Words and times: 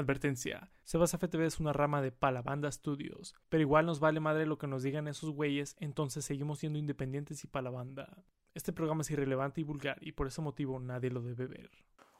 Advertencia, 0.00 0.70
Sebas 0.84 1.12
FTV 1.12 1.44
es 1.44 1.60
una 1.60 1.72
rama 1.72 2.00
de 2.00 2.10
Palabanda 2.10 2.72
Studios, 2.72 3.34
pero 3.48 3.60
igual 3.60 3.86
nos 3.86 4.00
vale 4.00 4.18
madre 4.18 4.46
lo 4.46 4.58
que 4.58 4.66
nos 4.66 4.82
digan 4.82 5.06
esos 5.08 5.30
güeyes, 5.30 5.76
entonces 5.78 6.24
seguimos 6.24 6.58
siendo 6.58 6.78
independientes 6.78 7.44
y 7.44 7.46
Palabanda. 7.46 8.24
Este 8.54 8.72
programa 8.72 9.02
es 9.02 9.10
irrelevante 9.10 9.60
y 9.60 9.64
vulgar 9.64 9.98
y 10.00 10.12
por 10.12 10.26
ese 10.26 10.40
motivo 10.40 10.80
nadie 10.80 11.10
lo 11.10 11.20
debe 11.20 11.46
ver. 11.46 11.70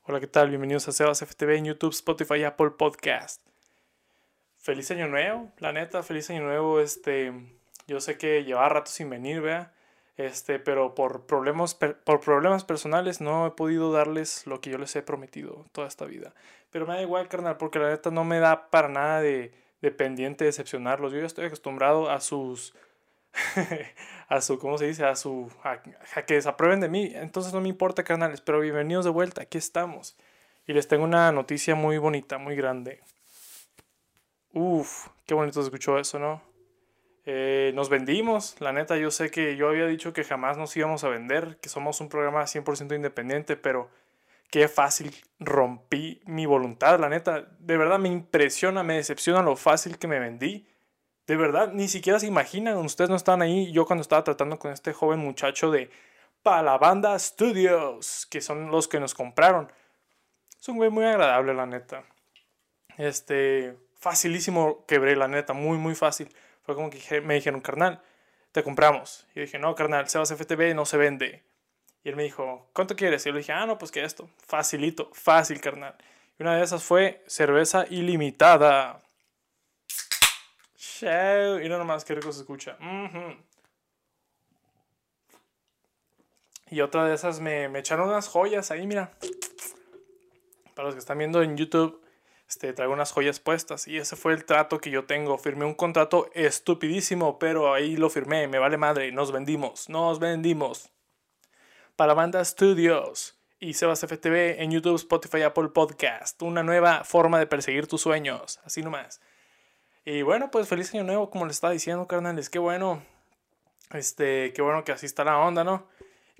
Hola, 0.02 0.20
¿qué 0.20 0.26
tal? 0.26 0.50
Bienvenidos 0.50 0.88
a 0.88 0.92
Sebas 0.92 1.20
FTV 1.20 1.56
en 1.56 1.64
YouTube, 1.64 1.92
Spotify 1.92 2.36
y 2.36 2.44
Apple 2.44 2.70
Podcast. 2.78 3.42
Feliz 4.58 4.90
año 4.90 5.08
nuevo, 5.08 5.50
la 5.58 5.72
neta, 5.72 6.02
feliz 6.02 6.28
año 6.30 6.42
nuevo. 6.42 6.80
Este, 6.80 7.32
yo 7.86 7.98
sé 8.00 8.18
que 8.18 8.44
lleva 8.44 8.68
rato 8.68 8.90
sin 8.90 9.08
venir, 9.08 9.40
vea. 9.40 9.72
Este, 10.20 10.58
pero 10.58 10.94
por 10.94 11.24
problemas, 11.24 11.74
por 11.74 12.20
problemas 12.20 12.64
personales 12.64 13.22
no 13.22 13.46
he 13.46 13.52
podido 13.52 13.90
darles 13.90 14.46
lo 14.46 14.60
que 14.60 14.68
yo 14.68 14.76
les 14.76 14.94
he 14.94 15.00
prometido 15.00 15.64
toda 15.72 15.88
esta 15.88 16.04
vida. 16.04 16.34
Pero 16.70 16.86
me 16.86 16.92
da 16.92 17.00
igual, 17.00 17.28
carnal, 17.28 17.56
porque 17.56 17.78
la 17.78 17.88
neta 17.88 18.10
no 18.10 18.22
me 18.24 18.38
da 18.38 18.68
para 18.68 18.88
nada 18.88 19.22
de, 19.22 19.54
de 19.80 19.90
pendiente 19.90 20.44
decepcionarlos. 20.44 21.14
Yo 21.14 21.20
ya 21.20 21.26
estoy 21.26 21.46
acostumbrado 21.46 22.10
a 22.10 22.20
sus... 22.20 22.74
a 24.28 24.42
su, 24.42 24.58
¿cómo 24.58 24.76
se 24.76 24.88
dice? 24.88 25.06
A 25.06 25.16
su... 25.16 25.50
A, 25.62 25.80
que 26.26 26.34
desaprueben 26.34 26.80
de 26.80 26.90
mí. 26.90 27.12
Entonces 27.14 27.54
no 27.54 27.62
me 27.62 27.70
importa, 27.70 28.04
carnales. 28.04 28.42
Pero 28.42 28.60
bienvenidos 28.60 29.06
de 29.06 29.10
vuelta. 29.12 29.40
Aquí 29.40 29.56
estamos. 29.56 30.18
Y 30.66 30.74
les 30.74 30.86
tengo 30.86 31.04
una 31.04 31.32
noticia 31.32 31.74
muy 31.74 31.96
bonita, 31.96 32.36
muy 32.36 32.56
grande. 32.56 33.00
Uf, 34.52 35.08
qué 35.24 35.32
bonito 35.32 35.62
se 35.62 35.68
escuchó 35.68 35.98
eso, 35.98 36.18
¿no? 36.18 36.49
Eh, 37.32 37.70
nos 37.76 37.88
vendimos, 37.88 38.56
la 38.58 38.72
neta, 38.72 38.96
yo 38.96 39.12
sé 39.12 39.30
que 39.30 39.54
yo 39.54 39.68
había 39.68 39.86
dicho 39.86 40.12
que 40.12 40.24
jamás 40.24 40.58
nos 40.58 40.76
íbamos 40.76 41.04
a 41.04 41.08
vender, 41.08 41.58
que 41.62 41.68
somos 41.68 42.00
un 42.00 42.08
programa 42.08 42.42
100% 42.42 42.96
independiente, 42.96 43.56
pero 43.56 43.88
qué 44.50 44.66
fácil 44.66 45.14
rompí 45.38 46.20
mi 46.26 46.44
voluntad, 46.46 46.98
la 46.98 47.08
neta. 47.08 47.48
De 47.60 47.76
verdad 47.76 48.00
me 48.00 48.08
impresiona, 48.08 48.82
me 48.82 48.96
decepciona 48.96 49.42
lo 49.42 49.54
fácil 49.54 49.96
que 49.96 50.08
me 50.08 50.18
vendí. 50.18 50.66
De 51.28 51.36
verdad, 51.36 51.72
ni 51.72 51.86
siquiera 51.86 52.18
se 52.18 52.26
imaginan, 52.26 52.76
ustedes 52.78 53.10
no 53.10 53.16
están 53.16 53.42
ahí, 53.42 53.70
yo 53.70 53.86
cuando 53.86 54.02
estaba 54.02 54.24
tratando 54.24 54.58
con 54.58 54.72
este 54.72 54.92
joven 54.92 55.20
muchacho 55.20 55.70
de 55.70 55.88
Palabanda 56.42 57.16
Studios, 57.16 58.26
que 58.26 58.40
son 58.40 58.72
los 58.72 58.88
que 58.88 58.98
nos 58.98 59.14
compraron. 59.14 59.70
Es 60.60 60.68
un 60.68 60.78
güey 60.78 60.90
muy 60.90 61.04
agradable, 61.04 61.54
la 61.54 61.66
neta. 61.66 62.02
Este, 62.98 63.76
facilísimo 63.94 64.84
quebré, 64.86 65.14
la 65.14 65.28
neta, 65.28 65.52
muy, 65.52 65.78
muy 65.78 65.94
fácil. 65.94 66.28
Como 66.74 66.90
que 66.90 67.20
me 67.20 67.34
dijeron, 67.34 67.60
carnal, 67.60 68.02
te 68.52 68.62
compramos. 68.62 69.26
Y 69.32 69.36
yo 69.36 69.42
dije, 69.42 69.58
no, 69.58 69.74
carnal, 69.74 70.08
Sebas 70.08 70.32
FTV 70.32 70.74
no 70.74 70.84
se 70.84 70.96
vende. 70.96 71.42
Y 72.02 72.08
él 72.08 72.16
me 72.16 72.22
dijo, 72.22 72.68
¿cuánto 72.72 72.96
quieres? 72.96 73.24
Y 73.24 73.28
yo 73.28 73.32
le 73.32 73.40
dije, 73.40 73.52
ah, 73.52 73.66
no, 73.66 73.78
pues 73.78 73.90
que 73.90 74.02
esto. 74.02 74.30
Facilito, 74.46 75.10
fácil, 75.12 75.60
carnal. 75.60 75.96
Y 76.38 76.42
una 76.42 76.56
de 76.56 76.62
esas 76.62 76.82
fue 76.82 77.22
cerveza 77.26 77.84
ilimitada. 77.90 79.00
Y 81.02 81.68
no 81.68 81.78
nomás, 81.78 82.04
qué 82.04 82.14
rico 82.14 82.32
se 82.32 82.40
escucha. 82.40 82.76
Y 86.70 86.80
otra 86.82 87.04
de 87.04 87.14
esas 87.14 87.40
me, 87.40 87.68
me 87.68 87.80
echaron 87.80 88.08
unas 88.08 88.28
joyas 88.28 88.70
ahí, 88.70 88.86
mira. 88.86 89.12
Para 90.74 90.86
los 90.86 90.94
que 90.94 91.00
están 91.00 91.18
viendo 91.18 91.42
en 91.42 91.56
YouTube, 91.56 92.00
este, 92.50 92.72
traigo 92.72 92.92
unas 92.92 93.12
joyas 93.12 93.38
puestas 93.38 93.86
y 93.86 93.96
ese 93.96 94.16
fue 94.16 94.32
el 94.32 94.44
trato 94.44 94.80
que 94.80 94.90
yo 94.90 95.04
tengo. 95.04 95.38
Firmé 95.38 95.64
un 95.64 95.74
contrato 95.74 96.28
estupidísimo, 96.34 97.38
pero 97.38 97.72
ahí 97.72 97.96
lo 97.96 98.10
firmé, 98.10 98.48
me 98.48 98.58
vale 98.58 98.76
madre, 98.76 99.12
nos 99.12 99.30
vendimos, 99.30 99.88
nos 99.88 100.18
vendimos. 100.18 100.90
Para 101.94 102.12
Banda 102.12 102.44
Studios 102.44 103.38
y 103.60 103.74
Sebas 103.74 104.00
FTV 104.00 104.60
en 104.60 104.72
YouTube, 104.72 104.96
Spotify, 104.96 105.42
Apple 105.42 105.68
Podcast, 105.68 106.42
una 106.42 106.64
nueva 106.64 107.04
forma 107.04 107.38
de 107.38 107.46
perseguir 107.46 107.86
tus 107.86 108.00
sueños, 108.00 108.58
así 108.64 108.82
nomás. 108.82 109.20
Y 110.04 110.22
bueno, 110.22 110.50
pues 110.50 110.66
feliz 110.66 110.92
año 110.92 111.04
nuevo, 111.04 111.30
como 111.30 111.46
les 111.46 111.54
estaba 111.54 111.72
diciendo, 111.72 112.08
carnales, 112.08 112.50
qué 112.50 112.58
bueno. 112.58 113.00
Este, 113.92 114.52
qué 114.54 114.60
bueno 114.60 114.82
que 114.82 114.90
así 114.90 115.06
está 115.06 115.22
la 115.22 115.38
onda, 115.38 115.62
¿no? 115.62 115.86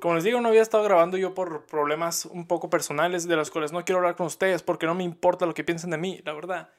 Como 0.00 0.14
les 0.14 0.24
digo, 0.24 0.40
no 0.40 0.48
había 0.48 0.62
estado 0.62 0.82
grabando 0.82 1.16
yo 1.16 1.34
por 1.34 1.66
problemas 1.66 2.24
un 2.24 2.46
poco 2.46 2.70
personales 2.70 3.28
de 3.28 3.36
los 3.36 3.50
cuales 3.50 3.72
no 3.72 3.84
quiero 3.84 3.98
hablar 3.98 4.16
con 4.16 4.26
ustedes 4.26 4.62
porque 4.62 4.86
no 4.86 4.94
me 4.94 5.04
importa 5.04 5.46
lo 5.46 5.54
que 5.54 5.64
piensen 5.64 5.90
de 5.90 5.98
mí, 5.98 6.20
la 6.24 6.32
verdad. 6.32 6.70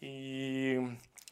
Y 0.00 0.74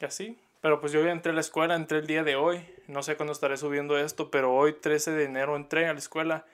así. 0.01 0.39
Pero 0.61 0.79
pues 0.79 0.91
yo 0.91 1.03
ya 1.03 1.11
entré 1.11 1.31
a 1.31 1.35
la 1.35 1.41
escuela, 1.41 1.75
entré 1.75 1.99
el 1.99 2.07
día 2.07 2.23
de 2.23 2.35
hoy. 2.35 2.65
No 2.87 3.03
sé 3.03 3.15
cuándo 3.15 3.33
estaré 3.33 3.57
subiendo 3.57 3.97
esto, 3.97 4.31
pero 4.31 4.53
hoy 4.53 4.73
13 4.73 5.11
de 5.11 5.25
enero 5.25 5.55
entré 5.55 5.87
a 5.87 5.93
la 5.93 5.99
escuela. 5.99 6.45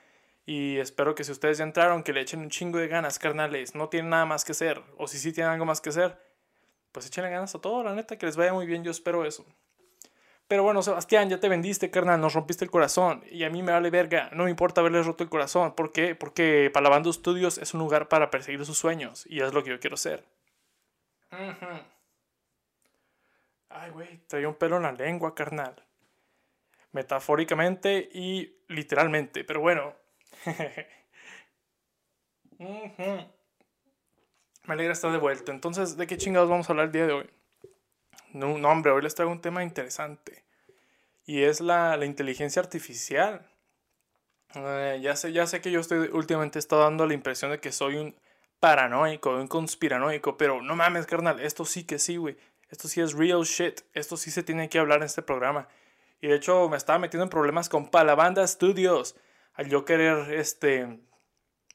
Y 0.46 0.76
espero 0.76 1.14
que 1.14 1.24
si 1.24 1.32
ustedes 1.32 1.58
ya 1.58 1.64
entraron, 1.64 2.02
que 2.02 2.12
le 2.12 2.20
echen 2.20 2.40
un 2.40 2.50
chingo 2.50 2.78
de 2.78 2.88
ganas, 2.88 3.18
carnales. 3.18 3.74
No 3.74 3.88
tienen 3.88 4.10
nada 4.10 4.26
más 4.26 4.44
que 4.44 4.52
hacer. 4.52 4.82
O 4.98 5.06
si 5.08 5.18
sí 5.18 5.32
tienen 5.32 5.52
algo 5.52 5.64
más 5.64 5.80
que 5.80 5.88
hacer, 5.88 6.20
pues 6.92 7.06
echenle 7.06 7.30
ganas 7.30 7.54
a 7.54 7.60
todo, 7.60 7.82
la 7.82 7.94
neta, 7.94 8.18
que 8.18 8.26
les 8.26 8.36
vaya 8.36 8.52
muy 8.52 8.66
bien. 8.66 8.84
Yo 8.84 8.90
espero 8.90 9.24
eso. 9.24 9.46
Pero 10.46 10.62
bueno, 10.62 10.82
Sebastián, 10.82 11.30
ya 11.30 11.40
te 11.40 11.48
vendiste, 11.48 11.90
carnal, 11.90 12.20
nos 12.20 12.34
rompiste 12.34 12.64
el 12.64 12.70
corazón. 12.70 13.24
Y 13.30 13.44
a 13.44 13.50
mí 13.50 13.62
me 13.62 13.72
vale 13.72 13.90
verga, 13.90 14.28
no 14.32 14.44
me 14.44 14.50
importa 14.50 14.80
haberles 14.82 15.06
roto 15.06 15.24
el 15.24 15.30
corazón. 15.30 15.74
¿Por 15.74 15.92
qué? 15.92 16.14
Porque 16.14 16.70
Palabando 16.72 17.12
Studios 17.12 17.58
es 17.58 17.72
un 17.74 17.80
lugar 17.80 18.08
para 18.08 18.30
perseguir 18.30 18.64
sus 18.66 18.76
sueños. 18.78 19.24
Y 19.28 19.40
es 19.40 19.54
lo 19.54 19.64
que 19.64 19.70
yo 19.70 19.80
quiero 19.80 19.96
ser. 19.96 20.24
Ay, 23.70 23.90
güey, 23.90 24.18
traía 24.28 24.48
un 24.48 24.54
pelo 24.54 24.76
en 24.76 24.82
la 24.84 24.92
lengua, 24.92 25.34
carnal. 25.34 25.74
Metafóricamente 26.92 28.08
y 28.12 28.56
literalmente, 28.68 29.44
pero 29.44 29.60
bueno. 29.60 29.94
Me 34.64 34.74
alegra 34.74 34.92
estar 34.92 35.10
de 35.10 35.18
vuelta. 35.18 35.52
Entonces, 35.52 35.96
¿de 35.96 36.06
qué 36.06 36.16
chingados 36.16 36.48
vamos 36.48 36.68
a 36.68 36.72
hablar 36.72 36.86
el 36.86 36.92
día 36.92 37.06
de 37.06 37.12
hoy? 37.12 37.30
No, 38.34 38.52
hombre, 38.68 38.90
hoy 38.90 39.00
les 39.00 39.14
traigo 39.14 39.30
un 39.30 39.40
tema 39.40 39.62
interesante. 39.62 40.44
Y 41.24 41.42
es 41.44 41.60
la, 41.60 41.96
inteligencia 42.04 42.60
artificial. 42.60 43.48
Eh, 44.56 44.98
ya, 45.00 45.14
sé, 45.14 45.32
ya 45.32 45.46
sé 45.46 45.60
que 45.60 45.70
yo 45.70 45.78
estoy 45.78 46.08
últimamente 46.12 46.58
estado 46.58 46.82
dando 46.82 47.06
la 47.06 47.14
impresión 47.14 47.52
de 47.52 47.60
que 47.60 47.70
soy 47.70 47.96
un 47.96 48.16
paranoico, 48.58 49.30
un 49.36 49.46
conspiranoico, 49.46 50.36
pero 50.36 50.60
no 50.62 50.74
mames, 50.74 51.06
carnal, 51.06 51.38
esto 51.38 51.64
sí 51.64 51.84
que 51.84 52.00
sí, 52.00 52.16
güey. 52.16 52.36
Esto 52.70 52.88
sí 52.88 53.00
es 53.00 53.12
real 53.12 53.42
shit. 53.44 53.82
Esto 53.92 54.16
sí 54.16 54.32
se 54.32 54.42
tiene 54.42 54.68
que 54.68 54.80
hablar 54.80 54.98
en 54.98 55.04
este 55.04 55.22
programa. 55.22 55.68
Y 56.20 56.26
de 56.26 56.34
hecho 56.34 56.68
me 56.68 56.76
estaba 56.76 56.98
metiendo 56.98 57.22
en 57.22 57.30
problemas 57.30 57.68
con 57.68 57.88
Palabanda 57.88 58.44
Studios 58.48 59.14
al 59.54 59.68
yo 59.68 59.84
querer 59.84 60.34
este 60.34 60.98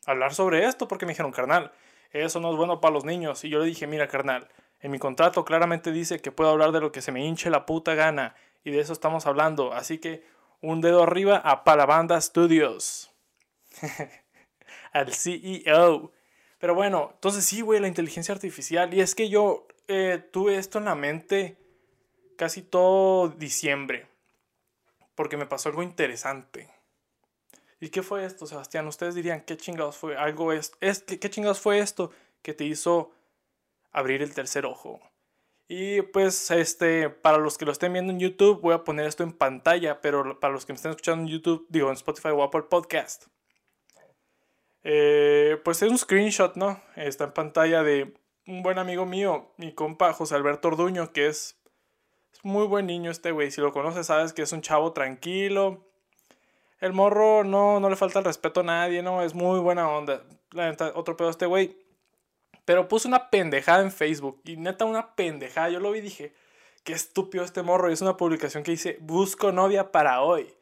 hablar 0.05 0.33
sobre 0.33 0.65
esto 0.65 0.89
porque 0.89 1.05
me 1.05 1.13
dijeron, 1.13 1.31
carnal, 1.31 1.71
eso 2.11 2.41
no 2.41 2.51
es 2.51 2.57
bueno 2.57 2.81
para 2.81 2.93
los 2.93 3.05
niños. 3.05 3.45
Y 3.45 3.49
yo 3.49 3.59
le 3.59 3.65
dije, 3.65 3.87
mira, 3.87 4.09
carnal, 4.09 4.49
en 4.81 4.91
mi 4.91 5.00
contrato 5.00 5.44
claramente 5.44 5.91
dice 5.91 6.19
que 6.19 6.31
puedo 6.31 6.50
hablar 6.50 6.72
de 6.72 6.79
lo 6.79 6.91
que 6.91 7.01
se 7.01 7.12
me 7.12 7.25
hinche 7.25 7.50
la 7.50 7.66
puta 7.66 7.95
gana 7.95 8.35
y 8.63 8.72
de 8.72 8.79
eso 8.79 8.94
estamos 8.94 9.25
hablando. 9.25 9.73
Así 9.73 9.97
que 9.97 10.23
un 10.62 10.81
dedo 10.81 11.03
arriba 11.03 11.38
a 11.38 11.63
Palabanda 11.63 12.19
Studios. 12.19 13.12
Al 14.94 15.13
CEO. 15.13 16.12
Pero 16.59 16.75
bueno, 16.75 17.12
entonces 17.13 17.45
sí, 17.45 17.62
güey, 17.62 17.79
la 17.79 17.88
inteligencia 17.88 18.34
artificial. 18.34 18.94
Y 18.94 19.01
es 19.01 19.16
que 19.16 19.29
yo 19.29 19.68
eh, 19.88 20.23
tuve 20.31 20.57
esto 20.57 20.78
en 20.78 20.85
la 20.85 20.95
mente 20.95 21.57
casi 22.38 22.62
todo 22.62 23.29
diciembre. 23.29 24.07
Porque 25.16 25.38
me 25.38 25.45
pasó 25.45 25.69
algo 25.69 25.84
interesante. 25.84 26.69
¿Y 27.81 27.89
qué 27.89 28.03
fue 28.03 28.25
esto, 28.25 28.45
Sebastián? 28.45 28.88
Ustedes 28.88 29.16
dirían, 29.16 29.41
¿qué 29.41 29.56
chingados 29.56 29.97
fue? 29.97 30.18
Algo 30.18 30.51
es, 30.51 30.73
es 30.81 31.01
¿qué 31.03 31.29
chingados 31.29 31.59
fue 31.59 31.79
esto 31.79 32.12
que 32.41 32.53
te 32.53 32.66
hizo 32.66 33.12
abrir 33.91 34.22
el 34.22 34.33
tercer 34.33 34.66
ojo. 34.66 35.00
Y 35.67 36.01
pues 36.01 36.50
este, 36.50 37.09
para 37.09 37.38
los 37.38 37.57
que 37.57 37.66
lo 37.66 37.72
estén 37.72 37.94
viendo 37.94 38.11
en 38.11 38.19
YouTube, 38.19 38.59
voy 38.61 38.73
a 38.73 38.83
poner 38.83 39.05
esto 39.05 39.23
en 39.23 39.33
pantalla, 39.33 40.01
pero 40.01 40.39
para 40.39 40.51
los 40.51 40.66
que 40.66 40.73
me 40.73 40.77
estén 40.77 40.91
escuchando 40.91 41.23
en 41.23 41.29
YouTube, 41.29 41.67
digo 41.69 41.89
en 41.89 41.94
Spotify 41.94 42.29
o 42.29 42.41
Apple 42.41 42.63
Podcast. 42.63 43.27
Eh, 44.83 45.61
pues 45.63 45.81
es 45.83 45.91
un 45.91 45.97
screenshot, 45.97 46.55
¿no? 46.55 46.81
Está 46.95 47.25
en 47.25 47.33
pantalla 47.33 47.83
de 47.83 48.16
un 48.47 48.63
buen 48.63 48.79
amigo 48.79 49.05
mío, 49.05 49.51
mi 49.57 49.72
compa 49.73 50.12
José 50.13 50.33
Alberto 50.33 50.69
Orduño, 50.69 51.13
que 51.13 51.27
es, 51.27 51.59
muy 52.41 52.65
buen 52.65 52.88
niño 52.88 53.12
este 53.12 53.31
güey. 53.31 53.51
Si 53.51 53.62
lo 53.62 53.74
conoces, 53.74 54.07
sabes 54.07 54.33
que 54.33 54.41
es 54.41 54.51
un 54.51 54.62
chavo 54.62 54.94
tranquilo. 54.94 55.86
El 56.80 56.94
morro 56.94 57.44
no, 57.44 57.80
no 57.80 57.89
le 57.89 57.95
falta 57.95 58.19
el 58.19 58.25
respeto 58.25 58.62
a 58.62 58.63
nadie, 58.63 59.03
¿no? 59.03 59.21
Es 59.21 59.33
muy 59.33 59.59
buena 59.59 59.89
onda. 59.89 60.24
La 60.51 60.75
otro 60.95 61.18
pedo 61.18 61.30
este 61.30 61.45
güey 61.45 61.77
pero 62.69 62.88
puso 62.88 63.07
una 63.07 63.31
pendejada 63.31 63.81
en 63.81 63.92
Facebook. 63.92 64.42
Y 64.45 64.56
neta, 64.56 64.86
una 64.86 65.16
pendejada. 65.16 65.69
Yo 65.69 65.80
lo 65.80 65.89
vi 65.89 65.98
y 65.98 66.01
dije, 66.04 66.36
qué 66.83 66.94
estúpido 66.94 67.44
este 67.44 67.63
morro. 67.63 67.89
Y 67.89 67.94
es 67.94 68.01
una 68.04 68.16
publicación 68.16 68.62
que 68.62 68.69
dice, 68.69 69.00
busco 69.01 69.51
novia 69.51 69.92
para 69.92 70.21
hoy. 70.21 70.54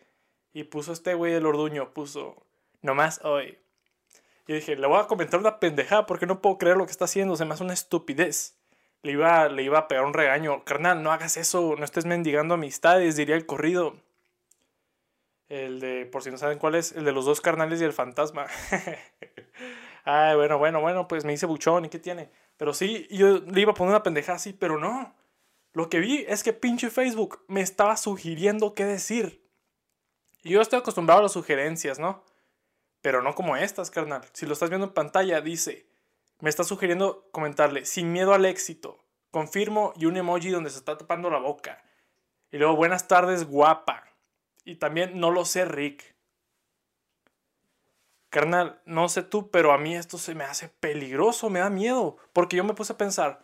Y 0.54 0.64
puso 0.64 0.94
este 0.94 1.16
güey 1.16 1.34
del 1.34 1.46
orduño, 1.46 1.94
puso, 1.94 2.46
nomás 2.82 3.20
hoy. 3.26 3.58
Y 4.48 4.54
dije, 4.54 4.78
le 4.78 4.88
voy 4.88 5.02
a 5.02 5.08
comentar 5.08 5.38
una 5.38 5.60
pendejada 5.60 6.06
porque 6.06 6.26
no 6.26 6.42
puedo 6.42 6.58
creer 6.58 6.78
lo 6.78 6.86
que 6.86 6.94
está 6.94 7.04
haciendo. 7.04 7.36
Se 7.36 7.44
me 7.44 7.56
hace 7.56 7.66
una 7.66 7.74
estupidez. 7.74 8.56
Le 9.02 9.12
iba, 9.12 9.50
le 9.50 9.64
iba 9.64 9.78
a 9.78 9.88
pegar 9.90 10.06
un 10.06 10.14
regaño. 10.14 10.64
Carnal, 10.64 11.04
no 11.04 11.12
hagas 11.12 11.36
eso. 11.36 11.76
No 11.78 11.84
estés 11.84 12.06
mendigando 12.06 12.54
amistades, 12.54 13.18
diría 13.18 13.36
el 13.36 13.46
corrido. 13.46 13.98
El 15.50 15.82
de, 15.82 16.06
por 16.06 16.24
si 16.24 16.32
no 16.32 16.38
saben 16.38 16.58
cuál 16.58 16.76
es, 16.76 16.94
el 16.94 17.04
de 17.04 17.12
los 17.12 17.26
dos 17.26 17.42
carnales 17.42 17.82
y 17.82 17.84
el 17.84 17.92
fantasma. 17.92 18.48
Ay, 20.10 20.38
bueno, 20.38 20.58
bueno, 20.58 20.80
bueno, 20.80 21.06
pues 21.06 21.26
me 21.26 21.34
hice 21.34 21.46
buchón, 21.46 21.84
¿y 21.84 21.90
qué 21.90 22.00
tiene? 22.00 22.32
Pero 22.56 22.74
sí, 22.74 23.10
yo 23.12 23.40
le 23.40 23.60
iba 23.60 23.72
a 23.72 23.76
poner 23.76 23.90
una 23.90 24.04
pendejada 24.04 24.38
así, 24.38 24.54
pero 24.54 24.78
no. 24.78 25.14
Lo 25.74 25.90
que 25.90 26.00
vi 26.00 26.24
es 26.30 26.44
que 26.44 26.54
pinche 26.54 26.90
Facebook 26.90 27.44
me 27.50 27.60
estaba 27.60 27.98
sugiriendo 27.98 28.74
qué 28.74 28.86
decir. 28.86 29.46
Y 30.44 30.52
yo 30.52 30.62
estoy 30.62 30.80
acostumbrado 30.80 31.20
a 31.20 31.24
las 31.24 31.34
sugerencias, 31.34 32.00
¿no? 32.00 32.24
Pero 33.02 33.22
no 33.22 33.36
como 33.36 33.58
estas, 33.58 33.92
carnal. 33.92 34.22
Si 34.32 34.46
lo 34.46 34.54
estás 34.54 34.70
viendo 34.70 34.88
en 34.88 34.94
pantalla, 34.94 35.42
dice, 35.42 35.90
me 36.40 36.50
está 36.50 36.64
sugiriendo 36.64 37.28
comentarle, 37.34 37.84
sin 37.84 38.14
miedo 38.14 38.34
al 38.34 38.46
éxito, 38.46 39.04
confirmo 39.30 39.92
y 39.98 40.06
un 40.06 40.16
emoji 40.16 40.52
donde 40.52 40.70
se 40.70 40.78
está 40.78 40.98
tapando 40.98 41.30
la 41.30 41.40
boca. 41.40 41.84
Y 42.50 42.60
luego, 42.60 42.78
buenas 42.78 43.10
tardes, 43.10 43.46
guapa. 43.46 44.06
Y 44.64 44.76
también, 44.76 45.20
no 45.20 45.32
lo 45.32 45.44
sé, 45.44 45.66
Rick. 45.66 46.16
Carnal, 48.38 48.80
no 48.86 49.10
sé 49.10 49.24
tú, 49.24 49.50
pero 49.50 49.72
a 49.72 49.80
mí 49.80 49.96
esto 49.96 50.20
se 50.20 50.36
me 50.36 50.44
hace 50.44 50.70
peligroso, 50.70 51.50
me 51.50 51.58
da 51.58 51.72
miedo. 51.72 52.18
Porque 52.34 52.56
yo 52.56 52.64
me 52.64 52.76
puse 52.76 52.94
a 52.94 52.98
pensar, 52.98 53.44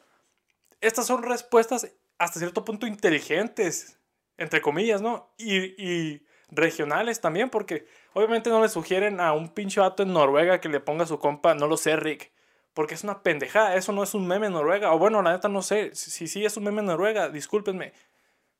estas 0.81 1.07
son 1.07 1.23
respuestas 1.23 1.91
hasta 2.19 2.37
cierto 2.37 2.63
punto 2.63 2.85
inteligentes, 2.85 3.97
entre 4.37 4.61
comillas, 4.61 5.01
¿no? 5.01 5.33
Y, 5.39 6.21
regionales 6.51 7.21
también, 7.21 7.49
porque 7.49 7.87
obviamente 8.13 8.51
no 8.51 8.61
le 8.61 8.69
sugieren 8.69 9.19
a 9.19 9.33
un 9.33 9.49
pinche 9.49 9.79
vato 9.79 10.03
en 10.03 10.13
Noruega 10.13 10.61
que 10.61 10.69
le 10.69 10.79
ponga 10.79 11.07
su 11.07 11.17
compa, 11.17 11.55
no 11.55 11.65
lo 11.65 11.75
sé, 11.75 11.95
Rick. 11.95 12.31
Porque 12.75 12.93
es 12.93 13.03
una 13.03 13.23
pendejada, 13.23 13.75
eso 13.75 13.93
no 13.93 14.03
es 14.03 14.13
un 14.13 14.27
meme 14.27 14.45
en 14.45 14.53
Noruega. 14.53 14.93
O 14.93 14.99
bueno, 14.99 15.23
la 15.23 15.31
neta 15.31 15.49
no 15.49 15.63
sé, 15.63 15.95
si 15.95 16.27
sí 16.27 16.45
es 16.45 16.55
un 16.55 16.65
meme 16.65 16.81
en 16.81 16.85
Noruega, 16.85 17.29
discúlpenme. 17.29 17.93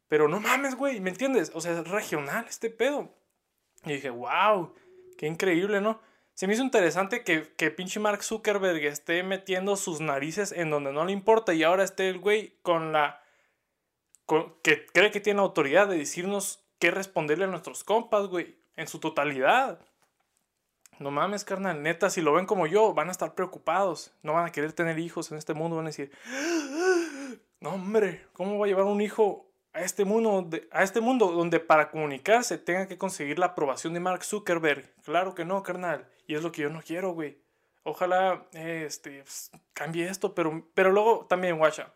Pero 0.08 0.28
no 0.28 0.40
mames, 0.40 0.74
güey, 0.74 1.00
¿me 1.00 1.12
entiendes? 1.12 1.52
O 1.54 1.62
sea, 1.62 1.74
es 1.74 1.88
regional 1.88 2.48
este 2.50 2.72
pedo. 2.72 3.14
Y 3.86 3.94
dije, 3.94 4.10
wow, 4.10 4.74
qué 5.16 5.28
increíble, 5.28 5.80
¿no? 5.80 6.02
Se 6.34 6.48
me 6.48 6.54
hizo 6.54 6.64
interesante 6.64 7.24
que, 7.24 7.54
que 7.56 7.70
pinche 7.70 8.00
Mark 8.00 8.24
Zuckerberg 8.24 8.84
esté 8.86 9.22
metiendo 9.24 9.76
sus 9.76 10.02
narices 10.02 10.52
en 10.52 10.70
donde 10.72 10.92
no 10.92 11.06
le 11.06 11.12
importa 11.12 11.54
y 11.54 11.64
ahora 11.64 11.84
esté 11.84 12.10
el 12.10 12.20
güey 12.20 12.58
con 12.62 12.92
la... 12.92 13.22
que 14.64 14.86
cree 14.88 15.12
que 15.12 15.20
tiene 15.20 15.42
autoridad 15.42 15.88
de 15.88 15.98
decirnos 15.98 16.64
qué 16.80 16.92
responderle 16.92 17.46
a 17.46 17.48
nuestros 17.48 17.84
compas, 17.84 18.28
güey, 18.28 18.58
en 18.76 18.88
su 18.88 19.00
totalidad. 19.00 19.80
No 21.00 21.12
mames, 21.12 21.44
carnal, 21.44 21.82
neta, 21.82 22.10
si 22.10 22.22
lo 22.22 22.34
ven 22.34 22.46
como 22.46 22.68
yo, 22.68 22.94
van 22.94 23.10
a 23.10 23.12
estar 23.12 23.36
preocupados. 23.36 24.12
No 24.22 24.34
van 24.34 24.46
a 24.46 24.52
querer 24.52 24.74
tener 24.74 25.00
hijos 25.00 25.32
en 25.32 25.38
este 25.38 25.54
mundo, 25.54 25.76
van 25.76 25.86
a 25.86 25.90
decir, 25.90 26.12
no 27.60 27.72
hombre, 27.72 28.26
¿cómo 28.34 28.58
va 28.58 28.66
a 28.66 28.68
llevar 28.68 28.86
un 28.86 29.02
hijo 29.02 29.53
a 29.74 29.82
este 29.82 30.06
mundo, 30.06 30.50
a 30.72 30.84
este 30.84 31.02
mundo 31.02 31.32
donde 31.32 31.60
para 31.60 31.90
comunicarse 31.90 32.58
tenga 32.58 32.88
que 32.88 32.98
conseguir 32.98 33.40
la 33.40 33.48
aprobación 33.48 33.94
de 33.94 34.00
Mark 34.00 34.24
Zuckerberg. 34.24 34.94
Claro 35.04 35.34
que 35.34 35.46
no, 35.46 35.64
carnal. 35.64 36.08
Y 36.28 36.36
es 36.36 36.44
lo 36.44 36.52
que 36.52 36.62
yo 36.62 36.70
no 36.70 36.82
quiero, 36.82 37.12
güey. 37.12 37.38
Ojalá 37.84 38.46
este, 38.54 39.24
pues, 39.24 39.52
cambie 39.74 40.08
esto, 40.08 40.34
pero, 40.36 40.66
pero 40.74 40.92
luego 40.92 41.26
también, 41.28 41.58
guacha. 41.58 41.92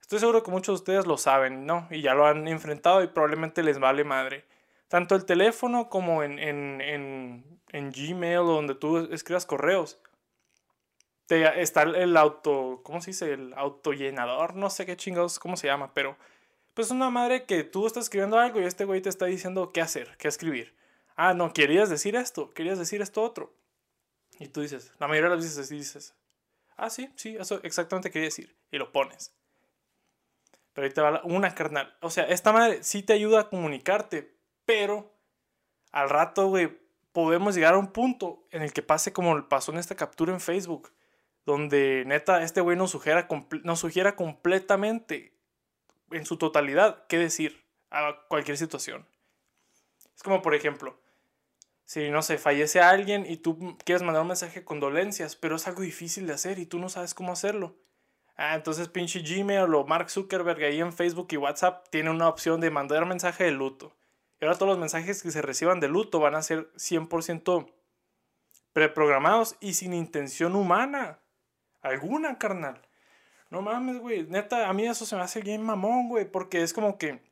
Estoy 0.00 0.18
seguro 0.18 0.42
que 0.42 0.50
muchos 0.50 0.74
de 0.74 0.82
ustedes 0.82 1.06
lo 1.06 1.16
saben, 1.16 1.66
¿no? 1.66 1.86
Y 1.90 2.02
ya 2.02 2.14
lo 2.14 2.26
han 2.26 2.48
enfrentado 2.48 3.02
y 3.02 3.06
probablemente 3.06 3.62
les 3.62 3.78
vale 3.78 4.02
madre. 4.04 4.44
Tanto 4.88 5.14
el 5.14 5.24
teléfono 5.24 5.88
como 5.88 6.22
en, 6.22 6.38
en, 6.38 6.80
en, 6.80 7.60
en 7.70 7.92
Gmail 7.92 8.38
o 8.38 8.44
donde 8.44 8.74
tú 8.74 8.98
escribas 9.12 9.46
correos. 9.46 10.00
Te, 11.26 11.62
está 11.62 11.82
el 11.82 12.16
auto, 12.16 12.80
¿cómo 12.82 13.00
se 13.00 13.10
dice? 13.10 13.32
El 13.32 13.54
autollenador, 13.54 14.56
no 14.56 14.68
sé 14.68 14.84
qué 14.84 14.96
chingados, 14.96 15.38
cómo 15.38 15.56
se 15.56 15.68
llama, 15.68 15.94
pero 15.94 16.16
pues 16.74 16.90
una 16.90 17.08
madre 17.08 17.44
que 17.44 17.64
tú 17.64 17.86
estás 17.86 18.04
escribiendo 18.04 18.38
algo 18.38 18.60
y 18.60 18.64
este 18.64 18.84
güey 18.84 19.00
te 19.00 19.08
está 19.08 19.26
diciendo 19.26 19.72
qué 19.72 19.80
hacer, 19.80 20.16
qué 20.18 20.28
escribir. 20.28 20.74
Ah, 21.16 21.32
no, 21.32 21.52
querías 21.52 21.88
decir 21.88 22.16
esto, 22.16 22.52
querías 22.52 22.78
decir 22.78 23.00
esto 23.00 23.22
otro. 23.22 23.54
Y 24.40 24.48
tú 24.48 24.60
dices, 24.60 24.92
la 24.98 25.06
mayoría 25.06 25.30
de 25.30 25.36
las 25.36 25.44
veces 25.44 25.68
dices, 25.68 26.14
ah, 26.76 26.90
sí, 26.90 27.10
sí, 27.14 27.36
eso 27.36 27.60
exactamente 27.62 28.10
quería 28.10 28.26
decir. 28.26 28.56
Y 28.72 28.78
lo 28.78 28.90
pones. 28.90 29.32
Pero 30.72 30.86
ahí 30.86 30.92
te 30.92 31.00
va 31.00 31.22
una 31.22 31.54
carnal. 31.54 31.96
O 32.00 32.10
sea, 32.10 32.24
esta 32.24 32.52
madre 32.52 32.82
sí 32.82 33.04
te 33.04 33.12
ayuda 33.12 33.42
a 33.42 33.48
comunicarte, 33.48 34.36
pero 34.64 35.14
al 35.92 36.10
rato, 36.10 36.48
güey, 36.48 36.76
podemos 37.12 37.54
llegar 37.54 37.74
a 37.74 37.78
un 37.78 37.92
punto 37.92 38.44
en 38.50 38.62
el 38.62 38.72
que 38.72 38.82
pase 38.82 39.12
como 39.12 39.48
pasó 39.48 39.70
en 39.70 39.78
esta 39.78 39.94
captura 39.94 40.32
en 40.32 40.40
Facebook, 40.40 40.92
donde 41.46 42.02
neta 42.06 42.42
este 42.42 42.60
güey 42.60 42.76
sugiera, 42.88 43.28
nos 43.62 43.78
sugiera 43.78 44.16
completamente 44.16 45.33
en 46.10 46.26
su 46.26 46.36
totalidad 46.36 47.06
qué 47.08 47.18
decir 47.18 47.64
a 47.90 48.16
cualquier 48.28 48.56
situación. 48.56 49.06
Es 50.14 50.22
como, 50.22 50.42
por 50.42 50.54
ejemplo, 50.54 50.98
si, 51.84 52.10
no 52.10 52.22
sé, 52.22 52.38
fallece 52.38 52.80
alguien 52.80 53.26
y 53.28 53.36
tú 53.36 53.76
quieres 53.84 54.02
mandar 54.02 54.22
un 54.22 54.28
mensaje 54.28 54.60
de 54.60 54.64
condolencias, 54.64 55.36
pero 55.36 55.56
es 55.56 55.66
algo 55.66 55.82
difícil 55.82 56.26
de 56.26 56.32
hacer 56.32 56.58
y 56.58 56.66
tú 56.66 56.78
no 56.78 56.88
sabes 56.88 57.14
cómo 57.14 57.32
hacerlo. 57.32 57.76
Ah, 58.36 58.54
entonces 58.54 58.88
pinche 58.88 59.20
Gmail 59.20 59.72
o 59.74 59.84
Mark 59.84 60.10
Zuckerberg 60.10 60.62
ahí 60.64 60.80
en 60.80 60.92
Facebook 60.92 61.28
y 61.30 61.36
WhatsApp 61.36 61.88
tiene 61.90 62.10
una 62.10 62.28
opción 62.28 62.60
de 62.60 62.70
mandar 62.70 63.06
mensaje 63.06 63.44
de 63.44 63.52
luto. 63.52 63.96
Y 64.40 64.44
ahora 64.44 64.58
todos 64.58 64.70
los 64.70 64.78
mensajes 64.78 65.22
que 65.22 65.30
se 65.30 65.42
reciban 65.42 65.78
de 65.78 65.88
luto 65.88 66.18
van 66.18 66.34
a 66.34 66.42
ser 66.42 66.72
100% 66.74 67.72
preprogramados 68.72 69.56
y 69.60 69.74
sin 69.74 69.94
intención 69.94 70.56
humana. 70.56 71.20
Alguna, 71.80 72.38
carnal. 72.38 72.80
No 73.54 73.62
mames, 73.62 74.00
güey. 74.00 74.24
Neta, 74.24 74.68
a 74.68 74.72
mí 74.72 74.84
eso 74.84 75.06
se 75.06 75.14
me 75.14 75.22
hace 75.22 75.40
bien 75.40 75.62
mamón, 75.62 76.08
güey. 76.08 76.24
Porque 76.24 76.60
es 76.62 76.72
como 76.72 76.98
que. 76.98 77.22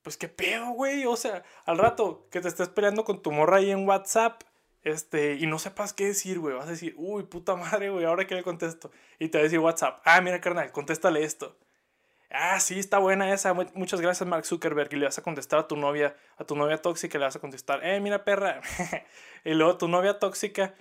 Pues 0.00 0.16
qué 0.16 0.28
pedo, 0.28 0.70
güey. 0.70 1.04
O 1.04 1.14
sea, 1.14 1.44
al 1.66 1.76
rato 1.76 2.26
que 2.30 2.40
te 2.40 2.48
estés 2.48 2.70
peleando 2.70 3.04
con 3.04 3.20
tu 3.20 3.32
morra 3.32 3.58
ahí 3.58 3.70
en 3.70 3.86
WhatsApp. 3.86 4.42
Este, 4.82 5.34
y 5.34 5.46
no 5.46 5.58
sepas 5.58 5.92
qué 5.92 6.06
decir, 6.06 6.38
güey. 6.38 6.54
Vas 6.56 6.68
a 6.68 6.70
decir, 6.70 6.94
uy, 6.96 7.24
puta 7.24 7.54
madre, 7.54 7.90
güey, 7.90 8.06
ahora 8.06 8.26
que 8.26 8.34
le 8.34 8.42
contesto. 8.42 8.90
Y 9.18 9.28
te 9.28 9.36
va 9.36 9.42
a 9.42 9.44
decir 9.44 9.58
WhatsApp, 9.58 10.00
ah, 10.06 10.22
mira, 10.22 10.40
carnal, 10.40 10.72
contéstale 10.72 11.22
esto. 11.22 11.58
Ah, 12.30 12.58
sí, 12.60 12.78
está 12.78 12.98
buena 12.98 13.30
esa. 13.34 13.52
Muchas 13.52 14.00
gracias, 14.00 14.26
Mark 14.26 14.46
Zuckerberg. 14.46 14.90
Y 14.94 14.96
le 14.96 15.04
vas 15.04 15.18
a 15.18 15.22
contestar 15.22 15.58
a 15.58 15.68
tu 15.68 15.76
novia, 15.76 16.16
a 16.38 16.44
tu 16.44 16.56
novia 16.56 16.78
tóxica, 16.78 17.18
le 17.18 17.26
vas 17.26 17.36
a 17.36 17.40
contestar, 17.40 17.84
eh, 17.84 18.00
mira, 18.00 18.24
perra. 18.24 18.62
y 19.44 19.52
luego 19.52 19.76
tu 19.76 19.86
novia 19.86 20.18
tóxica 20.18 20.74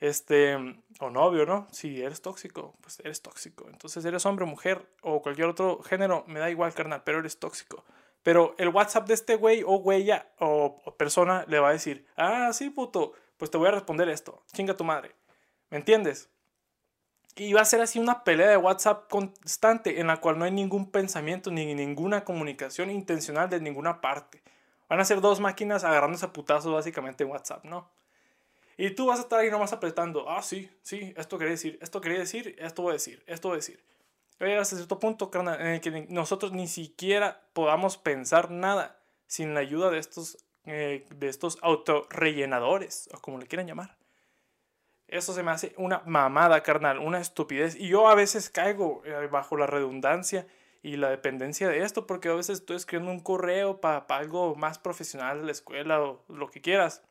este, 0.00 0.56
o 0.98 1.10
novio, 1.10 1.46
¿no? 1.46 1.68
Si 1.70 2.02
eres 2.02 2.22
tóxico, 2.22 2.74
pues 2.80 3.00
eres 3.00 3.22
tóxico. 3.22 3.68
Entonces 3.68 4.04
eres 4.04 4.24
hombre, 4.26 4.46
mujer 4.46 4.86
o 5.02 5.22
cualquier 5.22 5.48
otro 5.48 5.82
género, 5.82 6.24
me 6.26 6.40
da 6.40 6.50
igual, 6.50 6.74
carnal, 6.74 7.02
pero 7.04 7.20
eres 7.20 7.38
tóxico. 7.38 7.84
Pero 8.22 8.54
el 8.58 8.68
WhatsApp 8.68 9.06
de 9.06 9.14
este 9.14 9.36
güey 9.36 9.62
o 9.62 9.78
güey 9.78 10.10
o, 10.38 10.94
persona 10.96 11.44
le 11.48 11.58
va 11.58 11.68
a 11.68 11.72
decir, 11.72 12.06
ah, 12.16 12.50
sí, 12.52 12.70
puto, 12.70 13.12
pues 13.36 13.50
te 13.50 13.58
voy 13.58 13.68
a 13.68 13.72
responder 13.72 14.08
esto, 14.08 14.42
chinga 14.52 14.76
tu 14.76 14.84
madre. 14.84 15.14
¿Me 15.70 15.78
entiendes? 15.78 16.28
Y 17.36 17.52
va 17.52 17.60
a 17.60 17.64
ser 17.64 17.80
así 17.80 17.98
una 17.98 18.24
pelea 18.24 18.48
de 18.48 18.56
WhatsApp 18.56 19.08
constante 19.08 20.00
en 20.00 20.08
la 20.08 20.18
cual 20.18 20.38
no 20.38 20.44
hay 20.44 20.50
ningún 20.50 20.90
pensamiento 20.90 21.50
ni 21.50 21.74
ninguna 21.74 22.24
comunicación 22.24 22.90
intencional 22.90 23.48
de 23.48 23.60
ninguna 23.60 24.00
parte. 24.00 24.42
Van 24.88 25.00
a 25.00 25.04
ser 25.04 25.20
dos 25.20 25.40
máquinas 25.40 25.84
agarrándose 25.84 26.26
a 26.26 26.32
putazos 26.32 26.72
básicamente 26.72 27.22
en 27.24 27.30
WhatsApp, 27.30 27.64
¿no? 27.64 27.88
Y 28.80 28.92
tú 28.92 29.04
vas 29.04 29.18
a 29.18 29.22
estar 29.24 29.38
ahí 29.40 29.50
nomás 29.50 29.74
apretando, 29.74 30.30
ah, 30.30 30.40
sí, 30.40 30.70
sí, 30.80 31.12
esto 31.18 31.36
quería 31.36 31.50
decir, 31.50 31.78
esto 31.82 32.00
quería 32.00 32.20
decir, 32.20 32.56
esto 32.58 32.80
voy 32.80 32.92
a 32.92 32.92
decir, 32.94 33.22
esto 33.26 33.48
voy 33.48 33.56
a 33.56 33.58
decir. 33.58 33.84
Pero 34.38 34.58
hasta 34.58 34.74
cierto 34.74 34.98
punto, 34.98 35.30
carnal, 35.30 35.60
en 35.60 35.66
el 35.66 35.80
que 35.82 36.06
nosotros 36.08 36.52
ni 36.52 36.66
siquiera 36.66 37.42
podamos 37.52 37.98
pensar 37.98 38.50
nada 38.50 38.98
sin 39.26 39.52
la 39.52 39.60
ayuda 39.60 39.90
de 39.90 39.98
estos, 39.98 40.38
eh, 40.64 41.06
de 41.14 41.28
estos 41.28 41.58
autorrellenadores, 41.60 43.10
o 43.12 43.18
como 43.18 43.36
le 43.36 43.46
quieran 43.46 43.66
llamar. 43.66 43.98
Eso 45.08 45.34
se 45.34 45.42
me 45.42 45.50
hace 45.50 45.74
una 45.76 46.00
mamada, 46.06 46.62
carnal, 46.62 47.00
una 47.00 47.20
estupidez. 47.20 47.76
Y 47.76 47.88
yo 47.88 48.08
a 48.08 48.14
veces 48.14 48.48
caigo 48.48 49.02
eh, 49.04 49.28
bajo 49.30 49.58
la 49.58 49.66
redundancia 49.66 50.46
y 50.82 50.96
la 50.96 51.10
dependencia 51.10 51.68
de 51.68 51.82
esto, 51.82 52.06
porque 52.06 52.30
a 52.30 52.34
veces 52.34 52.60
estoy 52.60 52.76
escribiendo 52.76 53.12
un 53.12 53.20
correo 53.20 53.82
para 53.82 54.06
algo 54.08 54.54
más 54.54 54.78
profesional 54.78 55.40
de 55.40 55.44
la 55.44 55.52
escuela 55.52 56.00
o 56.00 56.24
lo 56.28 56.50
que 56.50 56.62
quieras. 56.62 57.02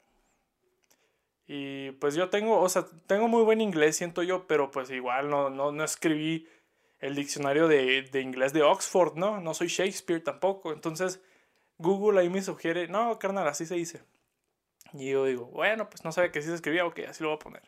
Y 1.52 1.94
pues 1.94 2.14
yo 2.14 2.30
tengo, 2.30 2.60
o 2.62 2.70
sea, 2.70 2.86
tengo 3.08 3.28
muy 3.28 3.42
buen 3.42 3.60
inglés, 3.60 3.98
siento 3.98 4.22
yo, 4.22 4.46
pero 4.46 4.70
pues 4.70 4.92
igual 4.92 5.32
no, 5.32 5.50
no, 5.50 5.72
no 5.72 5.84
escribí 5.84 6.48
el 7.00 7.16
diccionario 7.16 7.68
de, 7.68 8.04
de, 8.04 8.22
inglés 8.22 8.54
de 8.54 8.62
Oxford, 8.62 9.16
¿no? 9.16 9.42
No 9.42 9.56
soy 9.56 9.68
Shakespeare 9.68 10.24
tampoco. 10.24 10.72
Entonces 10.72 11.20
Google 11.80 12.20
ahí 12.22 12.30
me 12.30 12.44
sugiere, 12.44 12.88
no, 12.88 13.18
carnal, 13.18 13.48
así 13.48 13.66
se 13.66 13.74
dice. 13.74 14.04
Y 14.94 15.10
yo 15.10 15.26
digo, 15.26 15.46
bueno, 15.48 15.90
pues 15.90 16.06
no 16.06 16.12
sabe 16.12 16.32
que 16.32 16.38
así 16.38 16.50
se 16.50 16.54
escribía, 16.54 16.86
ok, 16.86 17.00
así 17.10 17.24
lo 17.24 17.30
voy 17.30 17.38
a 17.38 17.40
poner. 17.40 17.64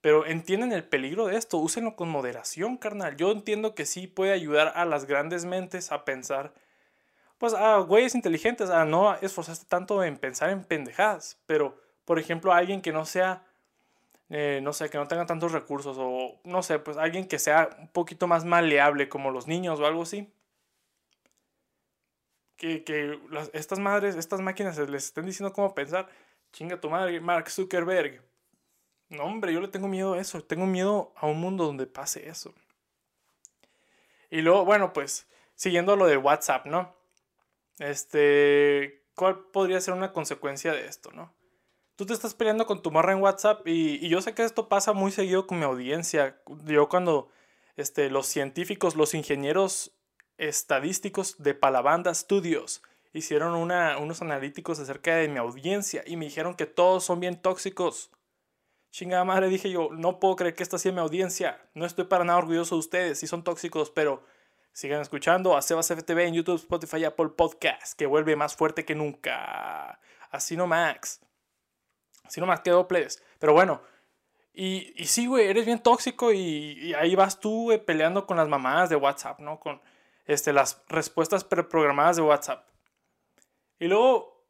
Pero 0.00 0.24
entienden 0.24 0.70
el 0.70 0.84
peligro 0.84 1.26
de 1.26 1.36
esto, 1.38 1.58
úsenlo 1.58 1.96
con 1.96 2.08
moderación, 2.08 2.76
carnal. 2.76 3.16
Yo 3.16 3.32
entiendo 3.32 3.74
que 3.74 3.86
sí 3.86 4.06
puede 4.06 4.30
ayudar 4.30 4.72
a 4.76 4.84
las 4.84 5.06
grandes 5.06 5.44
mentes 5.44 5.90
a 5.90 6.04
pensar, 6.04 6.54
pues 7.38 7.54
a 7.54 7.78
güeyes 7.78 8.14
inteligentes, 8.14 8.70
a 8.70 8.84
no 8.84 9.16
esforzarse 9.16 9.64
tanto 9.66 10.04
en 10.04 10.16
pensar 10.16 10.50
en 10.50 10.62
pendejadas, 10.62 11.42
pero 11.46 11.84
por 12.06 12.18
ejemplo, 12.18 12.52
alguien 12.54 12.80
que 12.80 12.92
no 12.92 13.04
sea, 13.04 13.44
eh, 14.30 14.60
no 14.62 14.72
sé, 14.72 14.88
que 14.88 14.96
no 14.96 15.08
tenga 15.08 15.26
tantos 15.26 15.52
recursos 15.52 15.96
o 16.00 16.40
no 16.44 16.62
sé, 16.62 16.78
pues 16.78 16.96
alguien 16.96 17.28
que 17.28 17.38
sea 17.38 17.68
un 17.78 17.88
poquito 17.88 18.26
más 18.26 18.44
maleable 18.46 19.08
como 19.10 19.30
los 19.30 19.46
niños 19.48 19.80
o 19.80 19.86
algo 19.86 20.02
así. 20.02 20.32
Que, 22.56 22.84
que 22.84 23.20
estas 23.52 23.78
madres, 23.78 24.16
estas 24.16 24.40
máquinas 24.40 24.78
les 24.78 25.04
estén 25.04 25.26
diciendo 25.26 25.52
cómo 25.52 25.74
pensar. 25.74 26.08
Chinga 26.52 26.80
tu 26.80 26.88
madre, 26.88 27.20
Mark 27.20 27.50
Zuckerberg. 27.50 28.22
No, 29.08 29.24
hombre, 29.24 29.52
yo 29.52 29.60
le 29.60 29.68
tengo 29.68 29.88
miedo 29.88 30.14
a 30.14 30.20
eso. 30.20 30.42
Tengo 30.42 30.64
miedo 30.64 31.12
a 31.16 31.26
un 31.26 31.38
mundo 31.38 31.64
donde 31.64 31.86
pase 31.86 32.28
eso. 32.28 32.54
Y 34.30 34.42
luego, 34.42 34.64
bueno, 34.64 34.92
pues, 34.92 35.26
siguiendo 35.54 35.96
lo 35.96 36.06
de 36.06 36.16
WhatsApp, 36.16 36.66
¿no? 36.66 36.94
Este, 37.78 39.02
¿cuál 39.14 39.38
podría 39.52 39.80
ser 39.80 39.94
una 39.94 40.12
consecuencia 40.12 40.72
de 40.72 40.86
esto, 40.86 41.12
no? 41.12 41.35
Tú 41.96 42.04
te 42.04 42.12
estás 42.12 42.34
peleando 42.34 42.66
con 42.66 42.82
tu 42.82 42.90
morra 42.90 43.12
en 43.12 43.22
WhatsApp 43.22 43.66
y, 43.66 44.06
yo 44.08 44.20
sé 44.20 44.34
que 44.34 44.44
esto 44.44 44.68
pasa 44.68 44.92
muy 44.92 45.10
seguido 45.10 45.46
con 45.46 45.58
mi 45.58 45.64
audiencia. 45.64 46.38
Yo 46.66 46.90
cuando 46.90 47.30
este, 47.76 48.10
los 48.10 48.26
científicos, 48.26 48.96
los 48.96 49.14
ingenieros 49.14 49.96
estadísticos 50.36 51.36
de 51.38 51.54
Palabanda 51.54 52.14
Studios 52.14 52.82
hicieron 53.14 53.54
unos 53.54 54.20
analíticos 54.20 54.78
acerca 54.78 55.16
de 55.16 55.28
mi 55.28 55.38
audiencia 55.38 56.02
y 56.06 56.18
me 56.18 56.26
dijeron 56.26 56.54
que 56.54 56.66
todos 56.66 57.02
son 57.02 57.18
bien 57.18 57.40
tóxicos. 57.40 58.10
Chingada 58.90 59.24
madre, 59.24 59.48
dije 59.48 59.70
yo, 59.70 59.88
no 59.90 60.20
puedo 60.20 60.36
creer 60.36 60.54
que 60.54 60.62
esta 60.62 60.76
sea 60.76 60.92
mi 60.92 61.00
audiencia. 61.00 61.58
No 61.72 61.86
estoy 61.86 62.04
para 62.04 62.24
nada 62.24 62.38
orgulloso 62.38 62.74
de 62.74 62.80
ustedes, 62.80 63.20
si 63.20 63.26
son 63.26 63.42
tóxicos, 63.42 63.90
pero 63.90 64.22
sigan 64.72 65.00
escuchando 65.00 65.56
a 65.56 65.62
Sebas 65.62 65.90
en 65.90 66.34
YouTube, 66.34 66.56
Spotify, 66.56 67.04
Apple 67.04 67.30
Podcast, 67.30 67.98
que 67.98 68.04
vuelve 68.04 68.36
más 68.36 68.54
fuerte 68.54 68.84
que 68.84 68.94
nunca. 68.94 69.98
Así 70.30 70.58
no 70.58 70.66
Max. 70.66 71.22
Así 72.26 72.40
no 72.40 72.46
más 72.46 72.60
que 72.60 72.70
dobles. 72.70 73.22
Pero 73.38 73.52
bueno, 73.52 73.80
y, 74.52 74.94
y 74.96 75.04
sí, 75.06 75.26
güey, 75.26 75.46
eres 75.48 75.66
bien 75.66 75.80
tóxico 75.80 76.32
y, 76.32 76.94
ahí 76.94 77.14
vas 77.14 77.40
tú, 77.40 77.70
peleando 77.86 78.26
con 78.26 78.38
las 78.38 78.48
mamadas 78.48 78.88
de 78.88 78.96
WhatsApp, 78.96 79.38
¿no? 79.40 79.60
Con 79.60 79.82
este, 80.24 80.52
las 80.52 80.82
respuestas 80.88 81.44
preprogramadas 81.44 82.16
de 82.16 82.22
WhatsApp. 82.22 82.66
Y 83.78 83.88
luego, 83.88 84.42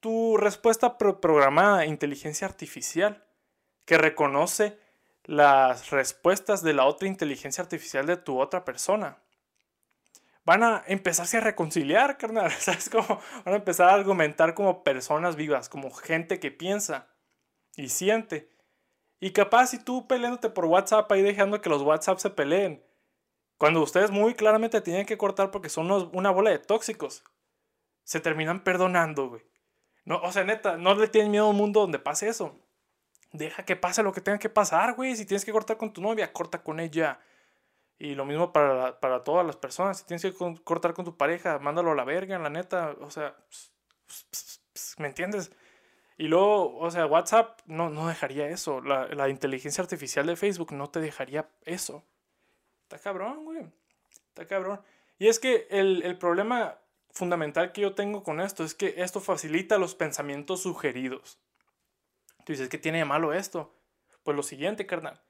tu 0.00 0.38
respuesta 0.38 0.96
preprogramada, 0.96 1.84
inteligencia 1.84 2.46
artificial 2.46 3.24
que 3.84 3.98
reconoce 3.98 4.78
las 5.24 5.90
respuestas 5.90 6.62
de 6.62 6.72
la 6.72 6.86
otra 6.86 7.08
inteligencia 7.08 7.62
artificial 7.62 8.06
de 8.06 8.16
tu 8.16 8.40
otra 8.40 8.64
persona. 8.64 9.18
Van 10.44 10.62
a 10.62 10.84
empezarse 10.86 11.38
a 11.38 11.40
reconciliar, 11.40 12.18
carnal. 12.18 12.50
¿Sabes 12.58 12.90
cómo? 12.90 13.20
Van 13.44 13.54
a 13.54 13.58
empezar 13.58 13.88
a 13.88 13.94
argumentar 13.94 14.54
como 14.54 14.84
personas 14.84 15.36
vivas, 15.36 15.68
como 15.68 15.90
gente 15.90 16.38
que 16.38 16.50
piensa 16.50 17.08
y 17.76 17.88
siente. 17.88 18.50
Y 19.20 19.30
capaz 19.32 19.68
si 19.68 19.78
tú 19.78 20.06
peleándote 20.06 20.50
por 20.50 20.66
WhatsApp 20.66 21.10
ahí 21.10 21.22
dejando 21.22 21.60
que 21.60 21.70
los 21.70 21.82
WhatsApp 21.82 22.18
se 22.18 22.30
peleen. 22.30 22.84
Cuando 23.56 23.82
ustedes 23.82 24.10
muy 24.10 24.34
claramente 24.34 24.80
tienen 24.80 25.06
que 25.06 25.16
cortar 25.16 25.50
porque 25.50 25.68
son 25.68 25.90
una 26.12 26.30
bola 26.30 26.50
de 26.50 26.58
tóxicos. 26.58 27.24
Se 28.02 28.20
terminan 28.20 28.62
perdonando, 28.62 29.30
güey. 29.30 29.42
No, 30.04 30.20
o 30.20 30.32
sea, 30.32 30.44
neta, 30.44 30.76
no 30.76 30.94
le 30.94 31.08
tienen 31.08 31.30
miedo 31.30 31.46
a 31.46 31.50
un 31.50 31.56
mundo 31.56 31.80
donde 31.80 31.98
pase 31.98 32.28
eso. 32.28 32.60
Deja 33.32 33.64
que 33.64 33.76
pase 33.76 34.02
lo 34.02 34.12
que 34.12 34.20
tenga 34.20 34.38
que 34.38 34.50
pasar, 34.50 34.94
güey. 34.94 35.16
Si 35.16 35.24
tienes 35.24 35.44
que 35.44 35.52
cortar 35.52 35.78
con 35.78 35.92
tu 35.92 36.02
novia, 36.02 36.32
corta 36.32 36.62
con 36.62 36.78
ella. 36.78 37.18
Y 37.98 38.14
lo 38.14 38.24
mismo 38.24 38.52
para, 38.52 39.00
para 39.00 39.22
todas 39.22 39.46
las 39.46 39.56
personas. 39.56 39.98
Si 39.98 40.04
tienes 40.04 40.22
que 40.22 40.34
cortar 40.64 40.94
con 40.94 41.04
tu 41.04 41.16
pareja, 41.16 41.58
mándalo 41.58 41.92
a 41.92 41.94
la 41.94 42.04
verga, 42.04 42.38
la 42.38 42.50
neta. 42.50 42.96
O 43.00 43.10
sea, 43.10 43.36
¿me 44.98 45.08
entiendes? 45.08 45.52
Y 46.16 46.28
luego, 46.28 46.76
o 46.78 46.90
sea, 46.90 47.06
WhatsApp 47.06 47.60
no, 47.66 47.90
no 47.90 48.08
dejaría 48.08 48.48
eso. 48.48 48.80
La, 48.80 49.06
la 49.08 49.28
inteligencia 49.28 49.82
artificial 49.82 50.26
de 50.26 50.36
Facebook 50.36 50.72
no 50.72 50.90
te 50.90 51.00
dejaría 51.00 51.48
eso. 51.64 52.04
Está 52.82 52.98
cabrón, 52.98 53.44
güey. 53.44 53.66
Está 54.28 54.46
cabrón. 54.46 54.80
Y 55.18 55.28
es 55.28 55.38
que 55.38 55.66
el, 55.70 56.02
el 56.02 56.18
problema 56.18 56.78
fundamental 57.10 57.72
que 57.72 57.80
yo 57.80 57.94
tengo 57.94 58.22
con 58.22 58.40
esto 58.40 58.64
es 58.64 58.74
que 58.74 58.94
esto 58.98 59.20
facilita 59.20 59.78
los 59.78 59.94
pensamientos 59.94 60.62
sugeridos. 60.62 61.38
Tú 62.44 62.52
dices, 62.52 62.68
¿qué 62.68 62.78
tiene 62.78 62.98
de 62.98 63.04
malo 63.04 63.32
esto? 63.32 63.74
Pues 64.22 64.36
lo 64.36 64.42
siguiente, 64.42 64.86
carnal. 64.86 65.20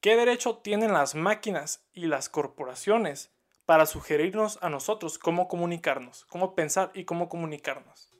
¿Qué 0.00 0.14
derecho 0.14 0.58
tienen 0.58 0.92
las 0.92 1.14
máquinas 1.16 1.84
y 1.92 2.06
las 2.06 2.28
corporaciones 2.28 3.32
para 3.66 3.84
sugerirnos 3.84 4.58
a 4.62 4.70
nosotros 4.70 5.18
cómo 5.18 5.48
comunicarnos, 5.48 6.24
cómo 6.26 6.54
pensar 6.54 6.92
y 6.94 7.04
cómo 7.04 7.28
comunicarnos? 7.28 8.14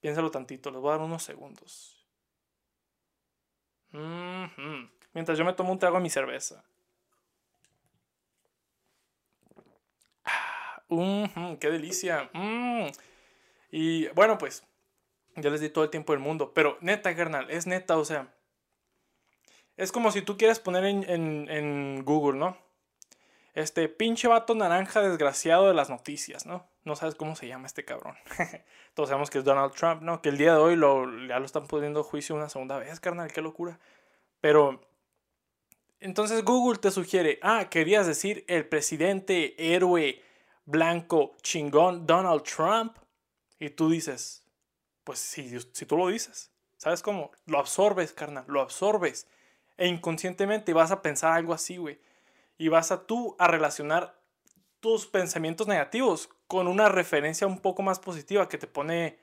Piénsalo 0.00 0.30
tantito, 0.32 0.70
les 0.70 0.80
voy 0.80 0.90
a 0.90 0.96
dar 0.96 1.06
unos 1.06 1.22
segundos. 1.22 2.04
Mientras 5.12 5.38
yo 5.38 5.44
me 5.44 5.52
tomo 5.52 5.72
un 5.72 5.78
trago 5.78 5.96
de 5.96 6.02
mi 6.02 6.10
cerveza. 6.10 6.64
Ah, 10.24 10.82
¡Qué 11.60 11.70
delicia! 11.70 12.28
Mm. 12.32 12.88
Y 13.70 14.08
bueno, 14.08 14.36
pues 14.38 14.64
ya 15.36 15.50
les 15.50 15.60
di 15.60 15.68
todo 15.68 15.84
el 15.84 15.90
tiempo 15.90 16.12
del 16.12 16.20
mundo. 16.20 16.52
Pero 16.52 16.76
neta, 16.80 17.14
carnal, 17.14 17.48
es 17.50 17.68
neta, 17.68 17.96
o 17.96 18.04
sea. 18.04 18.33
Es 19.76 19.90
como 19.90 20.12
si 20.12 20.22
tú 20.22 20.36
quieres 20.36 20.60
poner 20.60 20.84
en, 20.84 22.04
Google, 22.04 22.38
¿no? 22.38 22.56
Este 23.54 23.88
pinche 23.88 24.28
vato 24.28 24.54
naranja 24.54 25.00
desgraciado 25.00 25.68
de 25.68 25.74
las 25.74 25.90
noticias, 25.90 26.46
¿no? 26.46 26.66
No 26.84 26.96
sabes 26.96 27.14
cómo 27.14 27.36
se 27.36 27.46
llama 27.46 27.66
este 27.66 27.84
cabrón. 27.84 28.16
Todos 28.94 29.08
sabemos 29.08 29.30
que 29.30 29.38
es 29.38 29.44
Donald 29.44 29.72
Trump, 29.74 30.02
¿no? 30.02 30.20
Que 30.20 30.28
el 30.28 30.38
día 30.38 30.54
de 30.54 30.58
hoy 30.58 30.76
lo, 30.76 31.06
ya 31.26 31.38
lo 31.38 31.46
están 31.46 31.66
poniendo 31.66 32.02
juicio 32.02 32.34
una 32.34 32.48
segunda 32.48 32.78
vez, 32.78 33.00
carnal, 33.00 33.32
qué 33.32 33.40
locura. 33.40 33.78
Pero 34.40 34.80
entonces 36.00 36.44
Google 36.44 36.78
te 36.78 36.90
sugiere, 36.90 37.38
ah, 37.42 37.68
querías 37.70 38.06
decir 38.06 38.44
el 38.48 38.68
presidente 38.68 39.74
héroe 39.74 40.22
blanco 40.66 41.36
chingón 41.42 42.06
Donald 42.06 42.42
Trump. 42.42 42.98
Y 43.58 43.70
tú 43.70 43.88
dices, 43.88 44.44
pues 45.04 45.18
si, 45.18 45.58
si 45.72 45.86
tú 45.86 45.96
lo 45.96 46.08
dices, 46.08 46.50
¿sabes 46.76 47.02
cómo? 47.02 47.30
Lo 47.46 47.58
absorbes, 47.58 48.12
carnal, 48.12 48.44
lo 48.48 48.60
absorbes. 48.60 49.28
E 49.76 49.86
inconscientemente 49.86 50.72
vas 50.72 50.90
a 50.90 51.02
pensar 51.02 51.32
algo 51.32 51.52
así, 51.52 51.76
güey. 51.76 51.98
Y 52.58 52.68
vas 52.68 52.92
a 52.92 53.06
tú 53.06 53.36
a 53.38 53.48
relacionar 53.48 54.18
tus 54.80 55.06
pensamientos 55.06 55.66
negativos 55.66 56.28
con 56.46 56.68
una 56.68 56.88
referencia 56.88 57.46
un 57.46 57.58
poco 57.58 57.82
más 57.82 57.98
positiva 57.98 58.48
que 58.48 58.58
te 58.58 58.66
pone 58.66 59.18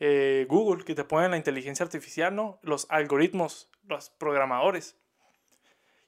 eh, 0.00 0.46
Google, 0.48 0.84
que 0.84 0.94
te 0.94 1.04
pone 1.04 1.28
la 1.28 1.36
inteligencia 1.36 1.84
artificial, 1.84 2.34
¿no? 2.34 2.58
Los 2.62 2.86
algoritmos, 2.90 3.68
los 3.88 4.10
programadores. 4.10 4.96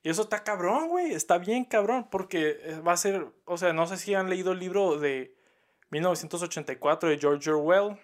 Y 0.03 0.11
eso 0.11 0.23
está 0.23 0.45
cabrón, 0.45 0.89
güey. 0.89 1.13
Está 1.13 1.39
bien 1.39 1.65
cabrón. 1.65 2.09
Porque 2.11 2.59
eh, 2.63 2.81
va 2.87 2.93
a 2.93 2.97
ser. 2.97 3.27
O 3.45 3.57
sea, 3.59 3.73
no 3.73 3.87
sé 3.87 3.97
si 3.97 4.15
han 4.15 4.31
leído 4.31 4.53
el 4.53 4.59
libro 4.59 4.99
de 4.99 5.35
1984 5.91 7.09
de 7.09 7.19
George 7.19 7.51
Orwell 7.51 7.99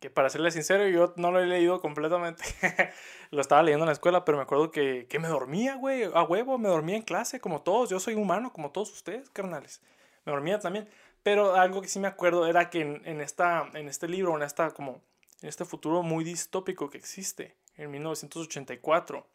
que 0.00 0.08
para 0.08 0.30
serle 0.30 0.50
sincero, 0.50 0.88
yo 0.88 1.12
no 1.16 1.30
lo 1.30 1.40
he 1.40 1.46
leído 1.46 1.80
completamente. 1.80 2.42
lo 3.30 3.40
estaba 3.40 3.62
leyendo 3.62 3.84
en 3.84 3.88
la 3.88 3.92
escuela, 3.92 4.24
pero 4.24 4.38
me 4.38 4.42
acuerdo 4.42 4.70
que, 4.70 5.06
que 5.08 5.18
me 5.18 5.28
dormía, 5.28 5.76
güey, 5.76 6.04
a 6.04 6.22
huevo, 6.22 6.56
me 6.56 6.70
dormía 6.70 6.96
en 6.96 7.02
clase, 7.02 7.38
como 7.38 7.60
todos. 7.60 7.90
Yo 7.90 8.00
soy 8.00 8.14
humano, 8.14 8.52
como 8.52 8.70
todos 8.70 8.90
ustedes, 8.90 9.28
carnales. 9.30 9.82
Me 10.24 10.32
dormía 10.32 10.58
también. 10.58 10.88
Pero 11.22 11.54
algo 11.54 11.82
que 11.82 11.88
sí 11.88 12.00
me 12.00 12.08
acuerdo 12.08 12.46
era 12.46 12.70
que 12.70 12.80
en, 12.80 13.02
en, 13.04 13.20
esta, 13.20 13.68
en 13.74 13.88
este 13.88 14.08
libro, 14.08 14.34
en, 14.34 14.42
esta, 14.42 14.70
como, 14.70 15.02
en 15.42 15.48
este 15.50 15.66
futuro 15.66 16.02
muy 16.02 16.24
distópico 16.24 16.88
que 16.88 16.96
existe, 16.96 17.56
en 17.76 17.90
1984, 17.90 19.26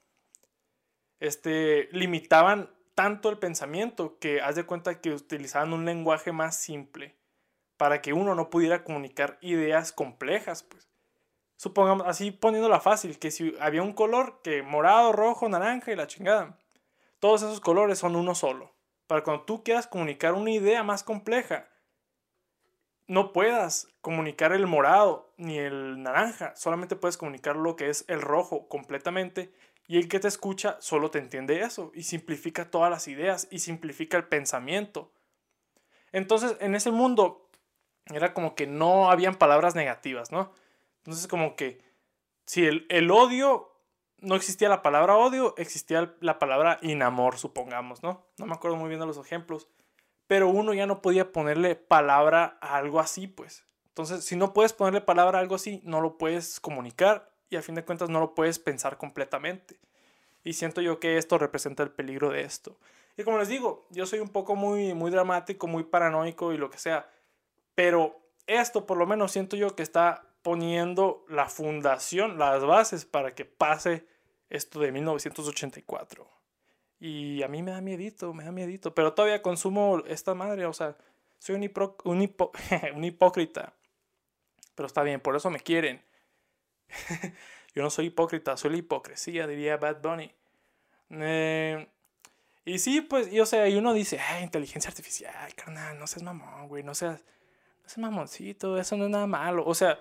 este, 1.19 1.89
limitaban 1.91 2.71
tanto 2.95 3.29
el 3.29 3.37
pensamiento 3.37 4.17
que 4.17 4.41
haz 4.41 4.55
de 4.55 4.65
cuenta 4.65 4.99
que 4.99 5.11
utilizaban 5.11 5.73
un 5.73 5.85
lenguaje 5.85 6.31
más 6.31 6.57
simple 6.57 7.15
para 7.77 8.01
que 8.01 8.13
uno 8.13 8.35
no 8.35 8.49
pudiera 8.49 8.83
comunicar 8.83 9.37
ideas 9.41 9.91
complejas, 9.91 10.63
pues. 10.63 10.89
Supongamos, 11.57 12.05
así 12.07 12.31
poniéndola 12.31 12.79
fácil, 12.79 13.17
que 13.17 13.31
si 13.31 13.55
había 13.59 13.81
un 13.81 13.93
color 13.93 14.41
que 14.43 14.61
morado, 14.61 15.13
rojo, 15.13 15.47
naranja 15.47 15.91
y 15.91 15.95
la 15.95 16.07
chingada, 16.07 16.59
todos 17.19 17.43
esos 17.43 17.61
colores 17.61 17.99
son 17.99 18.15
uno 18.15 18.35
solo. 18.35 18.73
Para 19.07 19.23
cuando 19.23 19.43
tú 19.43 19.63
quieras 19.63 19.87
comunicar 19.87 20.33
una 20.33 20.51
idea 20.51 20.83
más 20.83 21.03
compleja, 21.03 21.69
no 23.07 23.33
puedas 23.33 23.87
comunicar 24.01 24.51
el 24.51 24.67
morado 24.67 25.33
ni 25.37 25.59
el 25.59 26.01
naranja, 26.01 26.55
solamente 26.55 26.95
puedes 26.95 27.17
comunicar 27.17 27.55
lo 27.55 27.75
que 27.75 27.89
es 27.89 28.03
el 28.07 28.21
rojo 28.21 28.67
completamente 28.67 29.53
y 29.87 29.97
el 29.97 30.07
que 30.07 30.19
te 30.19 30.27
escucha 30.27 30.77
solo 30.81 31.11
te 31.11 31.19
entiende 31.19 31.61
eso 31.61 31.91
y 31.93 32.03
simplifica 32.03 32.71
todas 32.71 32.89
las 32.89 33.07
ideas 33.07 33.47
y 33.51 33.59
simplifica 33.59 34.17
el 34.17 34.27
pensamiento. 34.27 35.11
Entonces, 36.11 36.57
en 36.59 36.75
ese 36.75 36.91
mundo 36.91 37.44
era 38.13 38.33
como 38.33 38.55
que 38.55 38.67
no 38.67 39.09
habían 39.09 39.35
palabras 39.35 39.75
negativas, 39.75 40.31
¿no? 40.31 40.51
Entonces 40.99 41.27
como 41.27 41.55
que 41.55 41.81
si 42.45 42.65
el, 42.65 42.85
el 42.89 43.09
odio, 43.11 43.71
no 44.19 44.35
existía 44.35 44.69
la 44.69 44.81
palabra 44.81 45.17
odio, 45.17 45.55
existía 45.57 46.15
la 46.19 46.39
palabra 46.39 46.79
inamor, 46.81 47.37
supongamos, 47.37 48.03
¿no? 48.03 48.25
No 48.37 48.45
me 48.45 48.53
acuerdo 48.53 48.77
muy 48.77 48.89
bien 48.89 48.99
de 48.99 49.05
los 49.05 49.17
ejemplos, 49.17 49.67
pero 50.27 50.49
uno 50.49 50.73
ya 50.73 50.87
no 50.87 51.01
podía 51.01 51.31
ponerle 51.31 51.75
palabra 51.75 52.57
a 52.61 52.77
algo 52.77 52.99
así, 52.99 53.27
pues. 53.27 53.65
Entonces, 53.89 54.25
si 54.25 54.35
no 54.35 54.53
puedes 54.53 54.73
ponerle 54.73 55.01
palabra 55.01 55.37
a 55.37 55.41
algo 55.41 55.55
así, 55.55 55.81
no 55.83 56.01
lo 56.01 56.17
puedes 56.17 56.59
comunicar 56.59 57.31
y 57.49 57.55
a 57.55 57.61
fin 57.61 57.75
de 57.75 57.85
cuentas 57.85 58.09
no 58.09 58.19
lo 58.19 58.35
puedes 58.35 58.59
pensar 58.59 58.97
completamente. 58.97 59.79
Y 60.43 60.53
siento 60.53 60.81
yo 60.81 60.99
que 60.99 61.17
esto 61.17 61.37
representa 61.37 61.83
el 61.83 61.91
peligro 61.91 62.29
de 62.29 62.41
esto. 62.41 62.77
Y 63.17 63.23
como 63.23 63.37
les 63.37 63.47
digo, 63.47 63.87
yo 63.91 64.05
soy 64.05 64.19
un 64.19 64.29
poco 64.29 64.55
muy, 64.55 64.93
muy 64.93 65.11
dramático, 65.11 65.67
muy 65.67 65.83
paranoico 65.83 66.51
y 66.51 66.57
lo 66.57 66.69
que 66.69 66.77
sea. 66.77 67.09
Pero 67.75 68.19
esto 68.47 68.85
por 68.85 68.97
lo 68.97 69.05
menos 69.05 69.31
siento 69.31 69.55
yo 69.55 69.75
que 69.75 69.83
está 69.83 70.25
poniendo 70.41 71.25
la 71.27 71.49
fundación, 71.49 72.37
las 72.37 72.63
bases 72.63 73.05
para 73.05 73.33
que 73.35 73.45
pase 73.45 74.05
Esto 74.49 74.79
de 74.79 74.91
1984. 74.91 76.29
Y 76.99 77.43
a 77.43 77.47
mí 77.47 77.61
me 77.63 77.71
da 77.71 77.81
miedito, 77.81 78.33
me 78.33 78.43
da 78.43 78.51
miedito. 78.51 78.93
Pero 78.93 79.13
todavía 79.13 79.41
consumo 79.41 80.03
esta 80.07 80.33
madre, 80.33 80.65
o 80.65 80.73
sea, 80.73 80.95
soy 81.39 81.55
un, 81.55 81.63
hipócrita. 83.03 83.73
Pero 84.75 84.87
está 84.87 85.03
bien, 85.03 85.19
por 85.19 85.35
eso 85.35 85.49
me 85.49 85.59
quieren. 85.59 86.01
Yo 87.75 87.83
no 87.83 87.89
soy 87.89 88.07
hipócrita, 88.07 88.55
soy 88.55 88.71
la 88.71 88.77
hipocresía, 88.77 89.47
diría 89.47 89.77
Bad 89.77 90.01
Bunny. 90.01 90.31
Eh, 91.09 91.87
y 92.63 92.79
sí, 92.79 93.01
pues, 93.01 93.31
y, 93.31 93.39
o 93.39 93.45
sea, 93.45 93.67
y 93.67 93.75
uno 93.75 93.93
dice, 93.93 94.19
ay, 94.19 94.43
inteligencia 94.43 94.89
artificial, 94.89 95.53
carnal, 95.55 95.99
no 95.99 96.07
seas 96.07 96.23
mamón, 96.23 96.67
güey, 96.67 96.83
no 96.83 96.95
seas, 96.95 97.23
seas 97.85 97.97
mamoncito, 97.97 98.77
eso 98.77 98.97
no 98.97 99.05
es 99.05 99.09
nada 99.09 99.27
malo. 99.27 99.63
O 99.65 99.75
sea, 99.75 99.99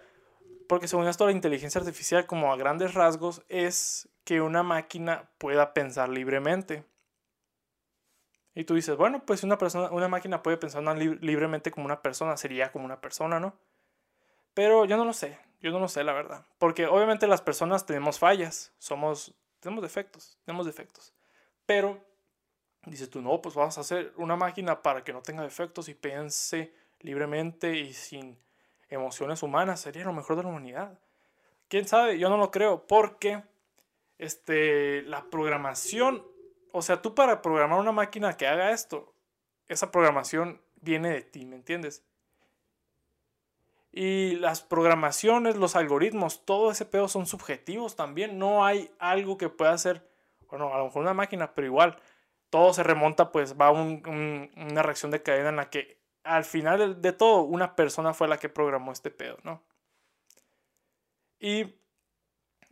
porque 0.68 0.88
según 0.88 1.06
esto, 1.06 1.26
la 1.26 1.32
inteligencia 1.32 1.80
artificial, 1.80 2.26
como 2.26 2.52
a 2.52 2.56
grandes 2.56 2.94
rasgos, 2.94 3.42
es 3.48 4.08
que 4.24 4.40
una 4.40 4.62
máquina 4.62 5.30
pueda 5.38 5.74
pensar 5.74 6.08
libremente. 6.08 6.84
Y 8.54 8.64
tú 8.64 8.74
dices, 8.74 8.96
bueno, 8.96 9.24
pues 9.26 9.42
una 9.42 9.58
persona, 9.58 9.90
una 9.90 10.08
máquina 10.08 10.42
puede 10.42 10.56
pensar 10.56 10.82
libremente 10.96 11.70
como 11.70 11.86
una 11.86 12.02
persona, 12.02 12.36
sería 12.36 12.70
como 12.72 12.84
una 12.84 13.00
persona, 13.00 13.40
¿no? 13.40 13.54
Pero 14.54 14.84
yo 14.84 14.96
no 14.96 15.04
lo 15.04 15.12
sé, 15.12 15.38
yo 15.60 15.72
no 15.72 15.80
lo 15.80 15.88
sé, 15.88 16.04
la 16.04 16.12
verdad. 16.12 16.46
Porque 16.58 16.86
obviamente 16.86 17.26
las 17.26 17.42
personas 17.42 17.84
tenemos 17.84 18.18
fallas, 18.18 18.72
somos, 18.78 19.34
tenemos 19.58 19.82
defectos, 19.82 20.38
tenemos 20.44 20.66
defectos. 20.66 21.12
Pero 21.66 22.00
dices 22.86 23.10
tú, 23.10 23.20
no, 23.20 23.42
pues 23.42 23.56
vas 23.56 23.76
a 23.76 23.80
hacer 23.80 24.12
una 24.16 24.36
máquina 24.36 24.82
para 24.82 25.02
que 25.02 25.12
no 25.12 25.22
tenga 25.22 25.42
defectos 25.42 25.88
y 25.88 25.94
piense 25.94 26.72
libremente 27.04 27.76
y 27.76 27.92
sin 27.92 28.36
emociones 28.88 29.44
humanas, 29.44 29.80
sería 29.80 30.04
lo 30.04 30.12
mejor 30.12 30.34
de 30.36 30.42
la 30.42 30.48
humanidad. 30.48 30.98
¿Quién 31.68 31.86
sabe? 31.86 32.18
Yo 32.18 32.28
no 32.28 32.36
lo 32.36 32.50
creo, 32.50 32.86
porque 32.88 33.44
este, 34.18 35.02
la 35.02 35.30
programación 35.30 36.24
o 36.76 36.82
sea, 36.82 37.00
tú 37.00 37.14
para 37.14 37.40
programar 37.40 37.78
una 37.78 37.92
máquina 37.92 38.36
que 38.36 38.48
haga 38.48 38.72
esto, 38.72 39.14
esa 39.68 39.92
programación 39.92 40.60
viene 40.80 41.10
de 41.10 41.22
ti, 41.22 41.46
¿me 41.46 41.54
entiendes? 41.54 42.04
Y 43.92 44.34
las 44.40 44.62
programaciones, 44.62 45.54
los 45.54 45.76
algoritmos, 45.76 46.44
todo 46.44 46.72
ese 46.72 46.84
pedo 46.84 47.06
son 47.06 47.26
subjetivos 47.26 47.94
también. 47.94 48.40
No 48.40 48.66
hay 48.66 48.92
algo 48.98 49.38
que 49.38 49.48
pueda 49.48 49.70
hacer, 49.70 50.04
bueno, 50.48 50.74
a 50.74 50.78
lo 50.78 50.86
mejor 50.86 51.02
una 51.02 51.14
máquina, 51.14 51.54
pero 51.54 51.68
igual, 51.68 51.96
todo 52.50 52.72
se 52.72 52.82
remonta, 52.82 53.30
pues 53.30 53.56
va 53.56 53.68
a 53.68 53.70
una 53.70 54.82
reacción 54.82 55.12
de 55.12 55.22
cadena 55.22 55.50
en 55.50 55.56
la 55.56 55.70
que 55.70 56.00
al 56.24 56.44
final 56.44 57.00
de 57.00 57.12
todo 57.12 57.42
una 57.42 57.76
persona 57.76 58.14
fue 58.14 58.28
la 58.28 58.38
que 58.38 58.48
programó 58.48 58.92
este 58.92 59.10
pedo, 59.10 59.38
¿no? 59.44 59.62
Y 61.38 61.74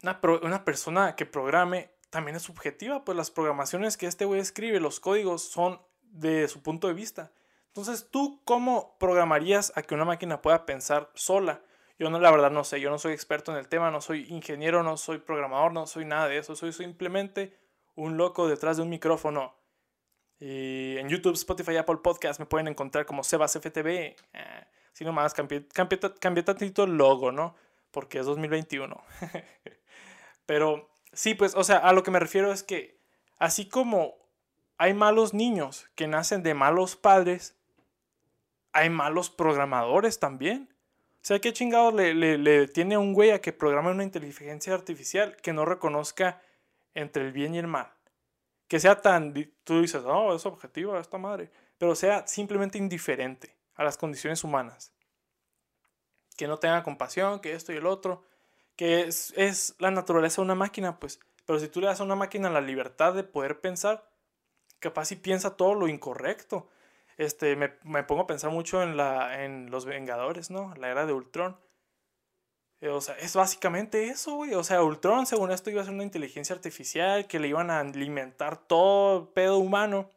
una, 0.02 0.64
persona 0.64 1.14
que 1.14 1.26
programe 1.26 1.90
también 2.10 2.36
es 2.36 2.42
subjetiva, 2.42 3.04
pues 3.04 3.16
las 3.16 3.30
programaciones 3.30 3.96
que 3.96 4.06
este 4.06 4.24
güey 4.24 4.40
escribe, 4.40 4.80
los 4.80 4.98
códigos 4.98 5.42
son 5.42 5.80
de 6.02 6.48
su 6.48 6.62
punto 6.62 6.88
de 6.88 6.94
vista. 6.94 7.32
Entonces, 7.68 8.08
¿tú 8.10 8.40
cómo 8.44 8.96
programarías 8.98 9.72
a 9.76 9.82
que 9.82 9.94
una 9.94 10.04
máquina 10.04 10.42
pueda 10.42 10.66
pensar 10.66 11.10
sola? 11.14 11.60
Yo 11.98 12.10
no, 12.10 12.18
la 12.18 12.30
verdad 12.30 12.50
no 12.50 12.64
sé, 12.64 12.80
yo 12.80 12.90
no 12.90 12.98
soy 12.98 13.12
experto 13.12 13.52
en 13.52 13.58
el 13.58 13.68
tema, 13.68 13.90
no 13.90 14.00
soy 14.00 14.26
ingeniero, 14.28 14.82
no 14.82 14.96
soy 14.96 15.18
programador, 15.18 15.72
no 15.72 15.86
soy 15.86 16.04
nada 16.04 16.28
de 16.28 16.38
eso, 16.38 16.56
soy 16.56 16.72
simplemente 16.72 17.56
un 17.94 18.16
loco 18.16 18.48
detrás 18.48 18.76
de 18.76 18.82
un 18.82 18.88
micrófono. 18.88 19.54
Y 20.44 20.96
en 20.98 21.08
YouTube, 21.08 21.34
Spotify, 21.34 21.76
Apple 21.76 21.98
Podcast 22.02 22.40
me 22.40 22.46
pueden 22.46 22.66
encontrar 22.66 23.06
como 23.06 23.22
Sebas 23.22 23.52
FTV. 23.52 24.16
Ah, 24.34 24.66
si 24.92 25.04
nomás 25.04 25.34
cambié, 25.34 25.60
tantito 26.42 26.84
el 26.84 26.96
logo, 26.96 27.30
¿no? 27.30 27.54
Porque 27.92 28.18
es 28.18 28.26
2021. 28.26 29.00
Pero 30.46 30.92
Sí, 31.12 31.34
pues, 31.34 31.54
o 31.54 31.62
sea, 31.62 31.78
a 31.78 31.92
lo 31.92 32.02
que 32.02 32.10
me 32.10 32.18
refiero 32.18 32.52
es 32.52 32.62
que 32.62 32.98
así 33.38 33.68
como 33.68 34.14
hay 34.78 34.94
malos 34.94 35.34
niños 35.34 35.88
que 35.94 36.08
nacen 36.08 36.42
de 36.42 36.54
malos 36.54 36.96
padres, 36.96 37.54
hay 38.72 38.88
malos 38.88 39.28
programadores 39.28 40.18
también. 40.18 40.70
O 41.16 41.24
sea, 41.24 41.38
¿qué 41.38 41.52
chingados 41.52 41.92
le, 41.94 42.14
le, 42.14 42.66
tiene 42.66 42.94
a 42.94 42.98
un 42.98 43.12
güey 43.12 43.30
a 43.30 43.40
que 43.40 43.52
programe 43.52 43.90
una 43.90 44.04
inteligencia 44.04 44.74
artificial 44.74 45.36
que 45.36 45.52
no 45.52 45.64
reconozca 45.64 46.40
entre 46.94 47.26
el 47.26 47.32
bien 47.32 47.54
y 47.54 47.58
el 47.58 47.66
mal? 47.66 47.91
Que 48.72 48.80
sea 48.80 49.02
tan, 49.02 49.34
tú 49.64 49.82
dices, 49.82 50.02
no, 50.02 50.34
es 50.34 50.46
objetivo 50.46 50.96
esta 50.96 51.18
madre, 51.18 51.50
pero 51.76 51.94
sea 51.94 52.26
simplemente 52.26 52.78
indiferente 52.78 53.54
a 53.74 53.84
las 53.84 53.98
condiciones 53.98 54.44
humanas. 54.44 54.94
Que 56.38 56.46
no 56.46 56.56
tenga 56.56 56.82
compasión, 56.82 57.40
que 57.40 57.52
esto 57.52 57.74
y 57.74 57.76
el 57.76 57.84
otro 57.84 58.24
que 58.74 59.02
es, 59.02 59.74
la 59.78 59.90
naturaleza 59.90 60.36
de 60.40 60.46
una 60.46 60.54
máquina, 60.54 60.98
pues. 60.98 61.20
Pero 61.44 61.58
si 61.58 61.68
tú 61.68 61.82
le 61.82 61.88
das 61.88 62.00
a 62.00 62.04
una 62.04 62.14
máquina 62.14 62.48
la 62.48 62.62
libertad 62.62 63.12
de 63.12 63.24
poder 63.24 63.60
pensar, 63.60 64.08
capaz 64.78 65.04
si 65.04 65.16
piensa 65.16 65.54
todo 65.54 65.74
lo 65.74 65.86
incorrecto. 65.86 66.70
Este, 67.18 67.56
me, 67.56 67.68
pongo 68.04 68.22
a 68.22 68.26
pensar 68.26 68.52
mucho 68.52 68.82
en, 68.82 68.96
la, 68.96 69.44
en 69.44 69.70
los 69.70 69.84
Vengadores, 69.84 70.50
¿no? 70.50 70.74
La 70.76 70.88
era 70.88 71.04
de 71.04 71.12
Ultron. 71.12 71.58
Eh, 72.82 72.88
o 72.88 73.00
sea, 73.00 73.16
es 73.18 73.34
básicamente 73.34 74.08
eso, 74.08 74.34
güey. 74.34 74.54
O 74.54 74.64
sea, 74.64 74.82
Ultron, 74.82 75.24
según 75.24 75.52
esto, 75.52 75.70
iba 75.70 75.80
a 75.80 75.84
ser 75.84 75.94
una 75.94 76.02
inteligencia 76.02 76.54
artificial 76.54 77.26
que 77.28 77.38
le 77.38 77.48
iban 77.48 77.70
a 77.70 77.80
alimentar 77.80 78.58
todo 78.58 79.32
pedo 79.32 79.58
humano 79.58 80.10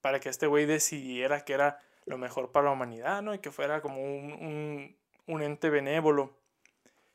para 0.00 0.18
que 0.18 0.30
este 0.30 0.46
güey 0.46 0.66
decidiera 0.66 1.44
que 1.44 1.52
era 1.52 1.78
lo 2.06 2.18
mejor 2.18 2.52
para 2.52 2.66
la 2.66 2.72
humanidad, 2.72 3.22
¿no? 3.22 3.34
Y 3.34 3.38
que 3.38 3.50
fuera 3.52 3.82
como 3.82 4.02
un, 4.02 4.96
un 5.26 5.42
ente 5.42 5.70
benévolo. 5.70 6.36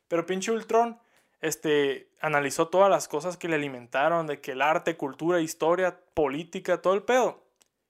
Pero 0.08 0.24
pinche 0.24 0.52
Ultron 0.52 1.00
este, 1.40 2.08
analizó 2.20 2.68
todas 2.68 2.90
las 2.90 3.08
cosas 3.08 3.36
que 3.36 3.48
le 3.48 3.56
alimentaron, 3.56 4.26
de 4.26 4.40
que 4.40 4.52
el 4.52 4.62
arte, 4.62 4.96
cultura, 4.96 5.40
historia, 5.40 5.98
política, 6.14 6.80
todo 6.80 6.94
el 6.94 7.02
pedo. 7.02 7.42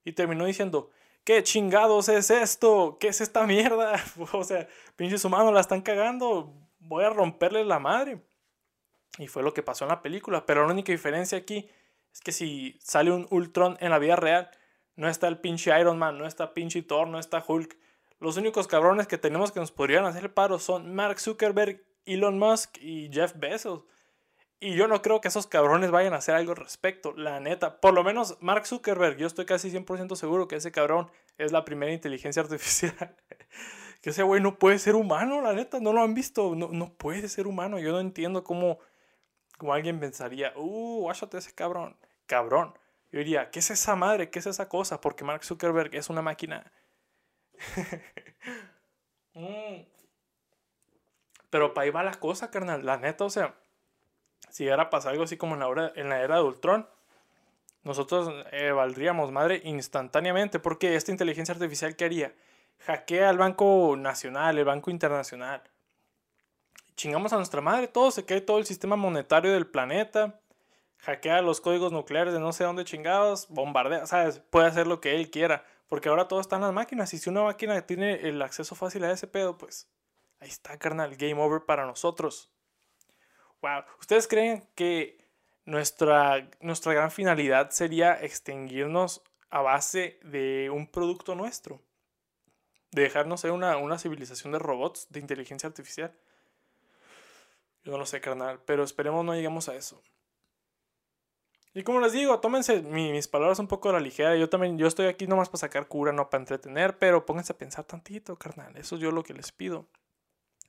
Y 0.04 0.12
terminó 0.12 0.46
diciendo, 0.46 0.90
¿qué 1.24 1.42
chingados 1.42 2.08
es 2.08 2.30
esto? 2.30 2.96
¿Qué 3.00 3.08
es 3.08 3.20
esta 3.20 3.46
mierda? 3.46 4.02
o 4.32 4.44
sea, 4.44 4.66
pinches 4.96 5.24
humanos 5.24 5.52
la 5.52 5.60
están 5.60 5.82
cagando, 5.82 6.54
voy 6.80 7.04
a 7.04 7.10
romperle 7.10 7.64
la 7.64 7.78
madre. 7.78 8.22
Y 9.18 9.28
fue 9.28 9.42
lo 9.42 9.54
que 9.54 9.62
pasó 9.62 9.84
en 9.84 9.90
la 9.90 10.02
película. 10.02 10.46
Pero 10.46 10.66
la 10.66 10.72
única 10.72 10.92
diferencia 10.92 11.38
aquí 11.38 11.70
es 12.12 12.20
que 12.20 12.32
si 12.32 12.78
sale 12.82 13.12
un 13.12 13.26
Ultron 13.30 13.76
en 13.80 13.90
la 13.90 13.98
vida 13.98 14.16
real, 14.16 14.50
no 14.96 15.08
está 15.08 15.28
el 15.28 15.38
pinche 15.38 15.78
Iron 15.78 15.98
Man, 15.98 16.18
no 16.18 16.26
está 16.26 16.54
pinche 16.54 16.82
Thor, 16.82 17.08
no 17.08 17.18
está 17.18 17.44
Hulk. 17.46 17.76
Los 18.18 18.36
únicos 18.36 18.66
cabrones 18.66 19.06
que 19.06 19.18
tenemos 19.18 19.52
que 19.52 19.60
nos 19.60 19.72
podrían 19.72 20.04
hacer 20.04 20.24
el 20.24 20.30
paro 20.30 20.58
son 20.58 20.94
Mark 20.94 21.20
Zuckerberg 21.20 21.82
Elon 22.04 22.38
Musk 22.38 22.78
y 22.80 23.10
Jeff 23.12 23.34
Bezos. 23.36 23.84
Y 24.62 24.74
yo 24.74 24.88
no 24.88 25.00
creo 25.00 25.22
que 25.22 25.28
esos 25.28 25.46
cabrones 25.46 25.90
vayan 25.90 26.12
a 26.12 26.18
hacer 26.18 26.34
algo 26.34 26.52
al 26.52 26.58
respecto, 26.58 27.14
la 27.16 27.40
neta. 27.40 27.80
Por 27.80 27.94
lo 27.94 28.04
menos 28.04 28.36
Mark 28.40 28.66
Zuckerberg, 28.66 29.16
yo 29.16 29.26
estoy 29.26 29.46
casi 29.46 29.70
100% 29.70 30.16
seguro 30.16 30.48
que 30.48 30.56
ese 30.56 30.70
cabrón 30.70 31.10
es 31.38 31.50
la 31.50 31.64
primera 31.64 31.92
inteligencia 31.92 32.42
artificial. 32.42 33.16
que 34.00 34.10
ese 34.10 34.22
güey 34.22 34.40
no 34.40 34.58
puede 34.58 34.78
ser 34.78 34.94
humano, 34.94 35.40
la 35.42 35.52
neta, 35.52 35.80
no 35.80 35.92
lo 35.92 36.02
han 36.02 36.14
visto, 36.14 36.54
no, 36.54 36.68
no 36.68 36.92
puede 36.94 37.28
ser 37.28 37.46
humano. 37.46 37.78
Yo 37.78 37.92
no 37.92 38.00
entiendo 38.00 38.44
cómo, 38.44 38.78
cómo 39.58 39.74
alguien 39.74 40.00
pensaría, 40.00 40.52
uh, 40.56 41.00
guáchate 41.02 41.38
ese 41.38 41.54
cabrón, 41.54 41.96
cabrón. 42.26 42.74
Yo 43.12 43.18
diría, 43.18 43.50
¿qué 43.50 43.58
es 43.58 43.70
esa 43.70 43.96
madre? 43.96 44.30
¿Qué 44.30 44.38
es 44.38 44.46
esa 44.46 44.68
cosa? 44.68 45.00
Porque 45.00 45.24
Mark 45.24 45.44
Zuckerberg 45.44 45.94
es 45.94 46.08
una 46.10 46.22
máquina. 46.22 46.72
mm. 49.34 49.82
Pero 51.50 51.74
para 51.74 51.84
ahí 51.84 51.90
va 51.90 52.04
la 52.04 52.14
cosa, 52.14 52.50
carnal. 52.50 52.86
La 52.86 52.96
neta, 52.96 53.24
o 53.24 53.30
sea, 53.30 53.56
si 54.48 54.64
llegara 54.64 54.84
a 54.84 54.90
pasar 54.90 55.12
algo 55.12 55.24
así 55.24 55.36
como 55.36 55.54
en 55.54 55.60
la, 55.60 55.68
hora, 55.68 55.92
en 55.96 56.08
la 56.08 56.22
era 56.22 56.36
de 56.36 56.42
Ultron, 56.42 56.88
nosotros 57.82 58.32
eh, 58.52 58.70
valdríamos 58.70 59.32
madre 59.32 59.60
instantáneamente. 59.64 60.60
Porque 60.60 60.94
esta 60.94 61.10
inteligencia 61.10 61.52
artificial, 61.52 61.96
¿qué 61.96 62.04
haría? 62.04 62.32
Hackea 62.86 63.28
al 63.28 63.38
Banco 63.38 63.96
Nacional, 63.96 64.58
el 64.58 64.64
Banco 64.64 64.90
Internacional. 64.90 65.62
Chingamos 66.96 67.32
a 67.32 67.36
nuestra 67.36 67.60
madre, 67.60 67.88
todo 67.88 68.10
se 68.10 68.24
cae 68.24 68.40
todo 68.40 68.58
el 68.58 68.66
sistema 68.66 68.96
monetario 68.96 69.52
del 69.52 69.66
planeta. 69.66 70.40
Hackea 70.98 71.40
los 71.42 71.60
códigos 71.60 71.92
nucleares 71.92 72.34
de 72.34 72.40
no 72.40 72.52
sé 72.52 72.64
dónde 72.64 72.84
chingados, 72.84 73.48
bombardea, 73.48 74.06
¿sabes? 74.06 74.38
Puede 74.38 74.66
hacer 74.66 74.86
lo 74.86 75.00
que 75.00 75.16
él 75.16 75.30
quiera. 75.30 75.64
Porque 75.88 76.08
ahora 76.08 76.28
todo 76.28 76.40
está 76.40 76.56
en 76.56 76.62
las 76.62 76.72
máquinas. 76.72 77.12
Y 77.14 77.18
si 77.18 77.30
una 77.30 77.42
máquina 77.42 77.80
tiene 77.86 78.28
el 78.28 78.40
acceso 78.42 78.74
fácil 78.74 79.04
a 79.04 79.10
ese 79.10 79.26
pedo, 79.26 79.56
pues 79.56 79.88
Ahí 80.40 80.48
está, 80.48 80.78
carnal, 80.78 81.16
game 81.16 81.34
over 81.34 81.66
para 81.66 81.84
nosotros. 81.84 82.50
Wow, 83.60 83.84
¿ustedes 84.00 84.26
creen 84.26 84.66
que 84.74 85.28
nuestra, 85.66 86.48
nuestra 86.60 86.94
gran 86.94 87.10
finalidad 87.10 87.70
sería 87.70 88.14
extinguirnos 88.14 89.22
a 89.50 89.60
base 89.60 90.18
de 90.22 90.70
un 90.70 90.86
producto 90.90 91.34
nuestro? 91.34 91.82
De 92.90 93.03
dejarnos 93.03 93.40
ser 93.40 93.53
una, 93.53 93.76
una 93.76 93.98
civilización 93.98 94.53
de 94.53 94.59
robots, 94.59 95.07
de 95.11 95.20
inteligencia 95.20 95.68
artificial. 95.68 96.12
Yo 97.85 97.92
no 97.92 97.98
lo 97.98 98.07
sé, 98.07 98.20
carnal, 98.20 98.61
pero 98.66 98.85
esperemos 98.85 99.24
no 99.24 99.35
lleguemos 99.35 99.68
a 99.68 99.74
eso. 99.74 100.03
Y 101.72 101.85
como 101.85 102.00
les 102.00 102.12
digo, 102.12 102.40
tómense 102.40 102.83
mis 102.83 103.29
palabras 103.29 103.61
un 103.61 103.68
poco 103.68 103.90
a 103.90 103.92
la 103.92 104.00
ligera. 104.00 104.37
Yo 104.37 104.48
también, 104.48 104.76
yo 104.76 104.88
estoy 104.88 105.07
aquí 105.07 105.26
nomás 105.26 105.48
para 105.48 105.61
sacar 105.61 105.87
cura, 105.87 106.12
no 106.12 106.29
para 106.29 106.42
entretener, 106.42 106.98
pero 106.98 107.24
pónganse 107.24 107.53
a 107.53 107.59
pensar 107.59 107.85
tantito, 107.85 108.37
carnal. 108.37 108.76
Eso 108.76 108.96
es 108.96 109.00
yo 109.00 109.12
lo 109.12 109.22
que 109.22 109.35
les 109.35 109.53
pido. 109.53 109.88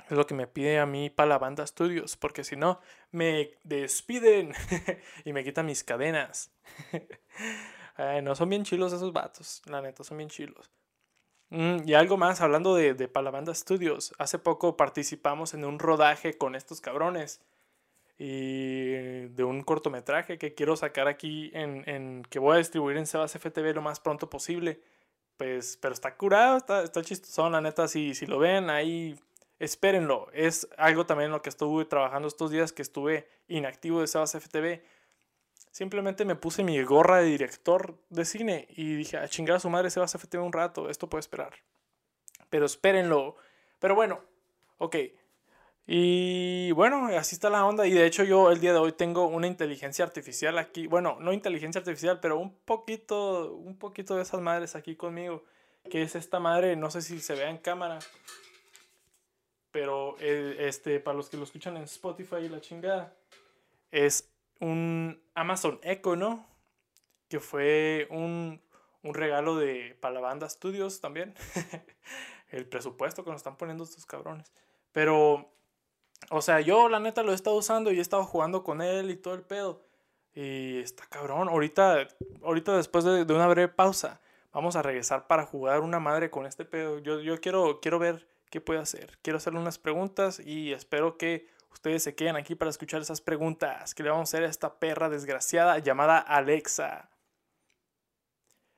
Es 0.09 0.11
lo 0.17 0.27
que 0.27 0.35
me 0.35 0.47
pide 0.47 0.79
a 0.79 0.85
mí 0.85 1.09
para 1.09 1.29
la 1.29 1.39
banda 1.39 1.65
Studios, 1.65 2.17
porque 2.17 2.43
si 2.43 2.55
no, 2.55 2.79
me 3.11 3.51
despiden 3.63 4.53
y 5.25 5.33
me 5.33 5.43
quitan 5.43 5.65
mis 5.65 5.83
cadenas. 5.83 6.51
no 8.23 8.35
son 8.35 8.49
bien 8.49 8.63
chilos 8.63 8.93
esos 8.93 9.13
vatos, 9.13 9.61
la 9.65 9.81
neta, 9.81 10.03
son 10.03 10.17
bien 10.17 10.29
chilos. 10.29 10.71
Mm, 11.51 11.87
y 11.87 11.93
algo 11.93 12.17
más, 12.17 12.41
hablando 12.41 12.75
de, 12.75 12.93
de 12.93 13.07
Palabanda 13.09 13.53
Studios, 13.53 14.13
hace 14.17 14.39
poco 14.39 14.77
participamos 14.77 15.53
en 15.53 15.65
un 15.65 15.79
rodaje 15.79 16.37
con 16.37 16.55
estos 16.55 16.79
cabrones 16.79 17.41
y 18.17 18.91
de 19.27 19.43
un 19.43 19.63
cortometraje 19.63 20.37
que 20.37 20.53
quiero 20.53 20.77
sacar 20.77 21.07
aquí 21.07 21.51
en, 21.53 21.83
en 21.89 22.23
que 22.29 22.39
voy 22.39 22.55
a 22.55 22.57
distribuir 22.59 22.97
en 22.97 23.05
Sebas 23.05 23.33
FTV 23.35 23.75
lo 23.75 23.81
más 23.81 23.99
pronto 23.99 24.29
posible. 24.29 24.79
Pues, 25.37 25.77
pero 25.81 25.93
está 25.93 26.15
curado, 26.15 26.57
está, 26.57 26.83
está 26.83 27.01
chistoso, 27.01 27.49
la 27.49 27.61
neta, 27.61 27.87
si, 27.87 28.15
si 28.15 28.27
lo 28.27 28.39
ven 28.39 28.69
ahí, 28.69 29.19
espérenlo. 29.59 30.27
Es 30.33 30.69
algo 30.77 31.05
también 31.05 31.27
en 31.27 31.31
lo 31.33 31.41
que 31.41 31.49
estuve 31.49 31.83
trabajando 31.85 32.27
estos 32.27 32.51
días 32.51 32.71
que 32.71 32.83
estuve 32.83 33.27
inactivo 33.47 33.99
de 33.99 34.07
Sebas 34.07 34.35
FTV. 34.35 34.81
Simplemente 35.71 36.25
me 36.25 36.35
puse 36.35 36.63
mi 36.63 36.81
gorra 36.83 37.17
de 37.17 37.29
director 37.29 37.97
de 38.09 38.25
cine 38.25 38.67
y 38.75 38.95
dije, 38.95 39.17
a 39.17 39.27
chingar 39.29 39.55
a 39.55 39.59
su 39.59 39.69
madre 39.69 39.89
Sebas 39.89 40.13
FTV 40.13 40.43
un 40.43 40.51
rato, 40.51 40.89
esto 40.89 41.09
puede 41.09 41.21
esperar. 41.21 41.53
Pero 42.49 42.65
espérenlo. 42.65 43.37
Pero 43.79 43.95
bueno, 43.95 44.21
ok. 44.77 44.97
Y 45.87 46.71
bueno, 46.73 47.07
así 47.17 47.35
está 47.35 47.49
la 47.49 47.65
onda. 47.65 47.87
Y 47.87 47.91
de 47.91 48.05
hecho 48.05 48.23
yo 48.23 48.51
el 48.51 48.59
día 48.59 48.73
de 48.73 48.79
hoy 48.79 48.91
tengo 48.91 49.27
una 49.27 49.47
inteligencia 49.47 50.03
artificial 50.03 50.57
aquí. 50.57 50.87
Bueno, 50.87 51.17
no 51.21 51.31
inteligencia 51.31 51.79
artificial, 51.79 52.19
pero 52.19 52.37
un 52.37 52.53
poquito, 52.53 53.53
un 53.53 53.77
poquito 53.77 54.15
de 54.15 54.23
esas 54.23 54.41
madres 54.41 54.75
aquí 54.75 54.95
conmigo. 54.95 55.43
Que 55.89 56.03
es 56.03 56.15
esta 56.15 56.39
madre, 56.39 56.75
no 56.75 56.91
sé 56.91 57.01
si 57.01 57.19
se 57.19 57.33
vea 57.33 57.49
en 57.49 57.57
cámara. 57.57 57.99
Pero 59.71 60.15
eh, 60.19 60.57
este, 60.59 60.99
para 60.99 61.17
los 61.17 61.29
que 61.29 61.37
lo 61.37 61.43
escuchan 61.43 61.77
en 61.77 61.83
Spotify 61.83 62.37
y 62.43 62.49
la 62.49 62.59
chingada. 62.59 63.15
Es 63.89 64.30
un 64.61 65.21
Amazon 65.35 65.79
Echo, 65.83 66.15
¿no? 66.15 66.47
Que 67.27 67.41
fue 67.41 68.07
un, 68.09 68.61
un 69.03 69.13
regalo 69.13 69.57
de 69.57 69.97
para 69.99 70.13
la 70.13 70.21
banda 70.21 70.47
Studios 70.49 71.01
también. 71.01 71.35
el 72.49 72.65
presupuesto 72.65 73.23
que 73.23 73.31
nos 73.31 73.39
están 73.39 73.57
poniendo 73.57 73.83
estos 73.83 74.05
cabrones. 74.05 74.53
Pero 74.93 75.51
o 76.29 76.41
sea, 76.41 76.61
yo 76.61 76.87
la 76.89 76.99
neta 76.99 77.23
lo 77.23 77.31
he 77.31 77.35
estado 77.35 77.55
usando 77.55 77.91
y 77.91 77.97
he 77.97 78.01
estado 78.01 78.23
jugando 78.25 78.63
con 78.63 78.81
él 78.81 79.09
y 79.09 79.15
todo 79.15 79.33
el 79.33 79.41
pedo. 79.41 79.81
Y 80.33 80.79
está 80.79 81.05
cabrón. 81.07 81.49
Ahorita, 81.49 82.07
ahorita 82.43 82.77
después 82.77 83.03
de, 83.03 83.23
una 83.23 83.47
breve 83.47 83.67
pausa, 83.67 84.21
vamos 84.53 84.75
a 84.75 84.81
regresar 84.81 85.27
para 85.27 85.45
jugar 85.45 85.81
una 85.81 85.99
madre 85.99 86.29
con 86.29 86.45
este 86.45 86.63
pedo. 86.63 86.99
Yo, 86.99 87.19
yo 87.19 87.39
quiero, 87.39 87.79
quiero 87.81 87.99
ver 87.99 88.27
qué 88.49 88.61
puede 88.61 88.79
hacer. 88.79 89.17
Quiero 89.21 89.37
hacerle 89.37 89.59
unas 89.59 89.79
preguntas 89.79 90.39
y 90.39 90.73
espero 90.73 91.17
que 91.17 91.47
ustedes 91.71 92.03
se 92.03 92.15
queden 92.15 92.35
aquí 92.35 92.55
para 92.55 92.69
escuchar 92.69 93.01
esas 93.01 93.21
preguntas 93.21 93.95
que 93.95 94.03
le 94.03 94.09
vamos 94.09 94.29
a 94.29 94.37
hacer 94.37 94.43
a 94.43 94.49
esta 94.49 94.79
perra 94.79 95.09
desgraciada 95.09 95.79
llamada 95.79 96.19
Alexa. 96.19 97.09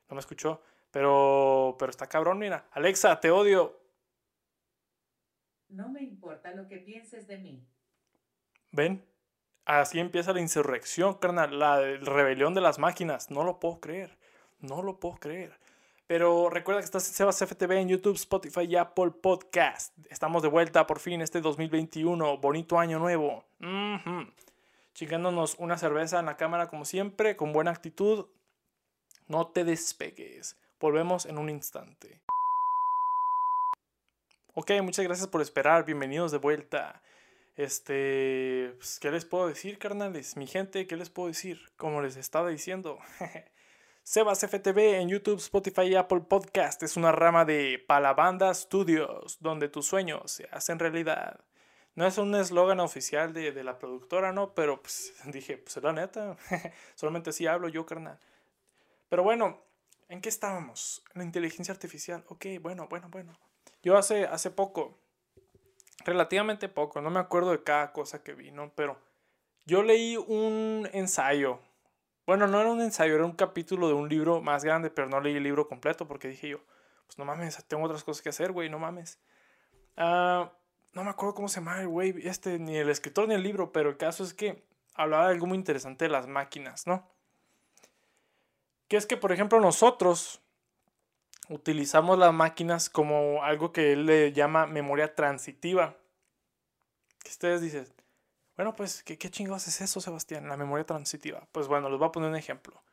No 0.10 0.16
me 0.16 0.20
escuchó, 0.20 0.62
pero, 0.92 1.76
pero 1.80 1.90
está 1.90 2.08
cabrón, 2.08 2.38
mira. 2.38 2.68
Alexa, 2.72 3.20
te 3.20 3.32
odio. 3.32 3.80
No 5.70 5.90
me 5.90 6.02
importa 6.04 6.54
lo 6.54 6.68
que 6.68 6.78
pienses 6.78 7.28
de 7.28 7.38
mí. 7.38 7.68
¿Ven? 8.72 9.04
Así 9.66 10.00
empieza 10.00 10.34
la 10.34 10.42
insurrección, 10.42 11.16
carnal, 11.16 11.58
la 11.58 11.80
rebelión 11.80 12.54
de 12.54 12.62
las 12.62 12.80
máquinas. 12.80 13.32
No 13.32 13.44
lo 13.44 13.60
puedo 13.60 13.80
creer. 13.80 14.18
No 14.60 14.82
lo 14.82 15.00
puedo 15.00 15.16
creer. 15.16 15.58
Pero 16.08 16.50
recuerda 16.50 16.82
que 16.82 16.86
estás 16.86 17.08
en 17.08 17.14
Sebas 17.14 17.40
FTV 17.40 17.72
en 17.80 17.88
YouTube, 17.88 18.16
Spotify 18.16 18.64
y 18.64 18.76
Apple 18.76 19.12
Podcast. 19.22 19.98
Estamos 20.10 20.44
de 20.44 20.50
vuelta 20.50 20.86
por 20.86 21.00
fin 21.00 21.22
este 21.22 21.40
2021. 21.40 22.38
Bonito 22.40 22.78
año 22.78 23.00
nuevo. 23.00 23.46
Chingándonos 24.94 25.56
una 25.60 25.78
cerveza 25.78 26.20
en 26.20 26.26
la 26.26 26.36
cámara 26.36 26.68
como 26.68 26.84
siempre, 26.84 27.38
con 27.38 27.54
buena 27.54 27.72
actitud. 27.72 28.28
No 29.28 29.48
te 29.48 29.64
despegues. 29.64 30.58
Volvemos 30.80 31.26
en 31.26 31.38
un 31.38 31.50
instante. 31.50 32.22
Ok, 34.54 34.72
muchas 34.82 35.06
gracias 35.06 35.30
por 35.30 35.42
esperar. 35.42 35.86
Bienvenidos 35.86 36.34
de 36.34 36.38
vuelta. 36.38 37.02
Este, 37.56 38.74
pues, 38.78 39.00
¿qué 39.00 39.10
les 39.10 39.24
puedo 39.24 39.48
decir, 39.48 39.80
carnales? 39.80 40.36
Mi 40.36 40.48
gente, 40.48 40.86
¿qué 40.86 40.98
les 40.98 41.10
puedo 41.10 41.30
decir? 41.30 41.62
Como 41.78 42.02
les 42.02 42.18
estaba 42.18 42.50
diciendo. 42.50 43.00
Sebas 44.04 44.42
FTV 44.42 45.00
en 45.00 45.08
YouTube, 45.08 45.38
Spotify 45.38 45.84
y 45.84 45.96
Apple 45.96 46.20
Podcast 46.28 46.84
es 46.84 46.98
una 46.98 47.14
rama 47.14 47.46
de 47.46 47.82
Palabanda 47.88 48.54
Studios, 48.54 49.38
donde 49.40 49.70
tus 49.70 49.86
sueños 49.86 50.30
se 50.30 50.50
hacen 50.52 50.78
realidad. 50.78 51.40
No 51.96 52.06
es 52.06 52.18
un 52.18 52.36
eslogan 52.36 52.82
oficial 52.82 53.34
de, 53.34 53.54
de, 53.54 53.64
la 53.64 53.80
productora, 53.80 54.34
¿no? 54.34 54.54
Pero 54.56 54.82
pues 54.82 55.14
dije, 55.32 55.58
pues 55.58 55.78
la 55.82 55.94
neta, 55.94 56.36
solamente 56.96 57.30
así 57.30 57.48
hablo 57.48 57.70
yo, 57.70 57.86
carnal. 57.86 58.20
Pero 59.08 59.24
bueno, 59.24 59.62
¿en 60.10 60.20
qué 60.20 60.28
estábamos? 60.28 61.02
En 61.14 61.20
la 61.20 61.26
inteligencia 61.26 61.74
artificial. 61.74 62.26
Ok, 62.28 62.46
bueno, 62.60 62.90
bueno, 62.90 63.08
bueno. 63.10 63.40
Yo 63.84 63.98
hace, 63.98 64.26
hace 64.26 64.52
poco, 64.52 65.00
relativamente 66.04 66.68
poco, 66.68 67.00
no 67.00 67.10
me 67.10 67.22
acuerdo 67.22 67.52
de 67.52 67.64
cada 67.64 67.94
cosa 67.94 68.22
que 68.22 68.34
vi, 68.34 68.52
¿no? 68.52 68.74
Pero 68.76 69.00
yo 69.66 69.82
leí 69.82 70.18
un 70.18 70.90
ensayo. 70.92 71.62
Bueno, 72.26 72.48
no 72.48 72.60
era 72.62 72.72
un 72.72 72.82
ensayo, 72.82 73.16
era 73.16 73.26
un 73.26 73.34
capítulo 73.34 73.88
de 73.88 73.94
un 73.94 74.08
libro 74.08 74.42
más 74.42 74.64
grande, 74.64 74.90
pero 74.90 75.10
no 75.10 75.20
leí 75.20 75.36
el 75.36 75.44
libro 75.44 75.68
completo 75.68 76.08
porque 76.08 76.30
dije 76.30 76.50
yo, 76.50 76.60
pues 77.06 77.18
no 77.18 77.26
mames, 77.26 77.64
tengo 77.66 77.84
otras 77.84 78.04
cosas 78.04 78.22
que 78.22 78.30
hacer, 78.30 78.52
güey, 78.52 78.70
no 78.70 78.80
mames. 78.80 79.20
Ah, 79.98 80.52
no 80.94 81.04
me 81.04 81.10
acuerdo 81.10 81.36
cómo 81.36 81.50
se 81.50 81.60
llama 81.60 81.82
el 81.82 81.88
güey, 81.88 82.16
este, 82.28 82.60
ni 82.60 82.78
el 82.78 82.90
escritor 82.90 83.28
ni 83.28 83.36
el 83.36 83.44
libro, 83.44 83.72
pero 83.72 83.90
el 83.90 83.98
caso 83.98 84.24
es 84.24 84.34
que 84.34 84.64
hablaba 84.96 85.28
de 85.28 85.34
algo 85.34 85.48
muy 85.48 85.58
interesante 85.58 86.06
de 86.06 86.10
las 86.10 86.28
máquinas, 86.28 86.88
¿no? 86.88 87.08
Que 88.88 88.98
es 88.98 89.06
que, 89.06 89.18
por 89.18 89.32
ejemplo, 89.32 89.60
nosotros, 89.60 90.42
utilizamos 91.50 92.18
las 92.18 92.34
máquinas 92.34 92.90
como 92.90 93.44
algo 93.44 93.72
que 93.72 93.94
él 93.94 94.06
le 94.06 94.32
llama 94.34 94.66
memoria 94.66 95.16
transitiva. 95.16 95.98
Ustedes 97.26 97.62
dicen, 97.62 97.88
bueno, 98.56 98.76
pues, 98.76 99.04
¿qué, 99.04 99.18
qué 99.18 99.30
chingados 99.30 99.68
es 99.68 99.82
eso, 99.82 100.00
Sebastián? 100.02 100.48
La 100.48 100.58
memoria 100.58 100.86
transitiva. 100.86 101.48
Pues 101.52 101.68
bueno, 101.68 101.90
les 101.90 102.00
voy 102.00 102.08
a 102.08 102.12
poner 102.12 102.30
un 102.30 102.36
ejemplo. 102.36 102.84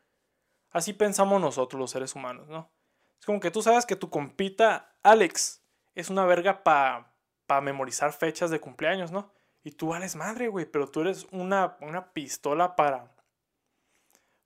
Así 0.70 0.92
pensamos 0.92 1.40
nosotros 1.40 1.79
los 1.79 1.90
seres 1.90 2.14
humanos, 2.14 2.49
¿no? 2.49 2.70
Es 3.18 3.27
como 3.27 3.40
que 3.40 3.51
tú 3.51 3.62
sabes 3.62 3.87
que 3.87 3.96
tu 3.96 4.09
compita 4.09 4.96
Alex 5.03 5.62
es 5.94 6.11
una 6.11 6.25
verga 6.25 6.62
para 6.62 7.12
pa 7.46 7.61
memorizar 7.61 8.12
fechas 8.12 8.51
de 8.51 8.61
cumpleaños, 8.61 9.11
¿no? 9.11 9.33
Y 9.62 9.73
tú 9.73 9.88
vales 9.88 10.16
madre, 10.16 10.49
güey, 10.49 10.66
pero 10.66 10.88
tú 10.88 11.03
eres 11.03 11.27
una, 11.33 11.77
una 11.81 12.12
pistola 12.12 12.77
para 12.77 13.11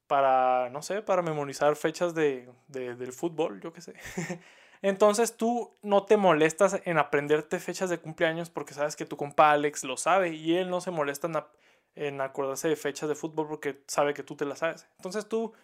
para, 0.07 0.69
no 0.71 0.83
sé, 0.83 1.03
para 1.03 1.23
memorizar 1.23 1.77
fechas 1.77 2.15
de, 2.15 2.49
del 2.69 3.13
fútbol, 3.13 3.61
yo 3.61 3.73
qué 3.73 3.81
sé. 3.81 3.95
Entonces 4.85 5.39
tú 5.39 5.75
no 5.81 6.05
te 6.05 6.19
molestas 6.19 6.79
en 6.85 6.99
aprenderte 6.99 7.59
fechas 7.59 7.89
de 7.89 7.97
cumpleaños 7.97 8.51
porque 8.51 8.75
sabes 8.75 8.97
que 8.97 9.07
tu 9.07 9.17
compa 9.17 9.51
Alex 9.51 9.83
lo 9.83 9.97
sabe 9.97 10.35
y 10.35 10.59
él 10.59 10.69
no 10.69 10.83
se 10.83 10.91
molesta 10.91 11.49
en, 11.95 12.21
acordarse 12.21 12.69
de 12.69 12.77
fechas 12.77 13.09
de 13.09 13.15
fútbol 13.15 13.49
porque 13.49 13.83
sabe 13.87 14.13
que 14.13 14.23
tú 14.23 14.37
te 14.37 14.45
las 14.45 14.59
sabes. 14.59 14.87
Entonces 14.99 15.27
tú 15.27 15.55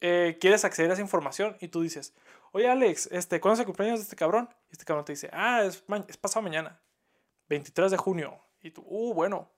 eh, 0.00 0.36
quieres 0.40 0.64
acceder 0.64 0.90
a 0.90 0.94
esa 0.94 1.00
información 1.00 1.56
y 1.60 1.68
tú 1.68 1.82
dices, 1.82 2.12
oye 2.50 2.68
Alex, 2.68 3.08
este, 3.12 3.40
¿cuándo 3.40 3.54
es 3.54 3.60
el 3.60 3.66
cumpleaños 3.66 4.00
de 4.00 4.02
este 4.02 4.16
cabrón? 4.16 4.48
Y 4.68 4.72
este 4.72 4.84
cabrón 4.84 5.04
te 5.04 5.12
dice, 5.12 5.30
ah, 5.32 5.62
es, 5.62 5.84
es 6.08 6.16
pasado 6.16 6.42
mañana, 6.42 6.80
23 7.50 7.92
de 7.92 7.98
junio. 7.98 8.36
Y 8.62 8.72
tú, 8.72 8.82
uh, 8.84 9.14
bueno, 9.14 9.48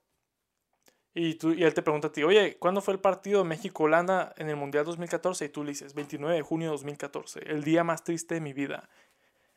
y, 1.14 1.34
tú, 1.34 1.52
y 1.52 1.64
él 1.64 1.74
te 1.74 1.82
pregunta 1.82 2.08
a 2.08 2.12
ti, 2.12 2.22
oye, 2.22 2.56
¿cuándo 2.58 2.80
fue 2.80 2.94
el 2.94 3.00
partido 3.00 3.44
México-Holanda 3.44 4.32
en 4.38 4.48
el 4.48 4.56
Mundial 4.56 4.84
2014? 4.84 5.44
Y 5.44 5.48
tú 5.50 5.62
le 5.62 5.70
dices, 5.70 5.94
29 5.94 6.36
de 6.36 6.42
junio 6.42 6.68
de 6.68 6.72
2014, 6.72 7.40
el 7.50 7.64
día 7.64 7.84
más 7.84 8.02
triste 8.02 8.34
de 8.34 8.40
mi 8.40 8.52
vida. 8.52 8.88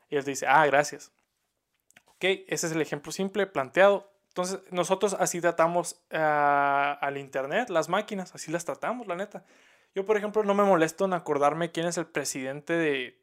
Y 0.10 0.18
él 0.18 0.26
te 0.26 0.32
dice, 0.32 0.48
ah, 0.48 0.66
gracias. 0.66 1.12
Ok, 2.06 2.26
ese 2.48 2.68
es 2.68 2.72
el 2.74 2.82
ejemplo 2.82 3.12
simple, 3.12 3.48
planteado. 3.48 4.12
Entonces, 4.28 4.60
nosotros 4.70 5.16
así 5.18 5.40
tratamos 5.40 6.02
ah, 6.12 6.98
al 7.02 7.18
Internet, 7.18 7.70
las 7.70 7.88
máquinas, 7.88 8.36
así 8.36 8.52
las 8.52 8.66
tratamos, 8.66 9.08
la 9.08 9.16
neta. 9.16 9.46
Yo, 9.94 10.06
por 10.06 10.18
ejemplo, 10.18 10.44
no 10.44 10.54
me 10.54 10.64
molesto 10.64 11.06
en 11.06 11.14
acordarme 11.14 11.72
quién 11.72 11.88
es 11.88 11.98
el 11.98 12.06
presidente 12.06 12.74
de, 12.74 13.18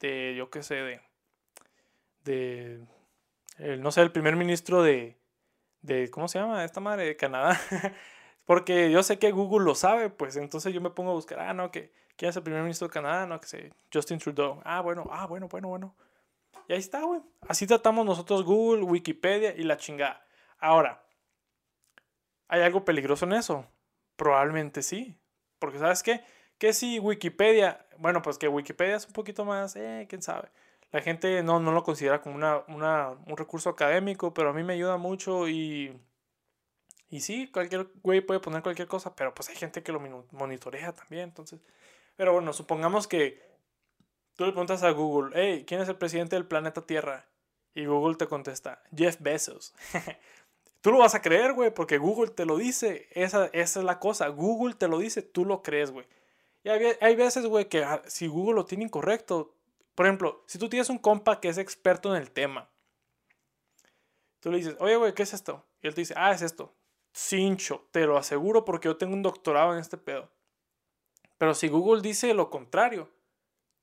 de 0.00 0.34
yo 0.38 0.48
qué 0.48 0.62
sé, 0.62 0.76
de, 0.76 1.00
de, 2.24 2.80
el, 3.58 3.82
no 3.82 3.92
sé, 3.92 4.00
el 4.00 4.10
primer 4.10 4.36
ministro 4.36 4.82
de, 4.82 5.18
de, 5.82 6.10
¿cómo 6.10 6.28
se 6.28 6.38
llama? 6.38 6.64
Esta 6.64 6.80
madre 6.80 7.06
de 7.06 7.16
Canadá. 7.16 7.60
Porque 8.44 8.90
yo 8.90 9.02
sé 9.02 9.18
que 9.18 9.30
Google 9.30 9.64
lo 9.64 9.74
sabe, 9.74 10.08
pues 10.08 10.36
entonces 10.36 10.72
yo 10.72 10.80
me 10.80 10.90
pongo 10.90 11.10
a 11.10 11.14
buscar, 11.14 11.38
ah, 11.40 11.52
no, 11.52 11.70
que 11.70 11.92
quién 12.16 12.30
es 12.30 12.36
el 12.36 12.42
primer 12.42 12.62
ministro 12.62 12.88
de 12.88 12.94
Canadá, 12.94 13.26
no, 13.26 13.38
que 13.40 13.46
sé, 13.46 13.72
Justin 13.92 14.18
Trudeau. 14.18 14.60
Ah, 14.64 14.80
bueno, 14.80 15.06
ah, 15.12 15.26
bueno, 15.26 15.48
bueno, 15.48 15.68
bueno. 15.68 15.94
Y 16.66 16.72
ahí 16.72 16.78
está, 16.78 17.02
güey. 17.02 17.20
Así 17.46 17.66
tratamos 17.66 18.06
nosotros 18.06 18.44
Google, 18.44 18.84
Wikipedia 18.84 19.54
y 19.54 19.64
la 19.64 19.76
chingada. 19.76 20.26
Ahora, 20.58 21.04
¿hay 22.48 22.62
algo 22.62 22.84
peligroso 22.84 23.26
en 23.26 23.34
eso? 23.34 23.66
Probablemente 24.16 24.82
sí. 24.82 25.14
Porque, 25.58 25.78
¿sabes 25.78 26.02
qué? 26.02 26.22
Que 26.58 26.72
si 26.72 26.98
Wikipedia, 26.98 27.86
bueno, 27.98 28.22
pues 28.22 28.38
que 28.38 28.48
Wikipedia 28.48 28.96
es 28.96 29.06
un 29.06 29.12
poquito 29.12 29.44
más, 29.44 29.76
eh, 29.76 30.06
quién 30.08 30.22
sabe. 30.22 30.50
La 30.92 31.00
gente 31.00 31.42
no, 31.42 31.60
no 31.60 31.72
lo 31.72 31.82
considera 31.82 32.20
como 32.22 32.36
una, 32.36 32.64
una, 32.68 33.10
un 33.26 33.36
recurso 33.36 33.70
académico, 33.70 34.32
pero 34.32 34.50
a 34.50 34.52
mí 34.52 34.62
me 34.62 34.74
ayuda 34.74 34.96
mucho 34.96 35.48
y, 35.48 36.00
y 37.10 37.20
sí, 37.20 37.50
cualquier 37.50 37.88
güey 38.02 38.20
puede 38.20 38.40
poner 38.40 38.62
cualquier 38.62 38.88
cosa, 38.88 39.14
pero 39.14 39.34
pues 39.34 39.48
hay 39.48 39.56
gente 39.56 39.82
que 39.82 39.92
lo 39.92 40.00
monitorea 40.32 40.92
también, 40.92 41.24
entonces... 41.24 41.60
Pero 42.16 42.32
bueno, 42.32 42.52
supongamos 42.52 43.06
que 43.06 43.40
tú 44.34 44.44
le 44.44 44.50
preguntas 44.50 44.82
a 44.82 44.90
Google, 44.90 45.30
hey, 45.34 45.64
¿quién 45.66 45.80
es 45.80 45.88
el 45.88 45.96
presidente 45.96 46.34
del 46.34 46.46
planeta 46.46 46.84
Tierra? 46.84 47.26
Y 47.74 47.86
Google 47.86 48.16
te 48.16 48.26
contesta, 48.26 48.82
Jeff 48.96 49.20
Bezos. 49.20 49.72
tú 50.80 50.90
lo 50.90 50.98
vas 50.98 51.14
a 51.14 51.22
creer, 51.22 51.52
güey, 51.52 51.72
porque 51.72 51.98
Google 51.98 52.32
te 52.32 52.44
lo 52.44 52.56
dice. 52.56 53.08
Esa, 53.12 53.46
esa 53.52 53.78
es 53.78 53.84
la 53.84 54.00
cosa. 54.00 54.26
Google 54.28 54.74
te 54.74 54.88
lo 54.88 54.98
dice, 54.98 55.22
tú 55.22 55.44
lo 55.44 55.62
crees, 55.62 55.92
güey. 55.92 56.06
Y 56.64 56.70
hay, 56.70 56.96
hay 57.00 57.14
veces, 57.14 57.46
güey, 57.46 57.68
que 57.68 57.84
ah, 57.84 58.02
si 58.06 58.26
Google 58.26 58.56
lo 58.56 58.64
tiene 58.64 58.84
incorrecto, 58.84 59.54
por 59.98 60.06
ejemplo, 60.06 60.44
si 60.46 60.60
tú 60.60 60.68
tienes 60.68 60.90
un 60.90 60.98
compa 60.98 61.40
que 61.40 61.48
es 61.48 61.58
experto 61.58 62.14
en 62.14 62.22
el 62.22 62.30
tema, 62.30 62.70
tú 64.38 64.52
le 64.52 64.58
dices, 64.58 64.76
oye, 64.78 64.94
güey, 64.94 65.12
¿qué 65.12 65.24
es 65.24 65.34
esto? 65.34 65.66
Y 65.82 65.88
él 65.88 65.94
te 65.96 66.02
dice, 66.02 66.14
ah, 66.16 66.30
es 66.30 66.40
esto. 66.40 66.72
Cincho, 67.12 67.88
te 67.90 68.06
lo 68.06 68.16
aseguro 68.16 68.64
porque 68.64 68.86
yo 68.86 68.96
tengo 68.96 69.14
un 69.14 69.24
doctorado 69.24 69.72
en 69.72 69.80
este 69.80 69.98
pedo. 69.98 70.30
Pero 71.36 71.52
si 71.52 71.66
Google 71.66 72.00
dice 72.00 72.32
lo 72.32 72.48
contrario, 72.48 73.10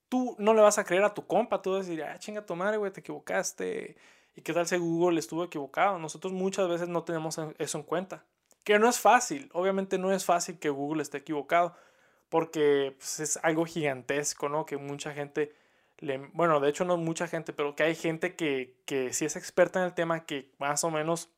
tú 0.07 0.37
no 0.39 0.53
le 0.53 0.61
vas 0.61 0.77
a 0.77 0.85
creer 0.85 1.03
a 1.03 1.13
tu 1.13 1.27
compa, 1.27 1.61
tú 1.61 1.71
vas 1.71 1.85
a 1.85 1.89
decir, 1.89 2.01
ah, 2.05 2.17
chinga 2.17 2.45
tu 2.45 2.55
madre, 2.55 2.77
güey, 2.77 2.93
te 2.93 3.01
equivocaste. 3.01 3.97
¿Y 4.35 4.41
qué 4.41 4.53
tal 4.53 4.65
si 4.67 4.77
Google 4.77 5.19
estuvo 5.19 5.43
equivocado? 5.43 5.99
Nosotros 5.99 6.31
muchas 6.31 6.69
veces 6.69 6.87
no 6.87 7.03
tenemos 7.03 7.37
eso 7.57 7.77
en 7.77 7.83
cuenta. 7.83 8.23
Que 8.63 8.79
no 8.79 8.87
es 8.87 9.01
fácil, 9.01 9.49
obviamente 9.51 9.97
no 9.97 10.13
es 10.13 10.23
fácil 10.23 10.59
que 10.59 10.69
Google 10.69 11.01
esté 11.01 11.17
equivocado, 11.17 11.75
porque 12.29 12.95
pues, 12.97 13.19
es 13.19 13.37
algo 13.43 13.65
gigantesco, 13.65 14.47
¿no? 14.47 14.65
Que 14.65 14.77
mucha 14.77 15.11
gente 15.11 15.64
bueno, 16.33 16.59
de 16.59 16.69
hecho 16.69 16.85
no 16.85 16.97
mucha 16.97 17.27
gente, 17.27 17.53
pero 17.53 17.75
que 17.75 17.83
hay 17.83 17.95
gente 17.95 18.35
que, 18.35 18.81
que 18.85 19.13
sí 19.13 19.25
es 19.25 19.35
experta 19.35 19.79
en 19.79 19.85
el 19.85 19.93
tema, 19.93 20.25
que 20.25 20.51
más 20.59 20.83
o 20.83 20.91
menos 20.91 21.29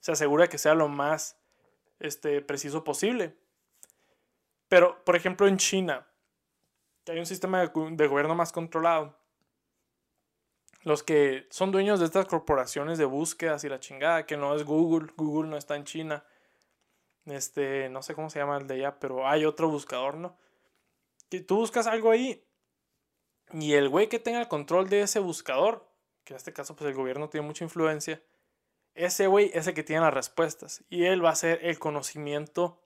se 0.00 0.12
asegura 0.12 0.48
que 0.48 0.58
sea 0.58 0.74
lo 0.74 0.88
más 0.88 1.36
este, 2.00 2.40
preciso 2.42 2.84
posible. 2.84 3.36
Pero, 4.68 5.04
por 5.04 5.16
ejemplo, 5.16 5.46
en 5.46 5.58
China, 5.58 6.06
que 7.04 7.12
hay 7.12 7.18
un 7.18 7.26
sistema 7.26 7.60
de, 7.60 7.70
de, 7.90 8.06
gobierno 8.06 8.34
más 8.34 8.52
controlado, 8.52 9.18
los 10.84 11.02
que 11.02 11.46
son 11.50 11.70
dueños 11.70 12.00
de 12.00 12.06
estas 12.06 12.26
corporaciones 12.26 12.98
de 12.98 13.04
búsquedas 13.04 13.64
y 13.64 13.68
la 13.68 13.80
chingada, 13.80 14.26
que 14.26 14.36
no 14.36 14.54
es 14.54 14.64
Google, 14.64 15.12
Google 15.16 15.50
no 15.50 15.56
está 15.56 15.76
en 15.76 15.84
China, 15.84 16.24
este, 17.26 17.88
no 17.88 18.02
sé 18.02 18.14
cómo 18.14 18.30
se 18.30 18.38
llama 18.38 18.56
el 18.56 18.66
de 18.66 18.74
allá, 18.74 18.98
pero 18.98 19.28
hay 19.28 19.44
otro 19.44 19.68
buscador, 19.68 20.16
¿no? 20.16 20.36
Que 21.28 21.40
tú 21.40 21.56
buscas 21.56 21.86
algo 21.86 22.10
ahí 22.10 22.44
y 23.52 23.74
el 23.74 23.88
güey 23.88 24.08
que 24.08 24.18
tenga 24.18 24.40
el 24.40 24.48
control 24.48 24.88
de 24.88 25.02
ese 25.02 25.20
buscador, 25.20 25.86
que 26.24 26.34
en 26.34 26.36
este 26.36 26.52
caso 26.52 26.76
pues 26.76 26.88
el 26.88 26.96
gobierno 26.96 27.28
tiene 27.28 27.46
mucha 27.46 27.64
influencia, 27.64 28.22
ese 28.94 29.26
güey 29.26 29.50
es 29.54 29.66
el 29.66 29.74
que 29.74 29.82
tiene 29.82 30.02
las 30.02 30.14
respuestas. 30.14 30.84
Y 30.90 31.04
él 31.04 31.24
va 31.24 31.30
a 31.30 31.36
ser 31.36 31.60
el 31.62 31.78
conocimiento 31.78 32.80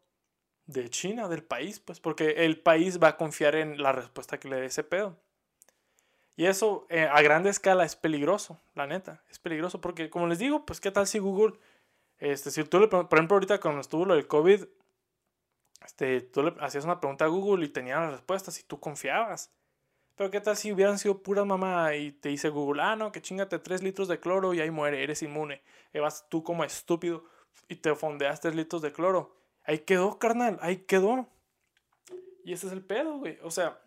de 0.66 0.90
China, 0.90 1.29
del 1.29 1.44
país, 1.44 1.81
pues 1.81 2.00
porque 2.00 2.44
el 2.44 2.61
país 2.61 3.00
va 3.02 3.09
a 3.09 3.16
confiar 3.16 3.55
en 3.55 3.83
la 3.83 3.92
respuesta 3.92 4.38
que 4.38 4.48
le 4.48 4.57
dé 4.57 4.66
ese 4.66 4.85
pedo. 4.85 5.16
Y 6.37 6.46
eso 6.46 6.87
eh, 6.90 7.09
a 7.11 7.22
grande 7.22 7.48
escala 7.50 7.85
es 7.85 7.96
peligroso, 7.96 8.61
la 8.74 8.87
neta, 8.87 9.22
es 9.31 9.38
peligroso 9.38 9.81
porque 9.81 10.11
como 10.11 10.26
les 10.26 10.38
digo, 10.38 10.66
pues 10.66 10.81
qué 10.81 10.90
tal 10.90 11.07
si 11.07 11.18
Google, 11.18 11.59
este, 12.18 12.50
si 12.50 12.62
tú 12.64 12.88
por 12.88 13.09
ejemplo 13.11 13.37
ahorita 13.37 13.59
cuando 13.59 13.81
estuvo 13.81 14.05
lo 14.05 14.14
del 14.14 14.26
COVID, 14.26 14.64
este, 15.85 16.20
tú 16.20 16.42
le 16.42 16.55
hacías 16.61 16.85
una 16.85 17.00
pregunta 17.00 17.24
a 17.24 17.29
Google 17.29 17.64
y 17.64 17.68
tenía 17.70 18.00
las 18.00 18.12
respuestas 18.12 18.61
y 18.61 18.64
tú 18.64 18.79
confiabas. 18.81 19.50
Pero 20.16 20.31
qué 20.31 20.40
tal 20.40 20.57
si 20.57 20.72
hubieran 20.72 20.98
sido 20.98 21.22
puras 21.22 21.44
mamá 21.44 21.94
y 21.94 22.11
te 22.11 22.31
dice 22.31 22.48
Google, 22.48 22.83
ah, 22.83 22.96
no, 22.96 23.12
que 23.12 23.20
chingate 23.20 23.59
3 23.59 23.83
litros 23.83 24.09
de 24.09 24.18
cloro 24.18 24.55
y 24.55 24.61
ahí 24.61 24.70
muere, 24.70 25.02
eres 25.02 25.22
inmune. 25.22 25.62
Y 25.92 25.98
vas 25.98 26.26
tú 26.31 26.42
como 26.42 26.64
estúpido 26.64 27.24
y 27.68 27.76
te 27.76 27.94
fondeas 27.94 28.40
3 28.40 28.55
litros 28.55 28.81
de 28.81 28.92
cloro. 28.92 29.37
Ahí 29.64 29.81
quedó, 29.81 30.18
carnal, 30.18 30.59
ahí 30.62 30.79
quedó. 30.79 31.29
Y 32.44 32.55
ese 32.55 32.68
es 32.68 32.72
el 32.72 32.83
pedo, 32.83 33.18
güey. 33.18 33.38
O 33.42 33.50
sea, 33.50 33.79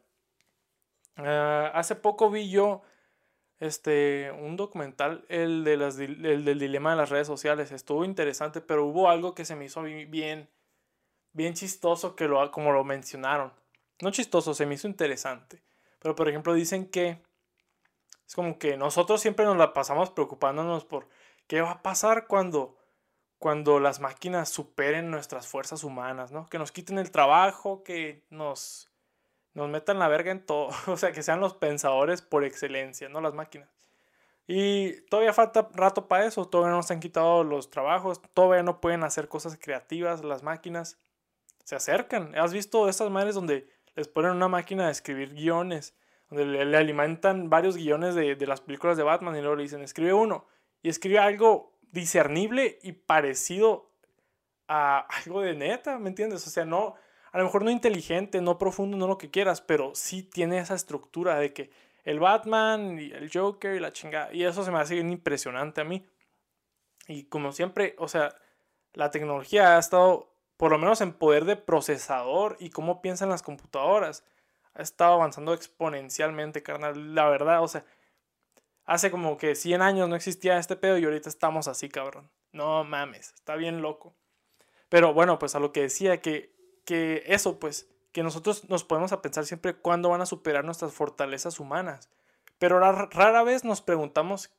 ah, 1.16 1.72
hace 1.74 1.96
poco 1.96 2.30
vi 2.30 2.50
yo 2.52 2.84
este, 3.60 4.32
un 4.32 4.56
documental, 4.56 5.26
el, 5.30 5.64
de 5.64 5.78
las, 5.78 5.98
el 5.98 6.46
del 6.46 6.60
dilema 6.60 6.92
de 6.92 6.98
las 6.98 7.10
redes 7.10 7.26
sociales. 7.26 7.72
Estuvo 7.72 8.06
interesante, 8.06 8.62
pero 8.62 8.86
hubo 8.86 9.10
algo 9.10 9.34
que 9.34 9.46
se 9.46 9.56
me 9.56 9.66
hizo 9.66 9.82
bien, 9.82 10.48
bien 11.34 11.54
chistoso 11.56 12.16
que 12.16 12.28
lo, 12.28 12.52
como 12.52 12.72
lo 12.72 12.84
mencionaron. 12.84 13.52
No 14.02 14.12
chistoso, 14.12 14.54
se 14.54 14.68
me 14.68 14.76
hizo 14.76 14.88
interesante. 14.88 15.64
Pero 16.00 16.16
por 16.16 16.30
ejemplo 16.30 16.54
dicen 16.54 16.90
que 16.90 17.22
es 18.28 18.36
como 18.36 18.60
que 18.60 18.78
nosotros 18.78 19.22
siempre 19.22 19.46
nos 19.46 19.58
la 19.58 19.74
pasamos 19.74 20.12
preocupándonos 20.12 20.86
por 20.86 21.08
qué 21.48 21.62
va 21.62 21.72
a 21.72 21.82
pasar 21.82 22.28
cuando 22.28 22.78
cuando 23.40 23.80
las 23.80 24.02
máquinas 24.02 24.50
superen 24.50 25.10
nuestras 25.10 25.48
fuerzas 25.48 25.86
humanas, 25.86 26.32
¿no? 26.32 26.46
Que 26.48 26.60
nos 26.60 26.74
quiten 26.74 27.00
el 27.00 27.10
trabajo, 27.10 27.84
que 27.84 28.26
nos 28.30 28.90
nos 29.54 29.70
metan 29.70 30.00
la 30.00 30.08
verga 30.08 30.32
en 30.32 30.46
todo, 30.46 30.70
o 30.88 30.98
sea, 30.98 31.12
que 31.12 31.24
sean 31.24 31.40
los 31.40 31.54
pensadores 31.54 32.22
por 32.22 32.44
excelencia, 32.44 33.10
no 33.10 33.22
las 33.22 33.34
máquinas. 33.34 33.70
Y 34.48 35.02
todavía 35.10 35.34
falta 35.34 35.70
rato 35.74 36.08
para 36.08 36.26
eso, 36.26 36.48
todavía 36.48 36.72
no 36.72 36.78
nos 36.78 36.92
han 36.92 37.00
quitado 37.00 37.44
los 37.44 37.70
trabajos, 37.70 38.22
todavía 38.34 38.64
no 38.64 38.82
pueden 38.82 39.04
hacer 39.04 39.28
cosas 39.28 39.58
creativas 39.62 40.24
las 40.24 40.42
máquinas. 40.44 40.98
Se 41.66 41.76
acercan. 41.76 42.36
¿Has 42.36 42.52
visto 42.52 42.90
esas 42.90 43.12
madres 43.12 43.36
donde 43.36 43.70
les 44.00 44.08
ponen 44.08 44.32
una 44.32 44.48
máquina 44.48 44.86
de 44.86 44.94
escribir 44.94 45.34
guiones, 45.34 45.94
donde 46.30 46.46
le, 46.46 46.78
alimentan 46.78 47.50
varios 47.50 47.76
guiones 47.76 48.16
de, 48.16 48.36
de, 48.36 48.48
las 48.48 48.62
películas 48.62 48.96
de 48.96 49.04
Batman 49.04 49.36
y 49.36 49.42
luego 49.42 49.58
le 49.58 49.64
dicen, 49.64 49.82
escribe 49.82 50.14
uno, 50.14 50.48
y 50.82 50.88
escribe 50.88 51.20
algo 51.20 51.78
discernible 51.92 52.80
y 52.82 52.94
parecido 52.94 53.92
a 54.70 55.00
algo 55.00 55.42
de 55.42 55.54
neta, 55.54 56.00
¿me 56.00 56.08
entiendes? 56.08 56.48
O 56.48 56.50
sea, 56.50 56.64
no, 56.64 56.96
a 57.34 57.38
lo 57.40 57.44
mejor 57.44 57.64
no 57.64 57.72
inteligente, 57.72 58.40
no 58.40 58.58
profundo, 58.58 58.96
no 58.96 59.06
lo 59.06 59.18
que 59.18 59.32
quieras, 59.32 59.60
pero 59.60 59.92
sí 59.96 60.24
tiene 60.24 60.60
esa 60.60 60.76
estructura 60.76 61.38
de 61.38 61.52
que 61.52 61.70
el 62.06 62.22
Batman 62.22 62.98
y 63.00 63.12
el 63.12 63.30
Joker 63.30 63.76
y 63.76 63.82
la 63.82 63.92
chingada, 63.92 64.34
y 64.34 64.46
eso 64.46 64.64
se 64.64 64.72
me 64.72 64.80
hace 64.80 64.96
impresionante 64.96 65.82
a 65.82 65.84
mí. 65.84 66.08
Y 67.10 67.26
como 67.26 67.52
siempre, 67.52 67.96
o 67.98 68.08
sea, 68.08 68.34
la 68.94 69.12
tecnología 69.12 69.76
ha 69.76 69.80
estado 69.80 70.32
por 70.60 70.72
lo 70.72 70.78
menos 70.78 71.00
en 71.00 71.14
poder 71.14 71.46
de 71.46 71.56
procesador 71.56 72.58
y 72.60 72.70
cómo 72.70 73.02
piensan 73.02 73.30
las 73.30 73.44
computadoras, 73.44 74.26
ha 74.74 74.82
estado 74.82 75.14
avanzando 75.14 75.54
exponencialmente, 75.54 76.64
carnal. 76.64 77.16
La 77.16 77.30
verdad, 77.30 77.64
o 77.64 77.70
sea, 77.70 77.86
hace 78.84 79.10
como 79.10 79.38
que 79.38 79.56
100 79.56 79.82
años 79.82 80.10
no 80.10 80.18
existía 80.18 80.58
este 80.58 80.76
pedo 80.76 80.98
y 80.98 81.06
ahorita 81.06 81.30
estamos 81.30 81.70
así, 81.70 81.88
cabrón. 81.88 82.30
No 82.52 82.84
mames, 82.84 83.32
está 83.36 83.56
bien 83.56 83.82
loco. 83.82 84.18
Pero 84.90 85.14
bueno, 85.14 85.40
pues 85.40 85.56
a 85.56 85.62
lo 85.62 85.72
que 85.72 85.84
decía, 85.84 86.20
que, 86.20 86.54
que 86.84 87.24
eso, 87.28 87.58
pues, 87.58 87.90
que 88.12 88.22
nosotros 88.22 88.70
nos 88.70 88.84
podemos 88.84 89.14
a 89.14 89.22
pensar 89.22 89.46
siempre 89.46 89.78
cuándo 89.78 90.10
van 90.10 90.20
a 90.20 90.26
superar 90.26 90.66
nuestras 90.66 90.92
fortalezas 90.92 91.62
humanas. 91.62 92.10
Pero 92.58 92.80
rara 92.82 93.44
vez 93.44 93.64
nos 93.64 93.82
preguntamos 93.82 94.52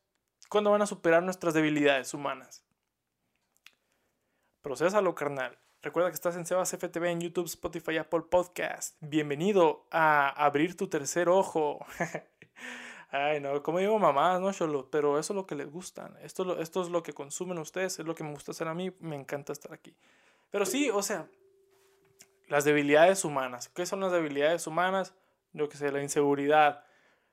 cuándo 0.48 0.70
van 0.70 0.80
a 0.80 0.86
superar 0.86 1.22
nuestras 1.22 1.52
debilidades 1.52 2.14
humanas. 2.14 2.64
Procésalo, 4.62 5.14
carnal. 5.14 5.59
Recuerda 5.82 6.10
que 6.10 6.14
estás 6.14 6.36
en 6.36 6.44
Sebas 6.44 6.76
FTV 6.76 7.06
en 7.06 7.22
YouTube, 7.22 7.46
Spotify, 7.46 7.96
Apple 7.96 8.20
Podcast. 8.30 8.98
Bienvenido 9.00 9.86
a 9.90 10.28
abrir 10.28 10.76
tu 10.76 10.88
tercer 10.88 11.30
ojo. 11.30 11.86
Ay, 13.10 13.40
no, 13.40 13.62
como 13.62 13.78
digo 13.78 13.98
mamá, 13.98 14.38
no 14.38 14.52
solo, 14.52 14.90
pero 14.90 15.18
eso 15.18 15.32
es 15.32 15.36
lo 15.36 15.46
que 15.46 15.54
les 15.54 15.70
gusta. 15.70 16.12
Esto, 16.22 16.60
esto 16.60 16.82
es 16.82 16.90
lo 16.90 17.02
que 17.02 17.14
consumen 17.14 17.56
ustedes, 17.56 17.98
es 17.98 18.04
lo 18.04 18.14
que 18.14 18.24
me 18.24 18.30
gusta 18.30 18.50
hacer 18.50 18.68
a 18.68 18.74
mí, 18.74 18.92
me 19.00 19.16
encanta 19.16 19.54
estar 19.54 19.72
aquí. 19.72 19.96
Pero 20.50 20.66
sí, 20.66 20.90
o 20.90 21.02
sea, 21.02 21.30
las 22.48 22.64
debilidades 22.64 23.24
humanas. 23.24 23.70
¿Qué 23.70 23.86
son 23.86 24.00
las 24.00 24.12
debilidades 24.12 24.66
humanas? 24.66 25.14
Yo 25.54 25.70
que 25.70 25.78
sé, 25.78 25.90
la 25.90 26.02
inseguridad, 26.02 26.84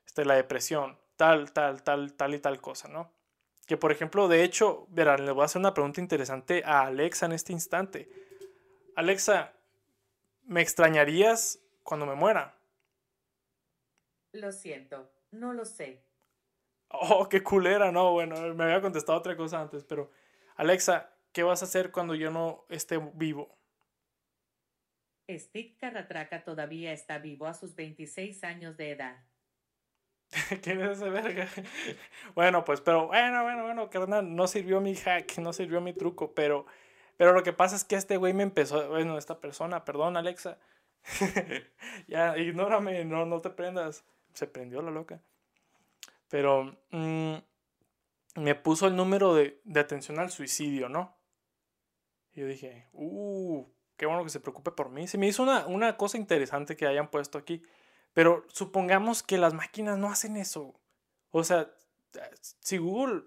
este, 0.06 0.24
la 0.24 0.36
depresión, 0.36 0.98
tal, 1.18 1.52
tal, 1.52 1.84
tal, 1.84 2.14
tal 2.14 2.34
y 2.34 2.40
tal 2.40 2.62
cosa, 2.62 2.88
¿no? 2.88 3.12
Que 3.66 3.76
por 3.76 3.92
ejemplo, 3.92 4.30
de 4.30 4.46
hecho, 4.46 4.88
verán, 4.90 5.26
le 5.26 5.34
voy 5.34 5.42
a 5.42 5.46
hacer 5.48 5.60
una 5.60 5.74
pregunta 5.74 6.00
interesante 6.00 6.64
a 6.66 6.84
Alexa 6.84 7.26
en 7.26 7.34
este 7.34 7.52
instante. 7.52 8.27
Alexa, 8.98 9.54
¿me 10.48 10.60
extrañarías 10.62 11.60
cuando 11.84 12.08
me 12.08 12.16
muera? 12.16 12.58
Lo 14.32 14.52
siento, 14.52 15.12
no 15.30 15.54
lo 15.54 15.66
sé. 15.66 16.02
Oh, 16.90 17.30
qué 17.30 17.44
culera, 17.44 17.92
no, 17.92 18.14
bueno, 18.14 18.56
me 18.56 18.64
había 18.64 18.82
contestado 18.82 19.20
otra 19.20 19.38
cosa 19.38 19.62
antes, 19.62 19.84
pero 19.84 20.10
Alexa, 20.56 21.14
¿qué 21.32 21.44
vas 21.44 21.62
a 21.62 21.66
hacer 21.66 21.92
cuando 21.92 22.16
yo 22.16 22.32
no 22.32 22.66
esté 22.70 22.98
vivo? 23.14 23.56
Steve 25.30 25.76
Carratraca 25.80 26.44
todavía 26.44 26.92
está 26.92 27.20
vivo 27.20 27.46
a 27.46 27.54
sus 27.54 27.76
26 27.76 28.44
años 28.44 28.78
de 28.78 28.94
edad. 28.94 29.24
¿Quién 30.64 30.82
es 30.82 30.98
ese 30.98 31.12
verga? 31.12 31.48
bueno, 32.34 32.66
pues, 32.66 32.82
pero 32.82 33.06
bueno, 33.06 33.44
bueno, 33.44 33.62
bueno, 33.62 33.90
carnal, 33.92 34.36
no 34.36 34.48
sirvió 34.48 34.82
mi 34.82 34.96
hack, 34.96 35.38
no 35.38 35.54
sirvió 35.54 35.82
mi 35.82 35.94
truco, 35.94 36.34
pero 36.34 36.66
pero 37.18 37.34
lo 37.34 37.44
que 37.44 37.54
pasa 37.54 37.76
es 37.76 37.84
que 37.84 37.96
este 37.96 38.18
güey 38.18 38.34
me 38.34 38.44
empezó, 38.44 38.88
bueno, 38.90 39.18
esta 39.18 39.40
persona, 39.40 39.84
perdón 39.84 40.18
Alexa, 40.18 40.58
ya, 42.08 42.38
ignórame, 42.38 43.06
no, 43.06 43.26
no 43.26 43.42
te 43.42 43.50
prendas. 43.50 44.04
Se 44.34 44.48
prendió 44.48 44.82
la 44.82 44.92
loca. 44.92 45.22
Pero 46.30 46.78
mm, 46.92 47.36
me 48.36 48.56
puso 48.56 48.88
el 48.88 48.96
número 48.96 49.34
de, 49.34 49.60
de, 49.64 49.80
atención 49.80 50.20
al 50.20 50.30
suicidio, 50.30 50.90
¿no? 50.90 51.16
Y 52.34 52.42
yo 52.42 52.48
dije, 52.48 52.88
uh, 52.94 53.66
qué 53.96 54.06
bueno 54.06 54.24
que 54.24 54.30
se 54.30 54.40
preocupe 54.40 54.72
por 54.72 54.90
mí. 54.90 55.08
Se 55.08 55.18
me 55.18 55.28
hizo 55.28 55.44
una, 55.44 55.66
una 55.66 55.98
cosa 55.98 56.18
interesante 56.18 56.76
que 56.76 56.86
hayan 56.86 57.10
puesto 57.10 57.38
aquí. 57.38 57.64
Pero 58.14 58.46
supongamos 58.50 59.24
que 59.24 59.38
las 59.38 59.54
máquinas 59.54 59.98
no 59.98 60.10
hacen 60.10 60.38
eso. 60.38 60.80
O 61.32 61.44
sea, 61.44 61.72
si 62.60 62.78
Google, 62.78 63.24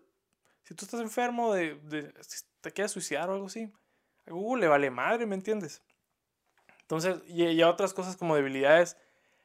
si 0.64 0.74
tú 0.74 0.85
estás 0.85 1.00
enfermo 1.00 1.55
de, 1.55 1.76
de 1.76 2.12
te 2.61 2.73
quieres 2.73 2.92
suicidar 2.92 3.31
o 3.31 3.35
algo 3.35 3.46
así, 3.46 3.73
a 4.27 4.33
Google 4.33 4.62
le 4.62 4.68
vale 4.68 4.90
madre, 4.90 5.27
¿me 5.27 5.35
entiendes? 5.35 5.83
Entonces, 6.83 7.23
y, 7.27 7.44
y 7.44 7.62
otras 7.62 7.94
cosas 7.94 8.16
como 8.16 8.37
debilidades 8.37 8.96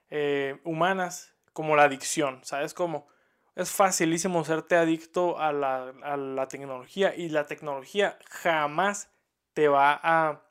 eh, 0.10 0.60
humanas, 0.64 1.34
como 1.54 1.76
la 1.76 1.84
adicción, 1.84 2.40
¿sabes 2.44 2.74
cómo? 2.74 3.08
Es 3.56 3.72
facilísimo 3.72 4.44
serte 4.44 4.76
adicto 4.76 5.40
a 5.40 5.54
la, 5.54 5.94
a 6.04 6.18
la 6.18 6.48
tecnología 6.48 7.16
y 7.16 7.30
la 7.30 7.46
tecnología 7.46 8.20
jamás 8.30 9.10
te 9.54 9.68
va 9.70 9.98
a, 10.04 10.42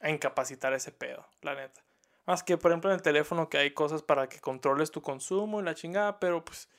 a 0.00 0.10
incapacitar 0.10 0.72
ese 0.72 0.92
pedo, 0.92 1.26
la 1.42 1.54
neta. 1.54 1.84
Más 2.26 2.42
que, 2.42 2.56
por 2.56 2.70
ejemplo, 2.70 2.90
en 2.90 2.96
el 2.96 3.02
teléfono 3.02 3.50
que 3.50 3.58
hay 3.58 3.72
cosas 3.72 4.02
para 4.02 4.28
que 4.28 4.40
controles 4.40 4.90
tu 4.90 5.02
consumo 5.02 5.60
y 5.60 5.64
la 5.64 5.74
chingada, 5.74 6.18
pero 6.20 6.42
pues 6.44 6.70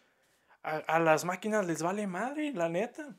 a, 0.63 0.77
a 0.77 0.99
las 0.99 1.23
máquinas 1.25 1.67
les 1.67 1.83
vale 1.83 2.07
madre, 2.07 2.51
la 2.51 2.69
neta. 2.69 3.15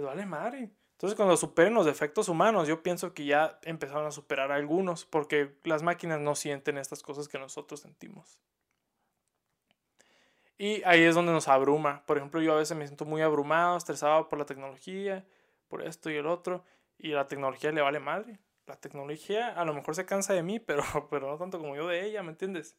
Les 0.00 0.06
vale 0.06 0.24
madre. 0.24 0.70
Entonces, 0.92 1.14
cuando 1.14 1.36
superen 1.36 1.74
los 1.74 1.84
defectos 1.84 2.30
humanos, 2.30 2.66
yo 2.66 2.82
pienso 2.82 3.12
que 3.12 3.26
ya 3.26 3.58
empezaron 3.64 4.06
a 4.06 4.10
superar 4.10 4.50
algunos, 4.50 5.04
porque 5.04 5.54
las 5.64 5.82
máquinas 5.82 6.20
no 6.20 6.34
sienten 6.34 6.78
estas 6.78 7.02
cosas 7.02 7.28
que 7.28 7.38
nosotros 7.38 7.80
sentimos. 7.80 8.38
Y 10.56 10.82
ahí 10.84 11.02
es 11.02 11.14
donde 11.14 11.32
nos 11.32 11.48
abruma. 11.48 12.02
Por 12.06 12.16
ejemplo, 12.16 12.40
yo 12.40 12.54
a 12.54 12.56
veces 12.56 12.78
me 12.78 12.86
siento 12.86 13.04
muy 13.04 13.20
abrumado, 13.20 13.76
estresado 13.76 14.30
por 14.30 14.38
la 14.38 14.46
tecnología, 14.46 15.26
por 15.68 15.82
esto 15.82 16.10
y 16.10 16.16
el 16.16 16.26
otro, 16.26 16.64
y 16.96 17.08
la 17.08 17.28
tecnología 17.28 17.72
le 17.72 17.82
vale 17.82 18.00
madre. 18.00 18.38
La 18.66 18.76
tecnología 18.76 19.48
a 19.48 19.66
lo 19.66 19.74
mejor 19.74 19.94
se 19.94 20.06
cansa 20.06 20.32
de 20.32 20.42
mí, 20.42 20.60
pero, 20.66 20.82
pero 21.10 21.30
no 21.30 21.36
tanto 21.36 21.58
como 21.58 21.76
yo 21.76 21.86
de 21.86 22.06
ella, 22.06 22.22
¿me 22.22 22.30
entiendes? 22.30 22.74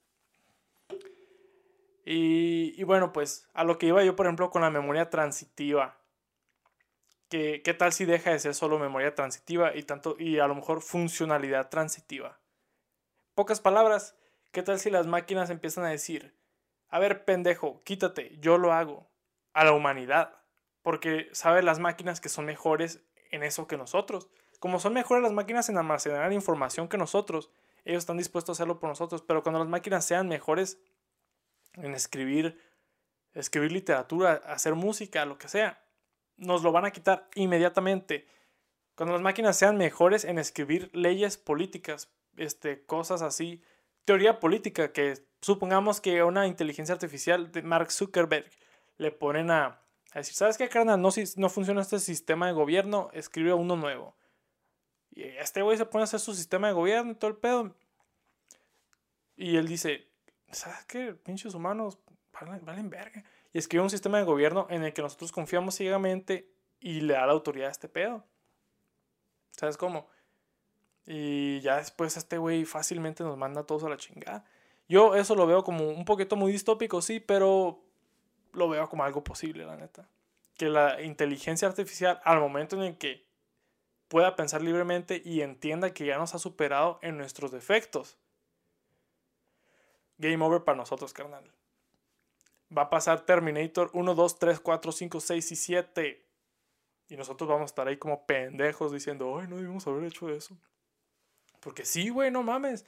Y, 2.04 2.74
y 2.78 2.84
bueno, 2.84 3.14
pues 3.14 3.48
a 3.54 3.64
lo 3.64 3.78
que 3.78 3.86
iba 3.86 4.04
yo, 4.04 4.16
por 4.16 4.26
ejemplo, 4.26 4.50
con 4.50 4.64
la 4.64 4.72
memoria 4.72 5.12
transitiva 5.12 6.01
¿Qué 7.32 7.76
tal 7.80 7.94
si 7.94 8.04
deja 8.04 8.32
de 8.32 8.39
ser 8.39 8.54
solo 8.54 8.78
memoria 8.78 9.15
transitiva 9.15 9.74
y, 9.74 9.84
tanto, 9.84 10.17
y 10.20 10.39
a 10.39 10.48
lo 10.48 10.56
mejor 10.56 10.82
funcionalidad 10.82 11.70
transitiva? 11.70 12.41
Pocas 13.36 13.62
palabras, 13.62 14.17
¿qué 14.52 14.63
tal 14.63 14.80
si 14.80 14.89
las 14.89 15.08
máquinas 15.08 15.50
empiezan 15.50 15.86
a 15.86 15.89
decir, 15.91 16.36
a 16.89 17.00
ver, 17.00 17.24
pendejo, 17.24 17.82
quítate, 17.86 18.38
yo 18.41 18.58
lo 18.58 18.74
hago, 18.74 19.08
a 19.54 19.63
la 19.63 19.72
humanidad? 19.72 20.41
Porque 20.82 21.30
saben 21.32 21.63
las 21.63 21.80
máquinas 21.80 22.20
que 22.20 22.28
son 22.28 22.44
mejores 22.44 23.00
en 23.32 23.44
eso 23.44 23.65
que 23.65 23.78
nosotros. 23.78 24.28
Como 24.60 24.82
son 24.82 24.91
mejores 24.91 25.24
las 25.24 25.32
máquinas 25.32 25.70
en 25.70 25.78
almacenar 25.78 26.34
información 26.34 26.89
que 26.89 26.98
nosotros, 26.98 27.50
ellos 27.86 28.00
están 28.00 28.17
dispuestos 28.17 28.50
a 28.50 28.58
hacerlo 28.58 28.78
por 28.78 28.89
nosotros, 28.89 29.22
pero 29.22 29.41
cuando 29.41 29.60
las 29.60 29.70
máquinas 29.70 30.04
sean 30.04 30.28
mejores 30.28 30.82
en 31.76 31.96
escribir, 31.96 32.62
escribir 33.34 33.72
literatura, 33.72 34.34
hacer 34.48 34.76
música, 34.76 35.24
lo 35.24 35.38
que 35.38 35.48
sea, 35.48 35.81
nos 36.42 36.64
lo 36.64 36.72
van 36.72 36.86
a 36.86 36.92
quitar 36.92 37.30
inmediatamente. 37.36 38.28
Cuando 38.96 39.14
las 39.14 39.22
máquinas 39.22 39.58
sean 39.58 39.78
mejores 39.78 40.26
en 40.26 40.40
escribir 40.40 40.90
leyes 40.94 41.38
políticas, 41.38 42.12
este, 42.36 42.84
cosas 42.86 43.22
así, 43.22 43.62
teoría 44.06 44.40
política, 44.40 44.92
que 44.92 45.24
supongamos 45.42 46.02
que 46.02 46.24
una 46.24 46.48
inteligencia 46.48 46.94
artificial 46.94 47.52
de 47.52 47.62
Mark 47.62 47.92
Zuckerberg 47.92 48.50
le 48.98 49.12
ponen 49.12 49.52
a, 49.52 49.82
decir, 50.14 50.34
¿sabes 50.34 50.58
qué, 50.58 50.68
carnal? 50.68 51.02
No, 51.02 51.10
no 51.38 51.50
funciona 51.50 51.82
este 51.82 52.00
sistema 52.00 52.48
de 52.48 52.54
gobierno, 52.54 53.10
escribe 53.14 53.54
uno 53.54 53.76
nuevo. 53.76 54.16
Y 55.12 55.24
este 55.24 55.62
güey 55.62 55.78
se 55.78 55.86
pone 55.86 56.04
a 56.04 56.06
hacer 56.06 56.20
su 56.20 56.34
sistema 56.34 56.68
de 56.68 56.74
gobierno 56.74 57.12
y 57.12 57.16
todo 57.16 57.32
el 57.32 57.38
pedo. 57.38 57.76
Y 59.36 59.58
él 59.58 59.68
dice, 59.68 60.08
¿sabes 60.52 60.86
qué? 60.86 61.14
Pinches 61.14 61.54
humanos 61.54 62.00
valen, 62.34 62.66
valen 62.66 62.90
verga 62.90 63.24
y 63.54 63.58
escribe 63.58 63.84
un 63.84 63.90
sistema 63.90 64.18
de 64.18 64.24
gobierno 64.24 64.68
en 64.70 64.84
el 64.84 64.94
que 64.94 65.02
nosotros 65.02 65.32
confiamos 65.32 65.76
ciegamente 65.76 66.50
y 66.80 67.02
le 67.02 67.14
da 67.14 67.26
la 67.26 67.34
autoridad 67.34 67.68
a 67.68 67.72
este 67.72 67.90
pedo. 67.90 68.26
¿Sabes 69.52 69.78
cómo? 69.78 70.08
Y 71.06 71.60
ya 71.62 71.78
después 71.78 72.16
este 72.16 72.38
güey 72.38 72.66
fácilmente 72.66 73.24
nos 73.24 73.38
manda 73.38 73.62
a 73.62 73.66
todos 73.66 73.84
a 73.84 73.90
la 73.90 73.98
chingada. 73.98 74.46
Yo 74.88 75.16
eso 75.16 75.36
lo 75.36 75.48
veo 75.48 75.64
como 75.64 75.90
un 75.90 76.06
poquito 76.06 76.36
muy 76.36 76.52
distópico, 76.52 77.02
sí, 77.02 77.20
pero 77.20 77.84
lo 78.54 78.70
veo 78.70 78.88
como 78.90 79.04
algo 79.04 79.24
posible, 79.24 79.66
la 79.66 79.76
neta. 79.76 80.08
Que 80.56 80.70
la 80.70 81.02
inteligencia 81.02 81.68
artificial, 81.68 82.22
al 82.24 82.40
momento 82.40 82.76
en 82.76 82.84
el 82.84 82.98
que 82.98 83.26
pueda 84.08 84.36
pensar 84.36 84.62
libremente 84.62 85.22
y 85.24 85.42
entienda 85.42 85.94
que 85.94 86.06
ya 86.06 86.18
nos 86.18 86.36
ha 86.36 86.40
superado 86.40 87.00
en 87.02 87.18
nuestros 87.18 87.52
defectos, 87.52 88.18
game 90.18 90.44
over 90.44 90.64
para 90.64 90.78
nosotros, 90.78 91.14
carnal 91.14 91.52
va 92.76 92.84
a 92.84 92.90
pasar 92.90 93.22
Terminator 93.22 93.90
1, 93.94 94.16
2, 94.16 94.40
3, 94.40 94.60
4, 94.60 94.92
5, 94.92 95.20
6 95.20 95.52
y 95.52 95.56
7. 95.56 96.26
Y 97.10 97.18
nosotros 97.18 97.50
vamos 97.50 97.64
a 97.64 97.66
estar 97.66 97.88
ahí 97.88 97.98
como 97.98 98.26
pendejos 98.26 98.92
diciendo, 98.92 99.38
ay, 99.38 99.48
no 99.48 99.58
debimos 99.58 99.86
haber 99.88 100.06
hecho 100.06 100.30
eso. 100.30 100.58
Porque 101.60 101.86
sí, 101.86 102.10
güey, 102.10 102.32
no 102.32 102.44
mames. 102.44 102.86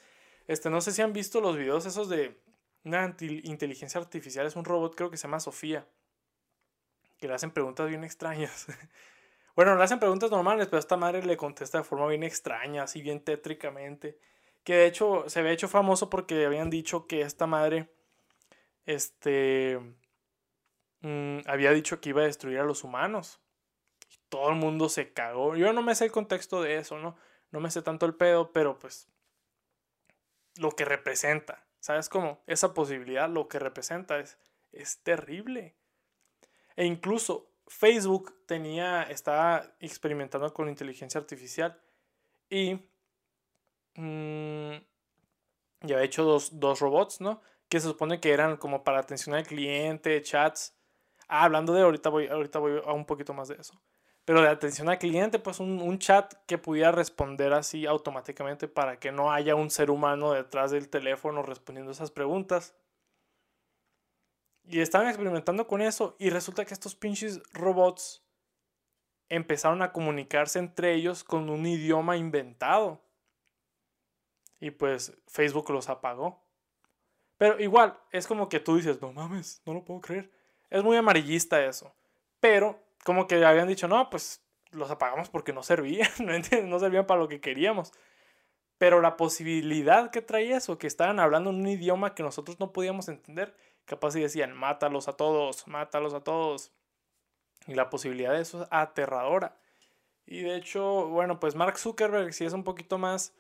Este, 0.48 0.69
no 0.69 0.82
sé 0.82 0.91
si 0.91 1.02
han 1.02 1.13
visto 1.13 1.41
los 1.41 1.58
videos 1.58 1.86
esos 1.86 2.10
de 2.10 2.41
una 2.84 3.15
inteligencia 3.19 4.00
artificial, 4.00 4.46
es 4.46 4.56
un 4.56 4.65
robot, 4.65 4.96
creo 4.96 5.10
que 5.10 5.17
se 5.17 5.24
llama 5.24 5.39
Sofía. 5.39 5.88
Que 7.17 7.28
le 7.28 7.34
hacen 7.34 7.52
preguntas 7.52 7.88
bien 7.88 8.04
extrañas. 8.04 8.67
bueno, 9.56 9.76
le 9.76 9.84
hacen 9.84 10.00
preguntas 10.00 10.32
normales, 10.32 10.67
pero 10.67 10.80
esta 10.80 10.98
madre 10.98 11.24
le 11.26 11.38
contesta 11.38 11.78
de 11.78 11.84
forma 11.84 12.08
bien 12.08 12.24
extraña, 12.24 12.84
así 12.84 13.02
bien 13.02 13.22
tétricamente. 13.24 14.17
Que 14.63 14.76
de 14.76 14.86
hecho 14.88 15.26
se 15.28 15.39
había 15.39 15.52
hecho 15.52 15.67
famoso 15.67 16.10
porque 16.10 16.46
habían 16.46 16.69
dicho 16.69 17.08
que 17.08 17.22
esta 17.22 17.48
madre 17.48 17.89
este, 18.86 19.80
mm, 21.02 21.39
había 21.46 21.72
dicho 21.72 22.02
que 22.02 22.10
iba 22.10 22.22
a 22.22 22.26
destruir 22.26 22.60
a 22.60 22.63
los 22.65 22.84
humanos. 22.84 23.39
Y 24.10 24.17
todo 24.30 24.50
el 24.50 24.56
mundo 24.56 24.89
se 24.89 25.13
cagó. 25.13 25.56
Yo 25.56 25.74
no 25.74 25.82
me 25.82 25.96
sé 25.96 26.06
el 26.06 26.12
contexto 26.12 26.62
de 26.62 26.78
eso, 26.78 27.00
¿no? 27.00 27.15
No 27.52 27.60
me 27.60 27.72
sé 27.72 27.82
tanto 27.82 28.06
el 28.06 28.15
pedo, 28.15 28.52
pero 28.52 28.80
pues 28.80 29.08
lo 30.58 30.72
que 30.72 30.86
representa. 30.86 31.65
¿Sabes 31.80 32.10
cómo? 32.10 32.41
Esa 32.48 32.74
posibilidad, 32.74 33.30
lo 33.30 33.48
que 33.48 33.60
representa 33.60 34.19
es, 34.19 34.38
es 34.72 35.00
terrible. 35.04 35.76
E 36.76 36.86
incluso 36.86 37.52
Facebook 37.67 38.46
tenía, 38.46 39.04
estaba 39.04 39.76
experimentando 39.80 40.54
con 40.54 40.69
inteligencia 40.69 41.19
artificial 41.19 41.80
y 42.50 42.80
mmm, 43.96 44.76
ya 45.82 45.98
ha 45.98 46.04
hecho 46.04 46.24
dos, 46.24 46.60
dos 46.60 46.80
robots, 46.80 47.22
¿no? 47.22 47.41
Que 47.73 47.79
se 47.79 47.88
supone 47.88 48.19
que 48.19 48.31
eran 48.31 48.57
como 48.57 48.83
para 48.83 48.99
atención 48.99 49.33
al 49.33 49.47
cliente, 49.47 50.21
chats. 50.21 50.77
Ah, 51.27 51.45
hablando 51.45 51.73
de 51.73 51.81
ahorita 51.81 52.09
voy, 52.09 52.27
ahorita 52.27 52.59
voy 52.59 52.79
a 52.86 52.93
un 52.93 53.03
poquito 53.03 53.33
más 53.33 53.47
de 53.47 53.55
eso. 53.55 53.81
Pero 54.25 54.43
de 54.43 54.47
atención 54.47 54.89
al 54.89 54.99
cliente, 54.99 55.39
pues 55.39 55.59
un, 55.59 55.81
un, 55.81 55.97
chat 55.97 56.36
que 56.45 56.59
pudiera 56.59 56.91
responder 56.91 57.51
así 57.51 57.88
automáticamente 57.88 58.67
para 58.67 58.99
que 58.99 59.12
no 59.12 59.31
haya 59.31 59.55
un 59.55 59.71
ser 59.71 59.89
humano 59.89 60.33
detrás 60.33 60.69
del 60.69 60.88
teléfono 60.88 61.41
respondiendo 61.41 61.91
esas 61.91 62.12
preguntas. 62.12 62.75
Y 64.65 64.79
estaban 64.79 65.07
experimentando 65.07 65.65
con 65.65 65.81
eso 65.81 66.15
y 66.19 66.29
resulta 66.29 66.65
que 66.65 66.75
estos 66.75 66.93
pinches 66.93 67.41
robots 67.53 68.23
empezaron 69.29 69.81
a 69.81 69.91
comunicarse 69.91 70.59
entre 70.59 70.93
ellos 70.93 71.23
con 71.23 71.49
un 71.49 71.65
idioma 71.65 72.17
inventado. 72.17 73.01
Y 74.59 74.69
pues 74.69 75.17
Facebook 75.25 75.71
los 75.71 75.89
apagó. 75.89 76.42
Pero 77.43 77.60
igual, 77.60 77.99
es 78.10 78.25
como 78.25 78.47
que 78.47 78.62
tú 78.62 78.77
dices, 78.77 79.01
no 79.01 79.12
mames, 79.12 79.62
no 79.65 79.73
lo 79.73 79.84
puedo 79.84 79.99
creer. 79.99 80.32
Es 80.69 80.82
muy 80.82 80.95
amarillista 80.95 81.62
eso. 81.65 81.93
Pero, 82.39 82.79
como 83.03 83.27
que 83.27 83.43
habían 83.43 83.67
dicho, 83.67 83.86
no, 83.89 84.10
pues 84.10 84.41
los 84.71 84.89
apagamos 84.89 85.28
porque 85.28 85.51
no 85.51 85.61
servían, 85.61 86.09
¿no 86.70 86.80
servían 86.80 87.05
para 87.05 87.20
lo 87.20 87.28
que 87.28 87.41
queríamos. 87.41 87.91
Pero 88.78 89.01
la 89.01 89.18
posibilidad 89.18 90.09
que 90.09 90.22
traía 90.22 90.55
eso, 90.55 90.78
que 90.78 90.88
estaban 90.88 91.20
hablando 91.20 91.49
en 91.49 91.57
un 91.57 91.68
idioma 91.68 92.15
que 92.15 92.24
nosotros 92.24 92.61
no 92.61 92.72
podíamos 92.72 93.09
entender, 93.09 93.57
capaz 93.84 94.11
si 94.11 94.22
decían, 94.22 94.55
mátalos 94.55 95.09
a 95.09 95.18
todos, 95.18 95.68
mátalos 95.68 96.13
a 96.13 96.24
todos. 96.24 96.72
Y 97.68 97.74
la 97.74 97.89
posibilidad 97.89 98.32
de 98.32 98.39
eso 98.39 98.61
es 98.61 98.70
aterradora. 98.72 99.57
Y 100.26 100.43
de 100.43 100.55
hecho, 100.55 101.09
bueno, 101.09 101.41
pues 101.41 101.55
Mark 101.55 101.78
Zuckerberg 101.78 102.34
sí 102.34 102.45
es 102.45 102.53
un 102.53 102.63
poquito 102.63 102.97
más 102.97 103.34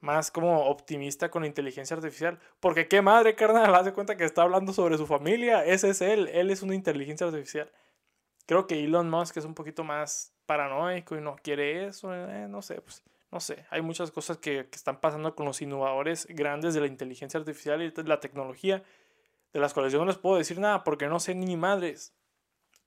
más 0.00 0.30
como 0.30 0.66
optimista 0.66 1.30
con 1.30 1.44
inteligencia 1.44 1.96
artificial. 1.96 2.38
Porque 2.60 2.88
qué 2.88 3.02
madre, 3.02 3.34
carnal, 3.34 3.74
hace 3.74 3.92
cuenta 3.92 4.16
que 4.16 4.24
está 4.24 4.42
hablando 4.42 4.72
sobre 4.72 4.96
su 4.96 5.06
familia. 5.06 5.64
Ese 5.64 5.90
es 5.90 6.00
él, 6.00 6.28
él 6.28 6.50
es 6.50 6.62
una 6.62 6.74
inteligencia 6.74 7.26
artificial. 7.26 7.70
Creo 8.46 8.66
que 8.66 8.82
Elon 8.82 9.10
Musk 9.10 9.36
es 9.36 9.44
un 9.44 9.54
poquito 9.54 9.84
más 9.84 10.32
paranoico 10.46 11.16
y 11.16 11.20
no 11.20 11.36
quiere 11.36 11.86
eso, 11.86 12.14
eh, 12.14 12.48
no 12.48 12.62
sé, 12.62 12.80
pues 12.80 13.02
no 13.30 13.40
sé. 13.40 13.66
Hay 13.70 13.82
muchas 13.82 14.10
cosas 14.10 14.38
que, 14.38 14.68
que, 14.70 14.76
están 14.76 15.00
pasando 15.00 15.34
con 15.34 15.44
los 15.44 15.60
innovadores 15.60 16.26
grandes 16.30 16.72
de 16.72 16.80
la 16.80 16.86
inteligencia 16.86 17.38
artificial 17.38 17.82
y 17.82 17.90
de 17.90 18.04
la 18.04 18.20
tecnología. 18.20 18.82
de 19.52 19.60
las 19.60 19.74
cuales 19.74 19.92
yo 19.92 19.98
no 19.98 20.04
les 20.06 20.18
puedo 20.18 20.36
decir 20.36 20.58
nada 20.58 20.84
porque 20.84 21.08
no 21.08 21.20
sé 21.20 21.34
ni 21.34 21.56
madres. 21.56 22.14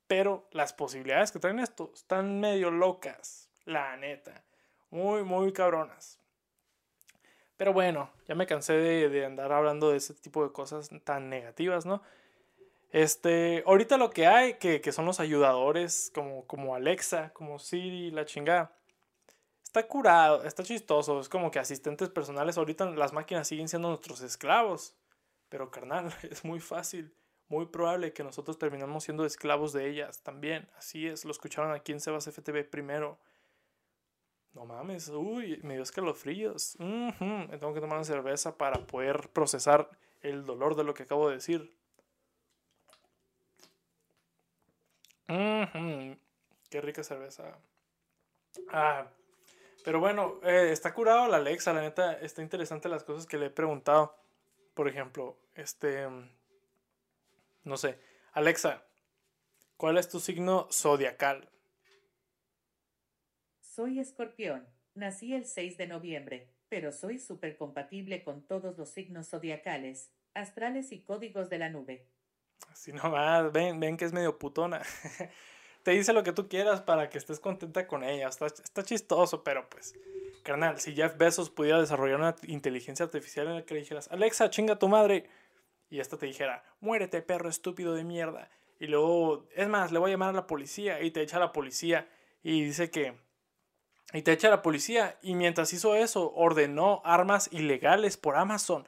Pero 0.08 0.48
las 0.52 0.74
posibilidades 0.74 1.32
que 1.32 1.40
traen 1.40 1.60
esto 1.60 1.92
están 1.94 2.40
medio 2.40 2.72
locas, 2.72 3.50
la 3.66 3.96
neta. 3.98 4.44
Muy, 4.90 5.24
muy 5.24 5.54
cabronas. 5.54 6.21
Pero 7.62 7.74
bueno, 7.74 8.10
ya 8.28 8.34
me 8.34 8.48
cansé 8.48 8.74
de, 8.74 9.24
andar 9.24 9.52
hablando 9.52 9.92
de 9.92 9.98
ese 9.98 10.16
tipo 10.16 10.44
de 10.44 10.52
cosas 10.52 10.90
tan 11.04 11.30
negativas, 11.30 11.86
¿no? 11.86 12.02
Este, 12.90 13.64
ahorita 13.68 13.98
lo 13.98 14.10
que 14.10 14.26
hay, 14.26 14.56
que, 14.56 14.82
que 14.82 14.92
son 14.92 15.06
los 15.06 15.20
ayudadores 15.20 16.12
como, 16.16 16.48
como 16.48 16.74
Alexa, 16.74 17.32
como 17.34 17.60
Siri, 17.60 18.10
la 18.10 18.26
chingada. 18.26 18.76
Está 19.64 19.86
curado, 19.86 20.44
está 20.44 20.64
chistoso, 20.64 21.20
es 21.20 21.30
como 21.30 21.52
que 21.52 21.60
asistentes 21.60 22.10
personales. 22.10 22.58
Ahorita 22.58 22.86
las 22.86 23.14
máquinas 23.14 23.48
siguen 23.48 23.68
siendo 23.68 23.90
nuestros 23.90 24.22
esclavos. 24.22 24.96
Pero 25.48 25.70
carnal, 25.70 26.12
es 26.32 26.44
muy 26.44 26.62
fácil, 26.62 27.14
muy 27.48 27.68
probable 27.68 28.12
que 28.12 28.24
nosotros 28.24 28.58
terminemos 28.58 29.04
siendo 29.04 29.24
esclavos 29.24 29.72
de 29.72 29.88
ellas 29.88 30.24
también. 30.24 30.68
Así 30.80 31.06
es, 31.06 31.26
lo 31.26 31.32
escucharon 31.32 31.74
aquí 31.74 31.92
en 31.92 32.00
Sebas 32.00 32.26
FTV 32.28 32.68
primero. 32.68 33.20
No 34.54 34.66
mames, 34.66 35.08
uy, 35.10 35.60
me 35.64 35.76
dio 35.76 35.84
escalofríos. 35.84 36.78
Me 36.80 37.58
tengo 37.58 37.74
que 37.74 37.80
tomar 37.80 37.98
una 37.98 38.04
cerveza 38.04 38.58
para 38.58 38.86
poder 38.86 39.30
procesar 39.30 39.90
el 40.22 40.46
dolor 40.46 40.76
de 40.76 40.84
lo 40.84 40.94
que 40.94 41.04
acabo 41.04 41.30
de 41.30 41.36
decir. 41.36 41.74
Qué 46.70 46.82
rica 46.82 47.04
cerveza. 47.04 47.58
Ah, 48.70 49.08
pero 49.84 50.00
bueno, 50.00 50.40
eh, 50.44 50.70
está 50.72 50.94
curado 50.94 51.28
la 51.28 51.38
Alexa, 51.38 51.74
la 51.74 51.82
neta, 51.82 52.14
está 52.14 52.42
interesante 52.42 52.90
las 52.90 53.04
cosas 53.04 53.26
que 53.26 53.38
le 53.38 53.48
he 53.48 53.50
preguntado. 53.50 54.16
Por 54.74 54.88
ejemplo, 54.88 55.38
este, 55.56 56.08
no 57.64 57.78
sé, 57.78 57.98
Alexa, 58.34 58.84
¿cuál 59.78 59.98
es 59.98 60.10
tu 60.10 60.20
signo 60.20 60.68
zodiacal? 60.72 61.50
Soy 63.74 64.02
escorpión. 64.02 64.68
Nací 64.96 65.34
el 65.34 65.46
6 65.46 65.78
de 65.78 65.88
noviembre, 65.88 66.50
pero 66.68 66.92
soy 66.92 67.20
súper 67.20 67.56
compatible 67.56 68.22
con 68.22 68.42
todos 68.42 68.78
los 68.78 68.90
signos 68.90 69.30
zodiacales, 69.30 70.12
astrales 70.34 70.92
y 70.92 71.00
códigos 71.00 71.50
de 71.50 71.58
la 71.58 71.70
nube. 71.70 72.06
Así 72.70 72.92
nomás, 72.92 73.50
ven, 73.54 73.80
ven 73.80 73.96
que 73.96 74.04
es 74.04 74.12
medio 74.12 74.38
putona. 74.38 74.82
Te 75.84 75.92
dice 75.92 76.12
lo 76.12 76.22
que 76.22 76.34
tú 76.34 76.50
quieras 76.50 76.82
para 76.82 77.10
que 77.10 77.18
estés 77.18 77.40
contenta 77.40 77.88
con 77.88 78.04
ella. 78.04 78.28
Está, 78.28 78.84
chistoso, 78.84 79.42
pero 79.42 79.70
pues, 79.70 79.96
carnal, 80.44 80.82
si 80.82 80.94
Jeff 80.94 81.16
Bezos 81.16 81.50
pudiera 81.50 81.80
desarrollar 81.80 82.20
una 82.20 82.36
inteligencia 82.48 83.06
artificial 83.06 83.48
en 83.48 83.56
la 83.56 83.66
que 83.66 83.76
le 83.76 83.80
dijeras, 83.80 84.12
Alexa, 84.12 84.50
chinga 84.50 84.80
tu 84.80 84.90
madre, 84.90 85.30
y 85.90 86.02
esta 86.02 86.18
te 86.18 86.26
dijera, 86.26 86.66
muérete, 86.82 87.22
perro 87.22 87.48
estúpido 87.48 87.94
de 87.94 88.04
mierda. 88.04 88.50
Y 88.82 88.88
luego, 88.88 89.48
es 89.56 89.70
más, 89.70 89.94
le 89.94 90.00
voy 90.00 90.12
a 90.12 90.16
llamar 90.16 90.32
a 90.32 90.34
la 90.34 90.48
policía 90.48 91.02
y 91.02 91.12
te 91.12 91.22
echa 91.22 91.38
a 91.38 91.40
la 91.40 91.54
policía 91.54 92.10
y 92.44 92.66
dice 92.66 92.92
que 92.92 93.31
y 94.14 94.22
te 94.22 94.32
echa 94.32 94.50
la 94.50 94.62
policía. 94.62 95.18
Y 95.22 95.36
mientras 95.36 95.74
hizo 95.74 95.96
eso, 95.96 96.34
ordenó 96.36 97.02
armas 97.06 97.50
ilegales 97.52 98.18
por 98.18 98.36
Amazon. 98.36 98.88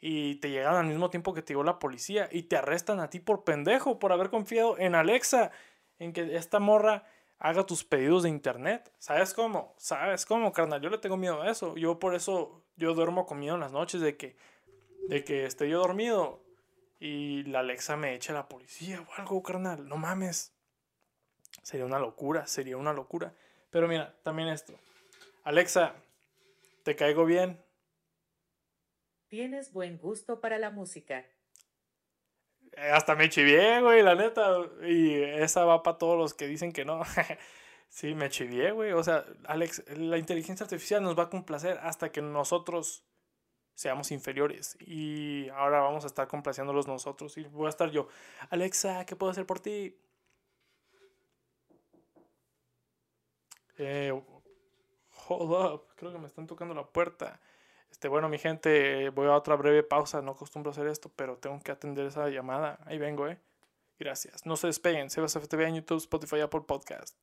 Y 0.00 0.36
te 0.36 0.50
llegaron 0.50 0.80
al 0.80 0.86
mismo 0.86 1.10
tiempo 1.10 1.34
que 1.34 1.42
te 1.42 1.52
llegó 1.52 1.62
la 1.62 1.78
policía. 1.78 2.28
Y 2.30 2.44
te 2.44 2.56
arrestan 2.56 3.00
a 3.00 3.10
ti 3.10 3.20
por 3.20 3.44
pendejo, 3.44 3.98
por 3.98 4.12
haber 4.12 4.30
confiado 4.30 4.78
en 4.78 4.94
Alexa. 4.94 5.50
En 5.98 6.12
que 6.12 6.36
esta 6.36 6.58
morra 6.58 7.04
haga 7.38 7.66
tus 7.66 7.84
pedidos 7.84 8.22
de 8.22 8.28
internet. 8.28 8.92
¿Sabes 8.98 9.34
cómo? 9.34 9.74
¿Sabes 9.76 10.26
cómo, 10.26 10.52
carnal? 10.52 10.80
Yo 10.80 10.90
le 10.90 10.98
tengo 10.98 11.16
miedo 11.16 11.42
a 11.42 11.50
eso. 11.50 11.76
Yo 11.76 11.98
por 11.98 12.14
eso, 12.14 12.62
yo 12.76 12.94
duermo 12.94 13.26
con 13.26 13.38
miedo 13.38 13.54
en 13.54 13.60
las 13.60 13.72
noches 13.72 14.00
de 14.00 14.16
que, 14.16 14.36
de 15.08 15.24
que 15.24 15.44
esté 15.44 15.68
yo 15.68 15.78
dormido. 15.80 16.42
Y 16.98 17.42
la 17.44 17.60
Alexa 17.60 17.96
me 17.96 18.14
eche 18.14 18.32
a 18.32 18.36
la 18.36 18.48
policía 18.48 19.00
o 19.00 19.20
algo, 19.20 19.42
carnal. 19.42 19.88
No 19.88 19.96
mames. 19.96 20.52
Sería 21.62 21.84
una 21.84 21.98
locura, 21.98 22.46
sería 22.46 22.76
una 22.76 22.92
locura. 22.92 23.34
Pero 23.72 23.88
mira, 23.88 24.14
también 24.22 24.48
esto. 24.48 24.74
Alexa, 25.44 25.94
¿te 26.84 26.94
caigo 26.94 27.24
bien? 27.24 27.58
Tienes 29.28 29.72
buen 29.72 29.96
gusto 29.96 30.40
para 30.40 30.58
la 30.58 30.70
música. 30.70 31.26
Eh, 32.76 32.90
hasta 32.92 33.14
me 33.14 33.30
chivié, 33.30 33.80
güey, 33.80 34.02
la 34.02 34.14
neta. 34.14 34.58
Y 34.86 35.14
esa 35.14 35.64
va 35.64 35.82
para 35.82 35.96
todos 35.96 36.18
los 36.18 36.34
que 36.34 36.46
dicen 36.46 36.72
que 36.72 36.84
no. 36.84 37.00
sí, 37.88 38.14
me 38.14 38.28
chivié, 38.28 38.72
güey. 38.72 38.92
O 38.92 39.02
sea, 39.02 39.24
Alex, 39.46 39.84
la 39.96 40.18
inteligencia 40.18 40.64
artificial 40.64 41.02
nos 41.02 41.18
va 41.18 41.24
a 41.24 41.30
complacer 41.30 41.78
hasta 41.78 42.12
que 42.12 42.20
nosotros 42.20 43.06
seamos 43.74 44.12
inferiores. 44.12 44.76
Y 44.80 45.48
ahora 45.48 45.80
vamos 45.80 46.04
a 46.04 46.08
estar 46.08 46.28
complaciéndolos 46.28 46.86
nosotros. 46.86 47.38
Y 47.38 47.44
voy 47.44 47.66
a 47.66 47.70
estar 47.70 47.90
yo, 47.90 48.08
Alexa, 48.50 49.06
¿qué 49.06 49.16
puedo 49.16 49.32
hacer 49.32 49.46
por 49.46 49.60
ti? 49.60 49.98
Eh, 53.78 54.12
hold 55.28 55.52
up, 55.52 55.84
creo 55.96 56.12
que 56.12 56.18
me 56.18 56.26
están 56.26 56.46
tocando 56.46 56.74
la 56.74 56.86
puerta. 56.86 57.40
Este, 57.90 58.08
bueno, 58.08 58.28
mi 58.28 58.38
gente, 58.38 59.10
voy 59.10 59.28
a 59.28 59.36
otra 59.36 59.54
breve 59.56 59.82
pausa. 59.82 60.22
No 60.22 60.32
acostumbro 60.32 60.70
hacer 60.70 60.86
esto, 60.86 61.10
pero 61.14 61.36
tengo 61.36 61.60
que 61.60 61.72
atender 61.72 62.06
esa 62.06 62.28
llamada. 62.28 62.78
Ahí 62.86 62.98
vengo, 62.98 63.28
eh. 63.28 63.38
Gracias. 63.98 64.46
No 64.46 64.56
se 64.56 64.66
despeguen. 64.66 65.10
Sebas 65.10 65.36
FTV 65.36 65.68
en 65.68 65.74
YouTube, 65.76 65.98
Spotify, 65.98 66.40
Apple 66.40 66.62
Podcast. 66.62 67.16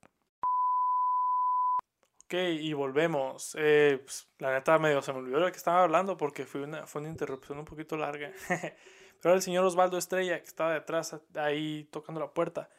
Ok, 2.26 2.34
y 2.34 2.74
volvemos. 2.74 3.56
Eh, 3.60 4.00
pues, 4.04 4.28
la 4.38 4.54
neta, 4.54 4.78
medio 4.78 5.02
se 5.02 5.12
me 5.12 5.20
olvidó 5.20 5.40
lo 5.40 5.52
que 5.52 5.58
estaba 5.58 5.82
hablando 5.82 6.16
porque 6.16 6.46
fue 6.46 6.62
una, 6.62 6.86
fue 6.86 7.02
una 7.02 7.10
interrupción 7.10 7.58
un 7.58 7.66
poquito 7.66 7.98
larga. 7.98 8.32
Pero 9.22 9.34
el 9.34 9.42
señor 9.42 9.66
Osvaldo 9.66 9.98
Estrella, 9.98 10.40
que 10.40 10.46
estaba 10.46 10.74
detrás, 10.74 11.20
ahí 11.36 11.90
tocando 11.92 12.22
la 12.22 12.32
puerta. 12.32 12.70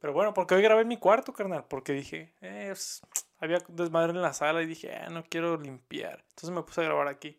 Pero 0.00 0.12
bueno, 0.12 0.34
porque 0.34 0.54
hoy 0.54 0.62
grabé 0.62 0.82
en 0.82 0.88
mi 0.88 0.98
cuarto, 0.98 1.32
carnal. 1.32 1.64
Porque 1.68 1.92
dije, 1.92 2.34
eh, 2.40 2.74
había 3.40 3.58
desmadre 3.68 4.12
en 4.12 4.22
la 4.22 4.32
sala 4.32 4.62
y 4.62 4.66
dije, 4.66 4.94
ah, 4.94 5.08
no 5.10 5.24
quiero 5.24 5.56
limpiar. 5.56 6.24
Entonces 6.30 6.50
me 6.50 6.62
puse 6.62 6.80
a 6.80 6.84
grabar 6.84 7.08
aquí. 7.08 7.38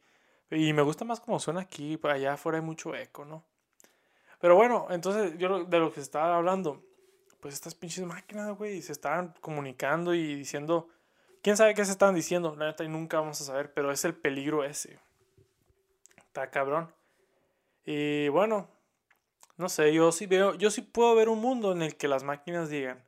Y 0.50 0.72
me 0.74 0.82
gusta 0.82 1.04
más 1.04 1.20
como 1.20 1.40
suena 1.40 1.62
aquí, 1.62 2.00
allá 2.04 2.34
afuera 2.34 2.58
hay 2.58 2.64
mucho 2.64 2.96
eco, 2.96 3.26
¿no? 3.26 3.44
Pero 4.40 4.56
bueno, 4.56 4.88
entonces 4.92 5.38
yo 5.38 5.66
de 5.66 5.80
lo 5.80 5.92
que 5.92 6.00
estaba 6.00 6.38
hablando, 6.38 6.84
pues 7.42 7.54
estas 7.54 7.76
pinches 7.76 8.06
máquinas, 8.06 8.56
güey, 8.58 8.82
se 8.82 8.94
estaban 8.94 9.34
comunicando 9.42 10.14
y 10.14 10.36
diciendo, 10.36 10.88
quién 11.42 11.58
sabe 11.58 11.74
qué 11.74 11.84
se 11.84 11.92
estaban 11.92 12.16
diciendo, 12.16 12.56
la 12.56 12.68
neta, 12.68 12.84
y 12.84 12.88
nunca 12.88 13.20
vamos 13.20 13.42
a 13.42 13.44
saber, 13.44 13.74
pero 13.74 13.92
es 13.92 14.06
el 14.06 14.16
peligro 14.16 14.64
ese. 14.64 15.00
Está 16.18 16.50
cabrón. 16.50 16.94
Y 17.84 18.30
bueno, 18.30 18.70
no 19.58 19.70
sé, 19.70 19.94
yo 19.94 20.12
sí 20.12 20.26
veo, 20.28 20.56
yo 20.56 20.72
sí 20.72 20.82
puedo 20.82 21.16
ver 21.16 21.30
un 21.30 21.40
mundo 21.40 21.72
en 21.72 21.82
el 21.82 21.98
que 21.98 22.08
las 22.08 22.24
máquinas 22.24 22.70
digan, 22.70 23.04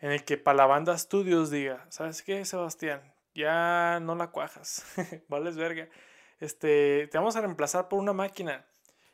en 0.00 0.12
el 0.12 0.24
que 0.24 0.36
para 0.36 0.56
la 0.56 0.66
banda 0.66 0.96
Studios 0.98 1.50
diga, 1.50 1.86
¿sabes 1.90 2.22
qué, 2.22 2.44
Sebastián? 2.44 3.14
Ya 3.34 4.00
no 4.00 4.14
la 4.14 4.30
cuajas, 4.30 4.84
vales 5.28 5.56
verga. 5.56 5.88
Este, 6.40 7.08
te 7.08 7.18
vamos 7.18 7.36
a 7.36 7.40
reemplazar 7.40 7.88
por 7.88 7.98
una 7.98 8.12
máquina. 8.12 8.66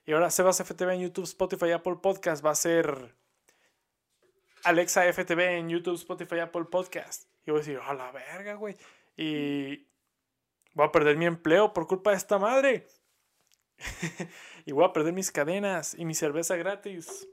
Y 0.04 0.12
ahora 0.12 0.30
Sebas 0.30 0.62
FTV 0.62 0.94
en 0.94 1.00
YouTube, 1.02 1.24
Spotify, 1.24 1.70
Apple 1.70 1.96
Podcast 2.02 2.44
va 2.44 2.50
a 2.50 2.56
ser 2.56 3.14
Alexa 4.64 5.04
FTV 5.12 5.58
en 5.58 5.68
YouTube, 5.68 5.94
Spotify, 5.94 6.40
Apple 6.40 6.64
Podcast. 6.64 7.28
Y 7.46 7.50
voy 7.50 7.60
a 7.60 7.64
decir, 7.64 7.80
a 7.82 7.94
la 7.94 8.10
verga, 8.10 8.54
güey. 8.54 8.76
Y 9.16 9.88
voy 10.74 10.86
a 10.86 10.92
perder 10.92 11.16
mi 11.16 11.26
empleo 11.26 11.72
por 11.72 11.86
culpa 11.86 12.10
de 12.10 12.16
esta 12.16 12.38
madre. 12.38 12.86
y 14.66 14.72
voy 14.72 14.84
a 14.84 14.92
perder 14.92 15.12
mis 15.12 15.30
cadenas 15.30 15.94
y 15.94 16.04
mi 16.04 16.14
cerveza 16.14 16.56
gratis. 16.56 17.28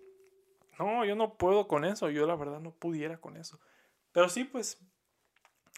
No, 0.77 1.03
yo 1.05 1.15
no 1.15 1.37
puedo 1.37 1.67
con 1.67 1.85
eso. 1.85 2.09
Yo 2.09 2.25
la 2.25 2.35
verdad 2.35 2.59
no 2.59 2.71
pudiera 2.71 3.19
con 3.19 3.37
eso. 3.37 3.59
Pero 4.11 4.29
sí, 4.29 4.45
pues, 4.45 4.81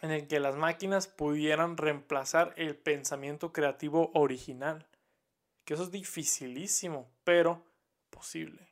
en 0.02 0.12
el 0.12 0.28
que 0.28 0.40
las 0.40 0.56
máquinas 0.56 1.08
pudieran 1.08 1.78
reemplazar 1.78 2.54
el 2.58 2.76
pensamiento 2.76 3.52
creativo 3.52 4.12
original. 4.14 4.88
Que 5.66 5.74
eso 5.74 5.84
es 5.84 5.92
dificilísimo, 5.92 7.12
pero 7.24 7.66
posible. 8.10 8.70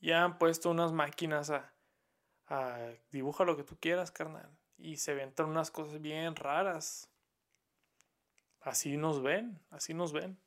Ya 0.00 0.24
han 0.24 0.38
puesto 0.38 0.70
unas 0.70 0.92
máquinas 0.92 1.50
a, 1.50 1.72
a 2.48 2.78
dibuja 3.10 3.44
lo 3.44 3.56
que 3.56 3.64
tú 3.64 3.76
quieras, 3.78 4.10
carnal. 4.10 4.50
Y 4.76 4.96
se 4.96 5.14
ven 5.14 5.32
unas 5.38 5.70
cosas 5.70 6.00
bien 6.00 6.36
raras. 6.36 7.08
Así 8.60 8.96
nos 8.96 9.22
ven, 9.22 9.58
así 9.70 9.94
nos 9.94 10.12
ven. 10.12 10.38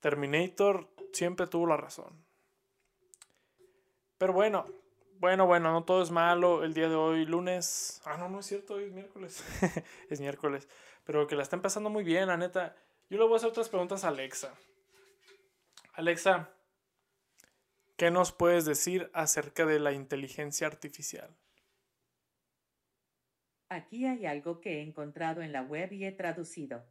Terminator 0.00 0.88
siempre 1.12 1.46
tuvo 1.46 1.66
la 1.66 1.76
razón. 1.76 2.24
Pero 4.18 4.32
bueno, 4.32 4.66
bueno, 5.18 5.46
bueno, 5.46 5.72
no 5.72 5.84
todo 5.84 6.02
es 6.02 6.10
malo. 6.10 6.64
El 6.64 6.74
día 6.74 6.88
de 6.88 6.94
hoy, 6.94 7.26
lunes. 7.26 8.00
Ah, 8.04 8.16
no, 8.16 8.28
no 8.28 8.40
es 8.40 8.46
cierto, 8.46 8.74
hoy 8.74 8.84
es 8.84 8.92
miércoles. 8.92 9.44
es 10.10 10.20
miércoles. 10.20 10.68
Pero 11.04 11.26
que 11.26 11.36
la 11.36 11.42
está 11.42 11.56
empezando 11.56 11.90
muy 11.90 12.04
bien, 12.04 12.28
la 12.28 12.36
neta. 12.36 12.74
Yo 13.08 13.18
le 13.18 13.24
voy 13.24 13.34
a 13.34 13.36
hacer 13.36 13.50
otras 13.50 13.68
preguntas 13.68 14.04
a 14.04 14.08
Alexa. 14.08 14.54
Alexa, 15.94 16.50
¿qué 17.96 18.10
nos 18.10 18.32
puedes 18.32 18.64
decir 18.64 19.10
acerca 19.12 19.66
de 19.66 19.80
la 19.80 19.92
inteligencia 19.92 20.66
artificial? 20.66 21.36
Aquí 23.68 24.06
hay 24.06 24.26
algo 24.26 24.60
que 24.60 24.78
he 24.78 24.82
encontrado 24.82 25.42
en 25.42 25.52
la 25.52 25.62
web 25.62 25.92
y 25.92 26.04
he 26.04 26.12
traducido. 26.12 26.84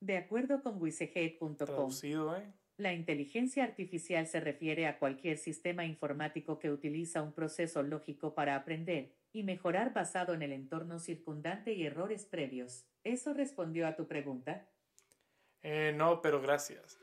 De 0.00 0.16
acuerdo 0.16 0.62
con 0.62 0.80
wisehead.com, 0.80 1.90
¿eh? 2.02 2.52
La 2.76 2.92
inteligencia 2.92 3.64
artificial 3.64 4.28
se 4.28 4.38
refiere 4.38 4.86
a 4.86 5.00
cualquier 5.00 5.36
sistema 5.36 5.84
informático 5.84 6.60
que 6.60 6.70
utiliza 6.70 7.22
un 7.22 7.32
proceso 7.32 7.82
lógico 7.82 8.34
para 8.34 8.54
aprender 8.54 9.12
y 9.32 9.42
mejorar 9.42 9.92
basado 9.92 10.32
en 10.32 10.42
el 10.42 10.52
entorno 10.52 11.00
circundante 11.00 11.72
y 11.72 11.84
errores 11.84 12.24
previos. 12.24 12.86
¿Eso 13.02 13.34
respondió 13.34 13.88
a 13.88 13.96
tu 13.96 14.06
pregunta? 14.06 14.68
Eh, 15.62 15.92
no, 15.96 16.22
pero 16.22 16.40
gracias. 16.40 16.98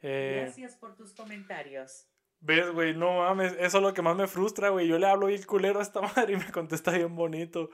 Eh, 0.00 0.40
gracias 0.42 0.76
por 0.76 0.96
tus 0.96 1.12
comentarios. 1.12 2.06
Ves, 2.40 2.70
güey, 2.70 2.94
no 2.94 3.18
mames, 3.18 3.52
eso 3.58 3.78
es 3.78 3.82
lo 3.82 3.92
que 3.92 4.00
más 4.00 4.16
me 4.16 4.26
frustra, 4.26 4.70
güey. 4.70 4.88
Yo 4.88 4.98
le 4.98 5.06
hablo 5.06 5.26
bien 5.26 5.42
culero 5.42 5.80
a 5.80 5.82
esta 5.82 6.00
madre 6.16 6.32
y 6.32 6.36
me 6.36 6.50
contesta 6.50 6.92
bien 6.92 7.14
bonito. 7.14 7.68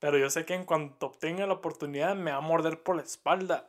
Pero 0.00 0.18
yo 0.18 0.28
sé 0.30 0.44
que 0.44 0.54
en 0.54 0.64
cuanto 0.64 1.06
obtenga 1.06 1.46
la 1.46 1.54
oportunidad 1.54 2.16
me 2.16 2.32
va 2.32 2.38
a 2.38 2.40
morder 2.40 2.82
por 2.82 2.96
la 2.96 3.02
espalda. 3.02 3.68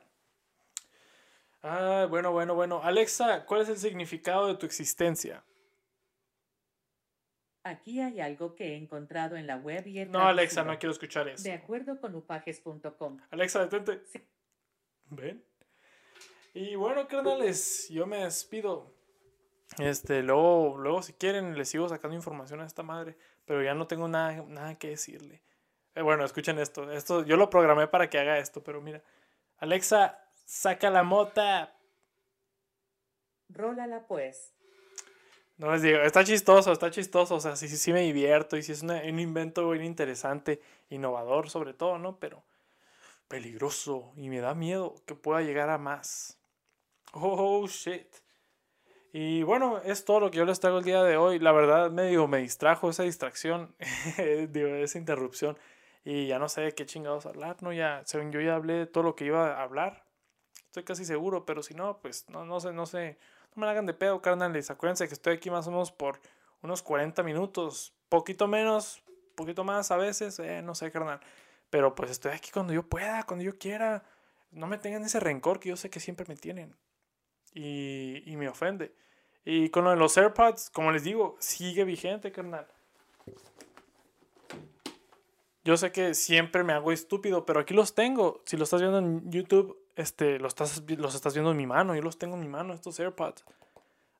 Ah, 1.67 2.07
bueno, 2.09 2.31
bueno, 2.31 2.55
bueno. 2.55 2.81
Alexa, 2.83 3.45
¿cuál 3.45 3.61
es 3.61 3.69
el 3.69 3.77
significado 3.77 4.47
de 4.47 4.55
tu 4.55 4.65
existencia? 4.65 5.43
Aquí 7.63 7.99
hay 7.99 8.21
algo 8.21 8.55
que 8.55 8.73
he 8.73 8.75
encontrado 8.77 9.35
en 9.35 9.45
la 9.45 9.57
web 9.57 9.85
y 9.85 10.05
No, 10.05 10.25
Alexa, 10.25 10.63
no 10.63 10.79
quiero 10.79 10.93
escuchar 10.93 11.27
eso. 11.27 11.43
De 11.43 11.51
acuerdo 11.51 11.99
con 11.99 12.15
upajes.com. 12.15 13.19
Alexa, 13.29 13.67
detente. 13.67 14.01
¿Ven? 15.09 15.43
Y 16.53 16.75
bueno, 16.75 17.07
carnales, 17.07 17.89
yo 17.89 18.07
me 18.07 18.23
despido. 18.23 18.93
Este, 19.79 20.23
luego, 20.23 20.77
luego 20.77 21.01
si 21.03 21.11
quieren, 21.11 21.57
les 21.57 21.67
sigo 21.67 21.89
sacando 21.89 22.15
información 22.15 22.61
a 22.61 22.65
esta 22.65 22.83
madre. 22.83 23.17
Pero 23.45 23.61
ya 23.61 23.73
no 23.73 23.85
tengo 23.85 24.07
nada, 24.07 24.43
nada 24.47 24.75
que 24.75 24.89
decirle. 24.89 25.41
Eh, 25.93 26.01
bueno, 26.01 26.23
escuchen 26.23 26.59
esto. 26.59 26.89
Esto, 26.91 27.25
yo 27.25 27.35
lo 27.35 27.49
programé 27.49 27.87
para 27.87 28.09
que 28.09 28.17
haga 28.17 28.39
esto, 28.39 28.63
pero 28.63 28.81
mira. 28.81 29.03
Alexa, 29.57 30.26
saca 30.47 30.89
la 30.89 31.03
mota. 31.03 31.75
Rólala 33.49 34.07
pues. 34.07 34.53
No 35.57 35.71
les 35.71 35.81
digo, 35.81 35.99
está 35.99 36.23
chistoso, 36.23 36.71
está 36.71 36.89
chistoso. 36.89 37.35
O 37.35 37.39
sea, 37.39 37.55
sí, 37.55 37.67
sí, 37.67 37.77
sí 37.77 37.93
me 37.93 38.01
divierto 38.01 38.57
y 38.57 38.63
sí 38.63 38.71
es 38.71 38.81
un 38.81 39.19
invento 39.19 39.69
bien 39.69 39.85
interesante, 39.85 40.61
innovador 40.89 41.49
sobre 41.49 41.73
todo, 41.73 41.99
¿no? 41.99 42.19
Pero 42.19 42.43
peligroso 43.27 44.13
y 44.15 44.29
me 44.29 44.39
da 44.39 44.55
miedo 44.55 44.95
que 45.05 45.15
pueda 45.15 45.41
llegar 45.41 45.69
a 45.69 45.77
más. 45.77 46.37
Oh, 47.13 47.67
shit. 47.67 48.07
Y 49.13 49.41
bueno, 49.43 49.79
es 49.83 50.05
todo 50.05 50.19
lo 50.19 50.31
que 50.31 50.37
yo 50.37 50.45
les 50.45 50.59
traigo 50.59 50.77
el 50.77 50.83
día 50.83 51.03
de 51.03 51.17
hoy. 51.17 51.39
La 51.39 51.51
verdad, 51.51 51.89
medio 51.91 52.27
me 52.27 52.37
distrajo 52.37 52.89
esa 52.89 53.03
distracción, 53.03 53.75
digo, 54.49 54.67
esa 54.67 54.97
interrupción. 54.97 55.57
Y 56.05 56.27
ya 56.27 56.39
no 56.39 56.47
sé 56.47 56.61
de 56.61 56.75
qué 56.75 56.85
chingados 56.85 57.25
hablar, 57.25 57.57
¿no? 57.61 57.73
Ya, 57.73 58.01
según 58.05 58.31
yo 58.31 58.39
ya 58.39 58.55
hablé 58.55 58.73
de 58.73 58.85
todo 58.85 59.03
lo 59.03 59.15
que 59.15 59.25
iba 59.25 59.57
a 59.57 59.63
hablar. 59.63 60.06
Estoy 60.77 60.85
casi 60.85 61.05
seguro, 61.05 61.43
pero 61.43 61.63
si 61.63 61.73
no, 61.73 61.97
pues 62.03 62.29
no, 62.29 62.45
no 62.45 62.59
sé, 62.59 62.71
no 62.71 62.85
sé. 62.85 63.17
No 63.55 63.61
me 63.61 63.65
la 63.65 63.71
hagan 63.71 63.87
de 63.87 63.95
pedo, 63.95 64.21
carnales. 64.21 64.69
Acuérdense 64.69 65.07
que 65.07 65.15
estoy 65.15 65.33
aquí 65.33 65.49
más 65.49 65.65
o 65.65 65.71
menos 65.71 65.91
por 65.91 66.19
unos 66.61 66.83
40 66.83 67.23
minutos. 67.23 67.95
Poquito 68.09 68.47
menos, 68.47 69.01
poquito 69.33 69.63
más 69.63 69.89
a 69.89 69.97
veces, 69.97 70.37
eh, 70.37 70.61
no 70.61 70.75
sé, 70.75 70.91
carnal. 70.91 71.19
Pero 71.71 71.95
pues 71.95 72.11
estoy 72.11 72.33
aquí 72.33 72.51
cuando 72.51 72.73
yo 72.73 72.83
pueda, 72.83 73.23
cuando 73.23 73.43
yo 73.43 73.57
quiera. 73.57 74.03
No 74.51 74.67
me 74.67 74.77
tengan 74.77 75.03
ese 75.03 75.19
rencor 75.19 75.59
que 75.59 75.69
yo 75.69 75.77
sé 75.77 75.89
que 75.89 75.99
siempre 75.99 76.27
me 76.29 76.35
tienen. 76.35 76.75
Y, 77.55 78.21
y 78.31 78.37
me 78.37 78.47
ofende. 78.47 78.93
Y 79.45 79.69
con 79.69 79.83
lo 79.83 79.89
de 79.89 79.95
los 79.95 80.15
AirPods, 80.15 80.69
como 80.69 80.91
les 80.91 81.03
digo, 81.03 81.37
sigue 81.39 81.85
vigente, 81.85 82.31
carnal. 82.31 82.67
Yo 85.63 85.75
sé 85.75 85.91
que 85.91 86.13
siempre 86.13 86.63
me 86.63 86.73
hago 86.73 86.91
estúpido, 86.91 87.47
pero 87.47 87.61
aquí 87.61 87.73
los 87.73 87.95
tengo. 87.95 88.43
Si 88.45 88.57
lo 88.57 88.65
estás 88.65 88.79
viendo 88.79 88.99
en 88.99 89.31
YouTube, 89.31 89.86
este, 89.97 90.39
los, 90.39 90.51
estás, 90.51 90.83
los 90.87 91.15
estás 91.15 91.33
viendo 91.33 91.51
en 91.51 91.57
mi 91.57 91.65
mano. 91.65 91.95
Yo 91.95 92.01
los 92.01 92.17
tengo 92.17 92.35
en 92.35 92.41
mi 92.41 92.47
mano, 92.47 92.73
estos 92.73 92.99
AirPods. 92.99 93.43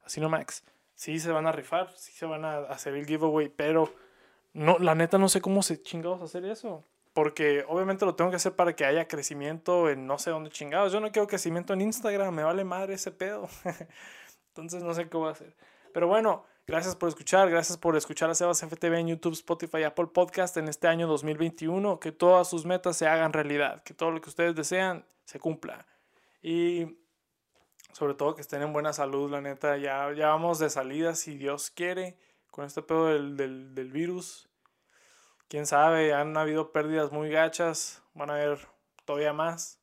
Así 0.04 0.20
no, 0.20 0.28
Max. 0.28 0.64
Sí 0.96 1.20
se 1.20 1.32
van 1.32 1.46
a 1.46 1.52
rifar, 1.52 1.92
sí 1.96 2.12
se 2.12 2.26
van 2.26 2.44
a 2.44 2.58
hacer 2.58 2.96
el 2.96 3.06
giveaway, 3.06 3.50
pero 3.50 3.94
no, 4.54 4.80
la 4.80 4.96
neta 4.96 5.20
no 5.20 5.30
sé 5.30 5.40
cómo 5.40 5.62
se 5.62 5.82
chingados 5.82 6.22
hacer 6.22 6.44
eso. 6.46 6.84
Porque 7.14 7.64
obviamente 7.68 8.06
lo 8.06 8.16
tengo 8.16 8.32
que 8.32 8.38
hacer 8.38 8.54
para 8.56 8.76
que 8.76 8.86
haya 8.86 9.08
crecimiento 9.08 9.90
en 9.90 10.08
no 10.08 10.18
sé 10.18 10.32
dónde 10.32 10.50
chingados. 10.50 10.92
Yo 10.92 11.00
no 11.00 11.12
quiero 11.12 11.28
crecimiento 11.28 11.74
en 11.74 11.82
Instagram, 11.82 12.34
me 12.34 12.44
vale 12.44 12.64
madre 12.64 12.96
ese 12.96 13.12
pedo. 13.12 13.48
Entonces 14.50 14.82
no 14.82 14.94
sé 14.96 15.08
a 15.12 15.30
hacer. 15.30 15.56
Pero 15.94 16.08
bueno, 16.08 16.46
gracias 16.68 16.96
por 16.96 17.10
escuchar, 17.10 17.50
gracias 17.50 17.78
por 17.78 17.96
escuchar 17.96 18.30
a 18.30 18.36
Sebas 18.36 18.62
FTV 18.62 19.00
en 19.00 19.08
YouTube, 19.08 19.34
Spotify, 19.34 19.84
Apple 19.84 20.08
Podcast 20.08 20.58
en 20.58 20.68
este 20.68 20.88
año 20.88 21.08
2021. 21.08 22.00
Que 22.00 22.12
todas 22.12 22.50
sus 22.50 22.66
metas 22.66 22.98
se 22.98 23.08
hagan 23.08 23.34
realidad, 23.34 23.82
que 23.84 23.94
todo 23.94 24.12
lo 24.12 24.22
que 24.22 24.30
ustedes 24.30 24.54
desean 24.54 25.06
se 25.26 25.40
cumpla. 25.40 25.88
Y 26.42 26.98
sobre 27.94 28.14
todo 28.14 28.36
que 28.36 28.42
estén 28.42 28.62
en 28.62 28.74
buena 28.74 28.94
salud, 28.94 29.32
la 29.32 29.42
neta. 29.42 29.78
Ya, 29.78 30.12
ya 30.14 30.28
vamos 30.28 30.60
de 30.60 30.70
salida, 30.70 31.16
si 31.16 31.38
Dios 31.38 31.72
quiere, 31.72 32.18
con 32.52 32.66
este 32.66 32.82
pedo 32.82 33.08
del, 33.08 33.38
del, 33.38 33.74
del 33.74 33.92
virus. 33.92 34.50
Quién 35.48 35.66
sabe, 35.66 36.14
han 36.14 36.36
habido 36.36 36.74
pérdidas 36.74 37.14
muy 37.14 37.30
gachas, 37.30 38.04
van 38.14 38.30
a 38.30 38.34
haber 38.34 38.60
todavía 39.06 39.32
más, 39.32 39.80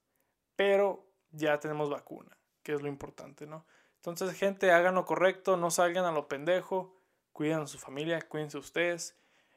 pero 0.57 1.07
ya 1.31 1.59
tenemos 1.59 1.89
vacuna, 1.89 2.37
que 2.63 2.75
es 2.75 2.83
lo 2.83 2.89
importante, 2.89 3.47
¿no? 3.47 3.65
Entonces, 4.07 4.37
gente, 4.37 4.71
hagan 4.71 4.97
lo 4.97 5.07
correcto, 5.07 5.57
no 5.57 5.71
salgan 5.71 6.05
a 6.05 6.13
lo 6.13 6.29
pendejo, 6.29 6.95
cuiden 7.33 7.61
a 7.61 7.67
su 7.67 7.79
familia, 7.79 8.21
cuídense 8.21 8.59
ustedes. 8.59 9.17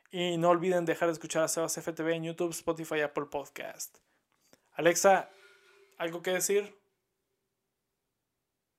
Y 0.10 0.38
no 0.38 0.52
olviden 0.52 0.86
dejar 0.86 1.10
de 1.10 1.14
escuchar 1.14 1.44
a 1.44 1.50
Sebas 1.50 1.76
FTV 1.76 2.14
en 2.14 2.24
YouTube, 2.24 2.52
Spotify, 2.52 3.02
Apple 3.02 3.26
Podcast. 3.26 3.98
Alexa, 4.72 5.30
¿algo 5.98 6.22
que 6.22 6.32
decir? 6.32 6.74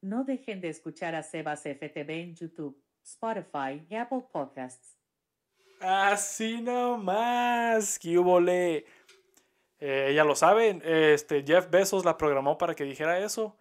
No 0.01 0.25
dejen 0.25 0.62
de 0.62 0.71
escuchar 0.71 1.14
a 1.14 1.23
Sebas 1.23 1.64
FTV 1.64 2.11
en 2.12 2.35
YouTube, 2.35 2.83
Spotify 3.05 3.85
y 3.91 3.95
Apple 3.95 4.25
Podcasts. 4.33 4.97
Así 5.81 6.62
nomás, 6.62 7.99
que 7.99 8.19
hubo 8.19 8.41
eh, 8.41 8.87
ella 9.81 10.25
lo 10.25 10.35
sabe, 10.35 10.81
este, 11.12 11.45
Jeff 11.47 11.69
Bezos 11.69 12.07
la 12.07 12.16
programó 12.16 12.57
para 12.57 12.75
que 12.75 12.85
dijera 12.85 13.19
eso 13.19 13.58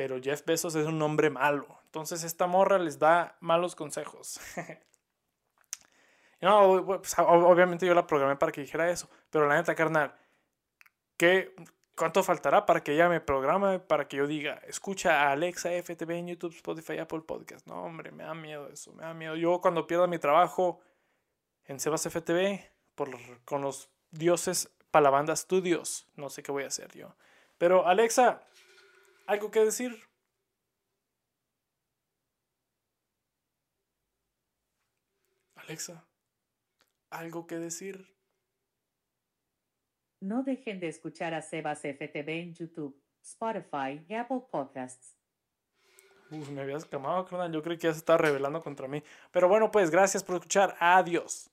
pero 0.00 0.18
Jeff 0.18 0.46
Bezos 0.46 0.74
es 0.76 0.86
un 0.86 1.02
hombre 1.02 1.28
malo. 1.28 1.78
Entonces 1.84 2.24
esta 2.24 2.46
morra 2.46 2.78
les 2.78 2.98
da 2.98 3.36
malos 3.40 3.76
consejos. 3.76 4.40
no, 6.40 6.86
pues, 6.86 7.14
obviamente 7.18 7.84
yo 7.84 7.92
la 7.92 8.06
programé 8.06 8.34
para 8.36 8.50
que 8.50 8.62
dijera 8.62 8.90
eso, 8.90 9.10
pero 9.28 9.46
la 9.46 9.56
neta, 9.56 9.74
carnal, 9.74 10.14
¿qué, 11.18 11.54
¿cuánto 11.94 12.22
faltará 12.22 12.64
para 12.64 12.82
que 12.82 12.94
ella 12.94 13.10
me 13.10 13.20
programe, 13.20 13.78
para 13.78 14.08
que 14.08 14.16
yo 14.16 14.26
diga, 14.26 14.62
escucha 14.66 15.24
a 15.24 15.32
Alexa 15.32 15.68
FTV 15.68 16.12
en 16.12 16.28
YouTube, 16.28 16.54
Spotify, 16.54 16.96
Apple 16.96 17.20
Podcast? 17.20 17.66
No, 17.66 17.82
hombre, 17.82 18.10
me 18.10 18.24
da 18.24 18.32
miedo 18.32 18.68
eso, 18.68 18.94
me 18.94 19.02
da 19.02 19.12
miedo. 19.12 19.36
Yo 19.36 19.60
cuando 19.60 19.86
pierda 19.86 20.06
mi 20.06 20.18
trabajo 20.18 20.80
en 21.66 21.78
Sebas 21.78 22.08
FTV, 22.08 22.58
por, 22.94 23.10
con 23.44 23.60
los 23.60 23.90
dioses 24.10 24.70
Palabanda 24.90 25.36
Studios, 25.36 26.08
no 26.16 26.30
sé 26.30 26.42
qué 26.42 26.52
voy 26.52 26.64
a 26.64 26.68
hacer 26.68 26.90
yo. 26.96 27.14
Pero 27.58 27.86
Alexa, 27.86 28.40
¿Algo 29.30 29.52
que 29.52 29.60
decir? 29.60 29.92
Alexa, 35.54 36.04
¿algo 37.10 37.46
que 37.46 37.58
decir? 37.58 38.12
No 40.20 40.42
dejen 40.42 40.80
de 40.80 40.88
escuchar 40.88 41.32
a 41.32 41.42
Sebas 41.42 41.84
FTV 41.84 42.40
en 42.40 42.54
YouTube, 42.54 43.00
Spotify 43.22 44.04
y 44.08 44.14
Apple 44.14 44.42
Podcasts. 44.50 45.14
Uf, 46.32 46.50
me 46.50 46.62
habías 46.62 46.84
camado, 46.84 47.24
carnal. 47.24 47.52
Yo 47.52 47.62
creí 47.62 47.78
que 47.78 47.86
ya 47.86 47.92
se 47.92 48.00
estaba 48.00 48.18
revelando 48.18 48.60
contra 48.60 48.88
mí. 48.88 49.00
Pero 49.30 49.46
bueno, 49.46 49.70
pues 49.70 49.92
gracias 49.92 50.24
por 50.24 50.34
escuchar. 50.34 50.76
Adiós. 50.80 51.49